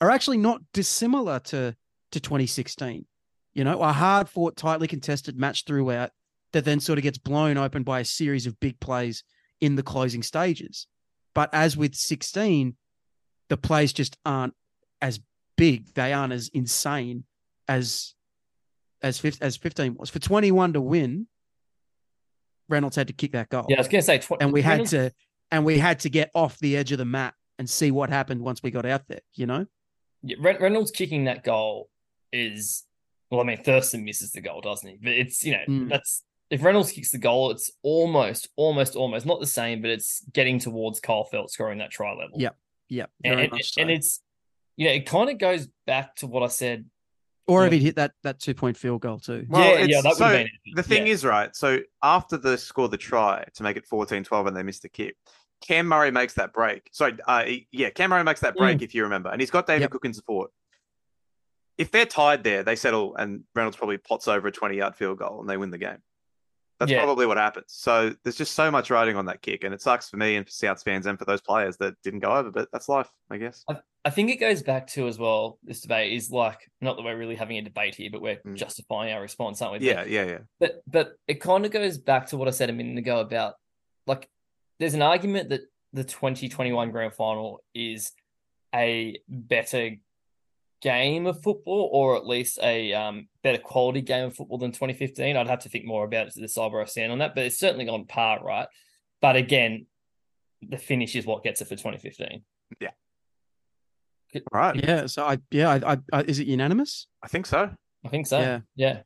[0.00, 1.74] are actually not dissimilar to
[2.12, 3.06] to 2016.
[3.54, 6.10] You know, a hard fought, tightly contested match throughout
[6.52, 9.24] that then sort of gets blown open by a series of big plays
[9.60, 10.86] in the closing stages.
[11.34, 12.76] But as with 16,
[13.48, 14.54] the plays just aren't
[15.00, 15.20] as
[15.56, 15.94] big.
[15.94, 17.24] They aren't as insane
[17.68, 18.14] as
[19.02, 20.10] as 15, as 15 was.
[20.10, 21.26] For 21 to win,
[22.68, 24.86] Reynolds had to kick that goal Yeah, I was gonna say tw- and we had
[24.88, 25.10] to
[25.50, 28.40] and we had to get off the edge of the mat and see what happened
[28.40, 29.66] once we got out there you know
[30.22, 31.88] Yeah, Reynolds kicking that goal
[32.32, 32.84] is
[33.30, 34.98] well, I mean Thurston misses the goal, doesn't he?
[35.00, 35.88] But it's you know Mm.
[35.88, 40.24] that's if Reynolds kicks the goal, it's almost, almost, almost not the same, but it's
[40.32, 42.38] getting towards Kyle Feldt scoring that try level.
[42.40, 42.56] Yep.
[42.88, 43.80] yeah and, very and, much so.
[43.82, 44.20] and it's
[44.76, 46.86] you know it kind of goes back to what I said.
[47.46, 47.78] or if yeah.
[47.78, 50.16] he hit that that two point field goal too Well, yeah, yeah, it's- that would
[50.18, 50.76] so have been epic.
[50.76, 51.12] the thing Yeah.
[51.12, 51.54] is, right?
[51.54, 54.88] So after they score the try to make it 14 12 and they missed the
[54.88, 55.16] kick,
[55.60, 56.88] Cam Murray makes that break.
[56.92, 59.28] Sorry, uh, yeah, Cam Murray makes that break, if you remember.
[59.30, 59.90] And he's got Damien Yep.
[59.90, 60.50] Cook in support.
[61.76, 65.18] If they're tied there, they settle and Reynolds probably pots over a 20 yard field
[65.18, 65.98] goal and they win the game.
[66.80, 67.04] That's Yeah.
[67.04, 67.66] probably what happens.
[67.68, 70.46] So there's just so much riding on that kick, and it sucks for me and
[70.46, 72.50] for Souths fans and for those players that didn't go over.
[72.50, 73.64] But that's life, I guess.
[74.02, 75.58] I think it goes back to as well.
[75.62, 78.56] This debate is like not that we're really having a debate here, but we're Mm.
[78.56, 79.78] justifying our response, aren't we?
[79.92, 80.38] But- Yeah, yeah, yeah.
[80.58, 83.56] But but it kind of goes back to what I said a minute ago about
[84.06, 84.30] like
[84.78, 85.60] there's an argument that
[85.92, 88.12] the 2021 grand final is
[88.74, 89.96] a better
[90.80, 95.36] game of football or at least a um, better quality game of football than 2015.
[95.36, 97.44] I'd have to think more about it to decide where I stand on that, but
[97.44, 98.68] it's certainly on par, right?
[99.20, 99.86] But again,
[100.62, 102.42] the finish is what gets it for 2015.
[104.52, 104.76] All right.
[104.76, 105.06] Yeah.
[105.06, 107.06] So I yeah I, I, I is it unanimous?
[107.22, 107.70] I think so.
[108.04, 108.38] I think so.
[108.38, 108.60] Yeah.
[108.76, 109.00] Yeah.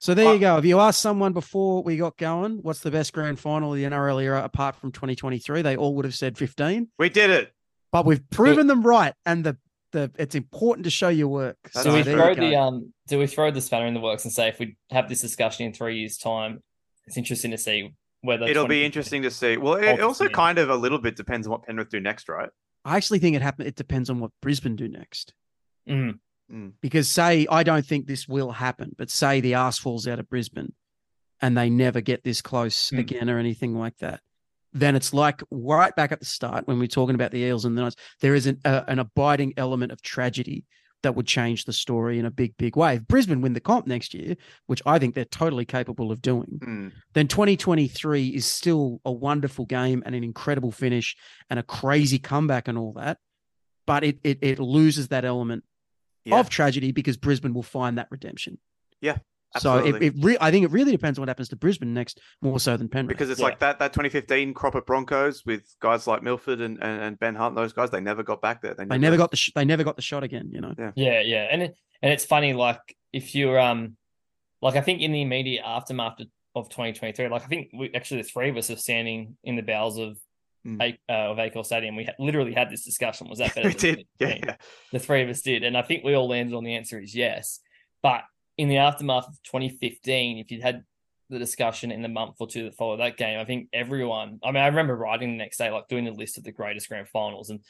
[0.00, 0.58] So there you go.
[0.58, 3.84] If you asked someone before we got going, what's the best grand final of the
[3.84, 6.88] NRL era apart from 2023, they all would have said 15.
[7.00, 7.52] We did it.
[7.90, 9.56] But we've proven them right, and the
[9.92, 11.56] the it's important to show your work.
[11.70, 12.92] So, Do we throw the um?
[13.06, 15.66] Do we throw the spanner in the works and say if we have this discussion
[15.66, 16.62] in three years' time,
[17.06, 19.56] it's interesting to see whether It'll be interesting to see.
[19.56, 20.02] Well, it Ultimately.
[20.02, 22.50] also kind of a little bit depends on what Penrith do next, right?
[22.84, 23.66] I actually think it happen.
[23.66, 25.34] It depends on what Brisbane do next.
[25.88, 26.18] Mm.
[26.80, 30.28] Because say I don't think this will happen, but say the ass falls out of
[30.28, 30.72] Brisbane,
[31.42, 32.98] and they never get this close Mm.
[32.98, 34.20] again or anything like that,
[34.72, 37.76] then it's like right back at the start when we're talking about the Eels and
[37.76, 37.96] the Knights.
[38.20, 40.64] There is an uh, an abiding element of tragedy
[41.02, 42.96] that would change the story in a big, big way.
[42.96, 44.34] If Brisbane win the comp next year,
[44.66, 46.88] which I think they're totally capable of doing, Hmm.
[47.14, 51.16] then 2023 is still a wonderful game and an incredible finish
[51.48, 53.18] and a crazy comeback and all that.
[53.86, 55.62] But it it, it loses that element
[56.24, 56.40] Yeah.
[56.40, 58.58] of tragedy because Brisbane will find that redemption.
[59.00, 59.18] Yeah,
[59.56, 62.20] So it, it re- I think it really depends on what happens to Brisbane next,
[62.42, 63.08] more so than Penrith.
[63.16, 63.46] because it's Yeah.
[63.46, 67.34] like that that 2015 crop of Broncos with guys like Milford and, and, and Ben
[67.34, 68.74] Hunt, those guys, they never got back there.
[68.74, 70.50] they never got the sh- they never got the shot again.
[70.52, 70.74] You know.
[70.96, 72.52] Yeah, yeah, and it, and it's funny.
[72.52, 72.80] Like
[73.12, 73.96] if you're um,
[74.60, 78.22] like I think in the immediate aftermath of, of 2023, like I think we actually
[78.22, 80.18] the three of us are standing in the bowels of.
[80.66, 80.82] Mm.
[80.82, 83.28] A- Uh, of Accor Stadium, we ha- literally had this discussion.
[83.30, 83.68] Was that better?
[83.68, 84.06] we than did.
[84.18, 84.56] Yeah, yeah.
[84.92, 87.14] the three of us did, and I think we all landed on the answer is
[87.14, 87.60] yes.
[88.02, 88.22] But
[88.58, 90.84] in the aftermath of 2015, if you'd had
[91.30, 94.40] the discussion in the month or two that followed that game, I think everyone.
[94.42, 96.88] I mean, I remember writing the next day, like doing a list of the greatest
[96.88, 97.60] grand finals, and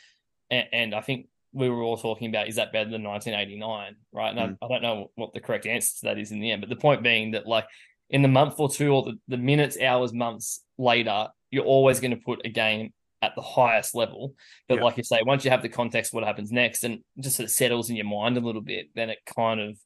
[0.51, 4.31] and, and I think we were all talking about is that better than 1989, right?
[4.31, 4.56] And I, mm.
[4.62, 6.77] I don't know what the correct answer to that is in the end, but the
[6.77, 7.66] point being that like
[8.10, 12.10] in the month or two, or the, the minutes, hours, months later, you're always going
[12.10, 14.35] to put a game at the highest level.
[14.69, 14.85] But Yeah.
[14.85, 17.51] like you say, once you have the context, what happens next, and just sort of
[17.51, 19.78] settles in your mind a little bit, then it kind of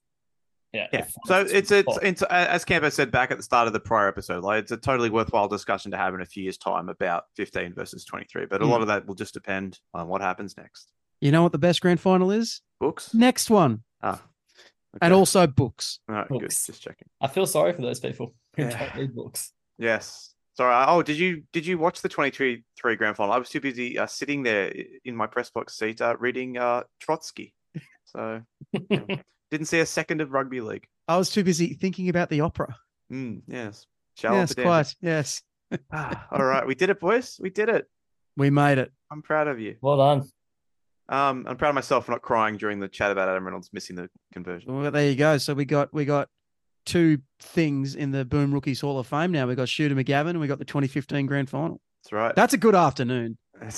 [0.73, 0.86] yeah.
[0.93, 1.07] Yeah.
[1.27, 4.09] So it's its it's, it's as Campo said back at the start of the prior
[4.09, 7.24] episode, like it's a totally worthwhile discussion to have in a few years' time about
[7.36, 8.47] 15 versus 23.
[8.47, 8.70] But a Hmm.
[8.70, 10.90] lot of that will just depend on what happens next.
[11.20, 12.62] You know what the best grand final is?
[12.81, 13.15] Books.
[13.15, 14.23] Next one, Ah.
[15.01, 16.01] and also books.
[16.09, 16.40] All right, good.
[16.40, 16.66] Books.
[16.66, 17.09] Just checking.
[17.20, 18.78] I feel sorry for those people who Yeah.
[18.78, 19.53] don't read books.
[19.78, 20.35] Yes.
[20.55, 20.85] Sorry.
[20.89, 23.32] Oh, did you did you watch the 23 three grand final?
[23.32, 24.73] I was too busy uh, sitting there
[25.05, 27.55] in my press box seat uh, reading uh, Trotsky.
[28.05, 28.43] So
[29.53, 30.87] didn't see a second of rugby league.
[31.07, 32.74] I was too busy thinking about the opera.
[33.12, 33.87] Mm, yes.
[34.16, 34.95] Shall yes, quite.
[35.01, 35.43] Yes,
[35.93, 37.39] Ah, all right, we did it, boys.
[37.41, 37.87] We did it.
[38.37, 38.91] we made it.
[39.11, 39.77] I'm proud of you.
[39.81, 40.29] well done.
[41.09, 43.97] Um, I'm proud of myself for not crying during the chat about Adam Reynolds missing
[43.97, 44.74] the conversion.
[44.74, 45.37] Well, there you go.
[45.39, 46.29] So we got we got
[46.87, 49.47] two things in the Boom Rookies Hall of Fame now.
[49.47, 51.81] We got Shooter McGavin and we got the 2015 Grand Final.
[52.03, 52.35] That's right.
[52.35, 53.37] That's a good afternoon.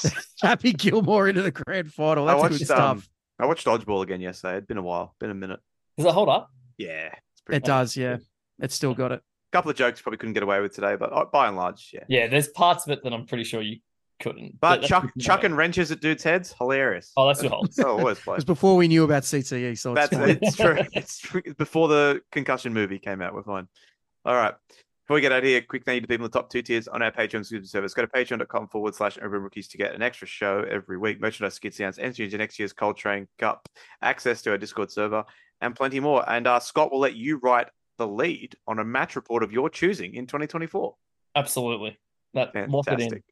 [0.42, 2.28] Happy Gilmore into the Grand Final.
[2.28, 2.80] I That's watched good stuff.
[2.80, 3.02] um,
[3.42, 4.52] I watched dodgeball again yesterday.
[4.54, 5.60] It'd been a while, been a minute.
[5.96, 6.50] Does it hold up?
[6.78, 7.56] Yeah, it's pretty.
[7.56, 8.18] it does, yeah.
[8.60, 9.18] It's still got it.
[9.20, 11.90] A couple of jokes probably couldn't get away with today, but uh, by and large,
[11.92, 12.04] yeah.
[12.08, 13.78] Yeah, there's parts of it that I'm pretty sure you
[14.20, 14.60] couldn't.
[14.60, 17.10] But that's chuck good to chucking wrenches at dudes' heads, hilarious.
[17.16, 17.50] Oh, that's good.
[17.74, 18.34] So always It play.
[18.36, 20.38] was before we knew about CTE, so it's That's fine.
[20.40, 20.78] it's true.
[20.92, 21.42] It's true.
[21.58, 23.34] before the concussion movie came out.
[23.34, 23.66] We're fine.
[24.24, 24.54] All right.
[25.12, 26.62] Before we get out of here, quick thank you to people in the top two
[26.62, 27.92] tiers on our Patreon subscription service.
[27.92, 31.52] Go to patreon.com forward slash Urban Rookies to get an extra show every week, merchandise,
[31.52, 33.68] skid sounds, entry into next year's Coltrane Cup,
[34.00, 35.22] access to our Discord server,
[35.60, 36.26] and plenty more.
[36.26, 37.66] And uh, Scott will let you write
[37.98, 40.94] the lead on a match report of your choosing in 2024.
[41.36, 41.98] Absolutely.
[42.32, 42.54] That.
[42.54, 43.22] Fantastic.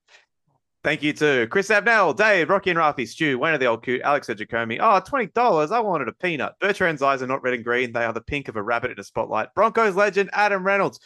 [0.84, 4.02] Thank you to Chris Abnell, Dave, Rocky and Rafi, Stu, Wayne of the Old Coot,
[4.02, 4.78] Alex Jacomi.
[4.80, 5.70] Oh, $20.
[5.70, 6.54] I wanted a peanut.
[6.60, 7.92] Bertrand's eyes are not red and green.
[7.92, 9.54] They are the pink of a rabbit in a spotlight.
[9.54, 10.98] Broncos legend Adam Reynolds,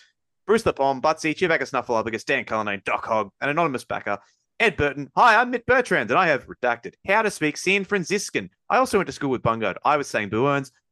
[0.46, 4.18] Bruce the Bomb, Butsy, Chewbacca Snuffleupagus, Dan Cullinane, Doc Hogg, an anonymous backer,
[4.60, 5.10] Ed Burton.
[5.16, 8.98] Hi, I'm Mitt Bertrand, and I have redacted How to Speak San Franciscan I also
[8.98, 9.76] went to school with Bungard.
[9.84, 10.46] I was saying Boo.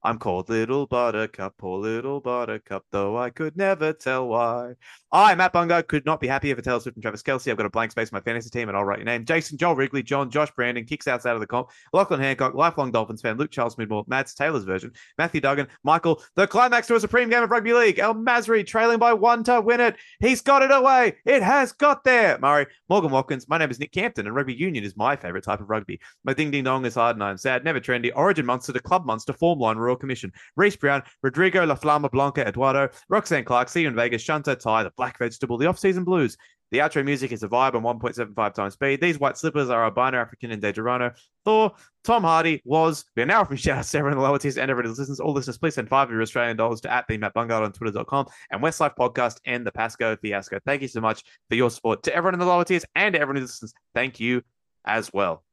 [0.05, 4.75] I'm called Little Buttercup, poor Little Buttercup, though I could never tell why.
[5.13, 7.49] I, Matt Bungard, could not be happier for Taylor Swift and Travis Kelce.
[7.49, 9.25] I've got a blank space in my fantasy team, and I'll write your name.
[9.25, 13.21] Jason, Joel Wrigley, John, Josh Brandon, kicks outside of the comp, Lachlan Hancock, lifelong Dolphins
[13.21, 17.31] fan, Luke Charles Midmore, Mads Taylor's version, Matthew Duggan, Michael, the climax to a supreme
[17.31, 19.97] game of rugby league, El Masri trailing by one to win it.
[20.19, 21.15] He's got it away.
[21.25, 22.39] It has got there.
[22.41, 23.49] Murray, Morgan Watkins.
[23.49, 26.01] My name is Nick Campton, and rugby union is my favorite type of rugby.
[26.25, 28.11] My ding ding dong is hard and I'm sad, never trendy.
[28.15, 30.33] Origin monster to club monster, form line, Royal Commission.
[30.57, 34.93] Reese Brown, Rodrigo La Flama Blanca, Eduardo, Roxanne Clark, see in Vegas, Shanta Ty, the
[34.97, 36.37] Black Vegetable, the off-season blues.
[36.73, 39.03] The outro music is a vibe on 1.75 times speed.
[39.03, 41.15] These white slippers are albino African and Dejerano.
[41.45, 41.73] Thor,
[42.03, 43.05] Tom Hardy was.
[43.15, 45.21] We are now from shout everyone in the lower tiers and everyone who listens.
[45.21, 47.73] All listeners, please send five of your Australian dollars to at the Matt Bungard on
[47.73, 50.61] twitter.com and Westlife Podcast and the Pasco Fiasco.
[50.65, 52.05] Thank you so much for your support.
[52.05, 54.41] To everyone in the lower tiers and to everyone who listens, thank you
[54.87, 55.45] as well.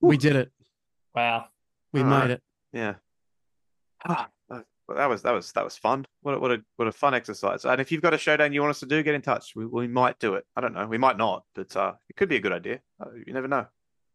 [0.00, 0.52] We did it.
[1.14, 1.46] Wow.
[1.92, 2.30] We All made right.
[2.32, 2.42] it.
[2.72, 2.94] Yeah.
[4.06, 6.04] Ah, Well, that was that was that was fun.
[6.22, 7.64] What a, what a what a fun exercise.
[7.64, 9.52] And if you've got a showdown you want us to do, get in touch.
[9.56, 10.44] We, we might do it.
[10.56, 10.86] I don't know.
[10.86, 12.80] We might not, but uh, it could be a good idea.
[13.00, 13.66] Uh, you never know.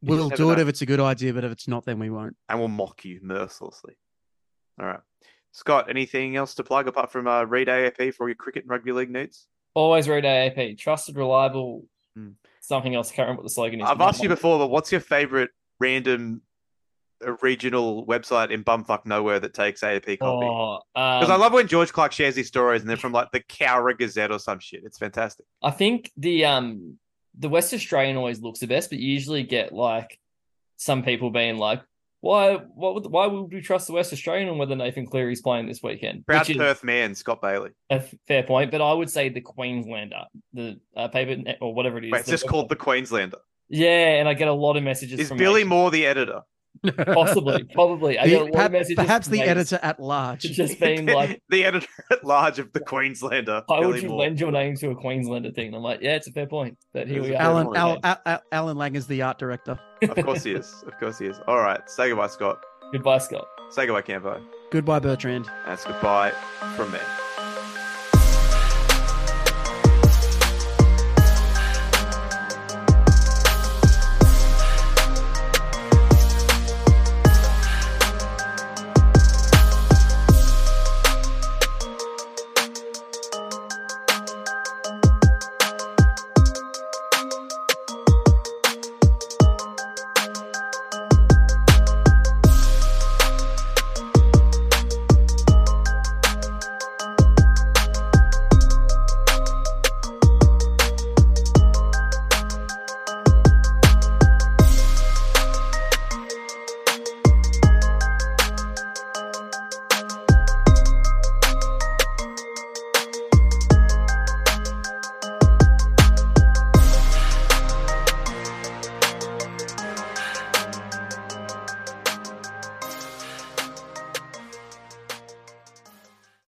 [0.01, 1.85] You We'll just do never it if it's a good idea, but if it's not,
[1.85, 2.35] then we won't.
[2.49, 3.95] and we'll mock you mercilessly.
[4.79, 4.99] All right,
[5.53, 5.89] Scott.
[5.89, 8.91] Anything else to plug apart from uh, read AAP for all your cricket and rugby
[8.91, 9.47] league needs?
[9.73, 10.77] Always read AAP.
[10.77, 11.85] Trusted, reliable.
[12.15, 12.29] Hmm.
[12.61, 13.11] Something else.
[13.11, 13.87] I can't remember what the slogan is.
[13.89, 15.49] I've asked you before, but what's your favorite
[15.79, 16.41] random
[17.25, 20.45] uh, regional website in bumfuck nowhere that takes AAP copy?
[20.45, 23.31] Oh, Because I um, love when George Clark shares these stories and they're from like
[23.31, 24.81] the Cowra Gazette or some shit.
[24.83, 25.45] It's fantastic.
[25.61, 26.97] I think the um
[27.37, 30.19] the West Australian always looks the best, but you usually get like
[30.77, 31.81] some people being like,
[32.21, 32.55] "Why?
[32.55, 32.95] What?
[32.95, 36.25] Would, why would we trust the West Australian on whether Nathan Cleary's playing this weekend?"
[36.25, 37.71] Proud Which Perth man, Scott Bailey.
[37.89, 41.97] a f- fair point, but I would say the Queenslander, the uh, paper or whatever
[41.97, 42.11] it is.
[42.11, 43.37] Wait, it's just called the Queenslander.
[43.69, 45.19] Yeah, and I get a lot of messages.
[45.19, 45.63] Is from Billy.
[45.63, 46.41] Moore the editor?
[47.13, 48.17] Possibly, probably?
[48.17, 50.41] I The- get a lot perhaps of perhaps the mates editor at large.
[50.43, 53.63] just being like, the editor at large of the Queenslander.
[53.67, 54.19] "Why would you Moore.
[54.19, 56.77] lend your name to a Queenslander thing?" And I'm like, "Yeah, it's a fair point."
[56.93, 57.41] But here we a are.
[57.41, 57.75] Alan.
[57.75, 59.79] Al, Al, Al, Alan Lang is the art director.
[60.01, 60.83] Of course he is.
[60.87, 61.39] Of course he is.
[61.47, 61.81] All right.
[61.89, 62.59] Say goodbye, Scott.
[62.91, 63.45] Goodbye, Scott.
[63.69, 64.41] Say goodbye, Campo.
[64.71, 65.45] Goodbye, Bertrand.
[65.65, 66.31] That's goodbye
[66.75, 66.99] from me.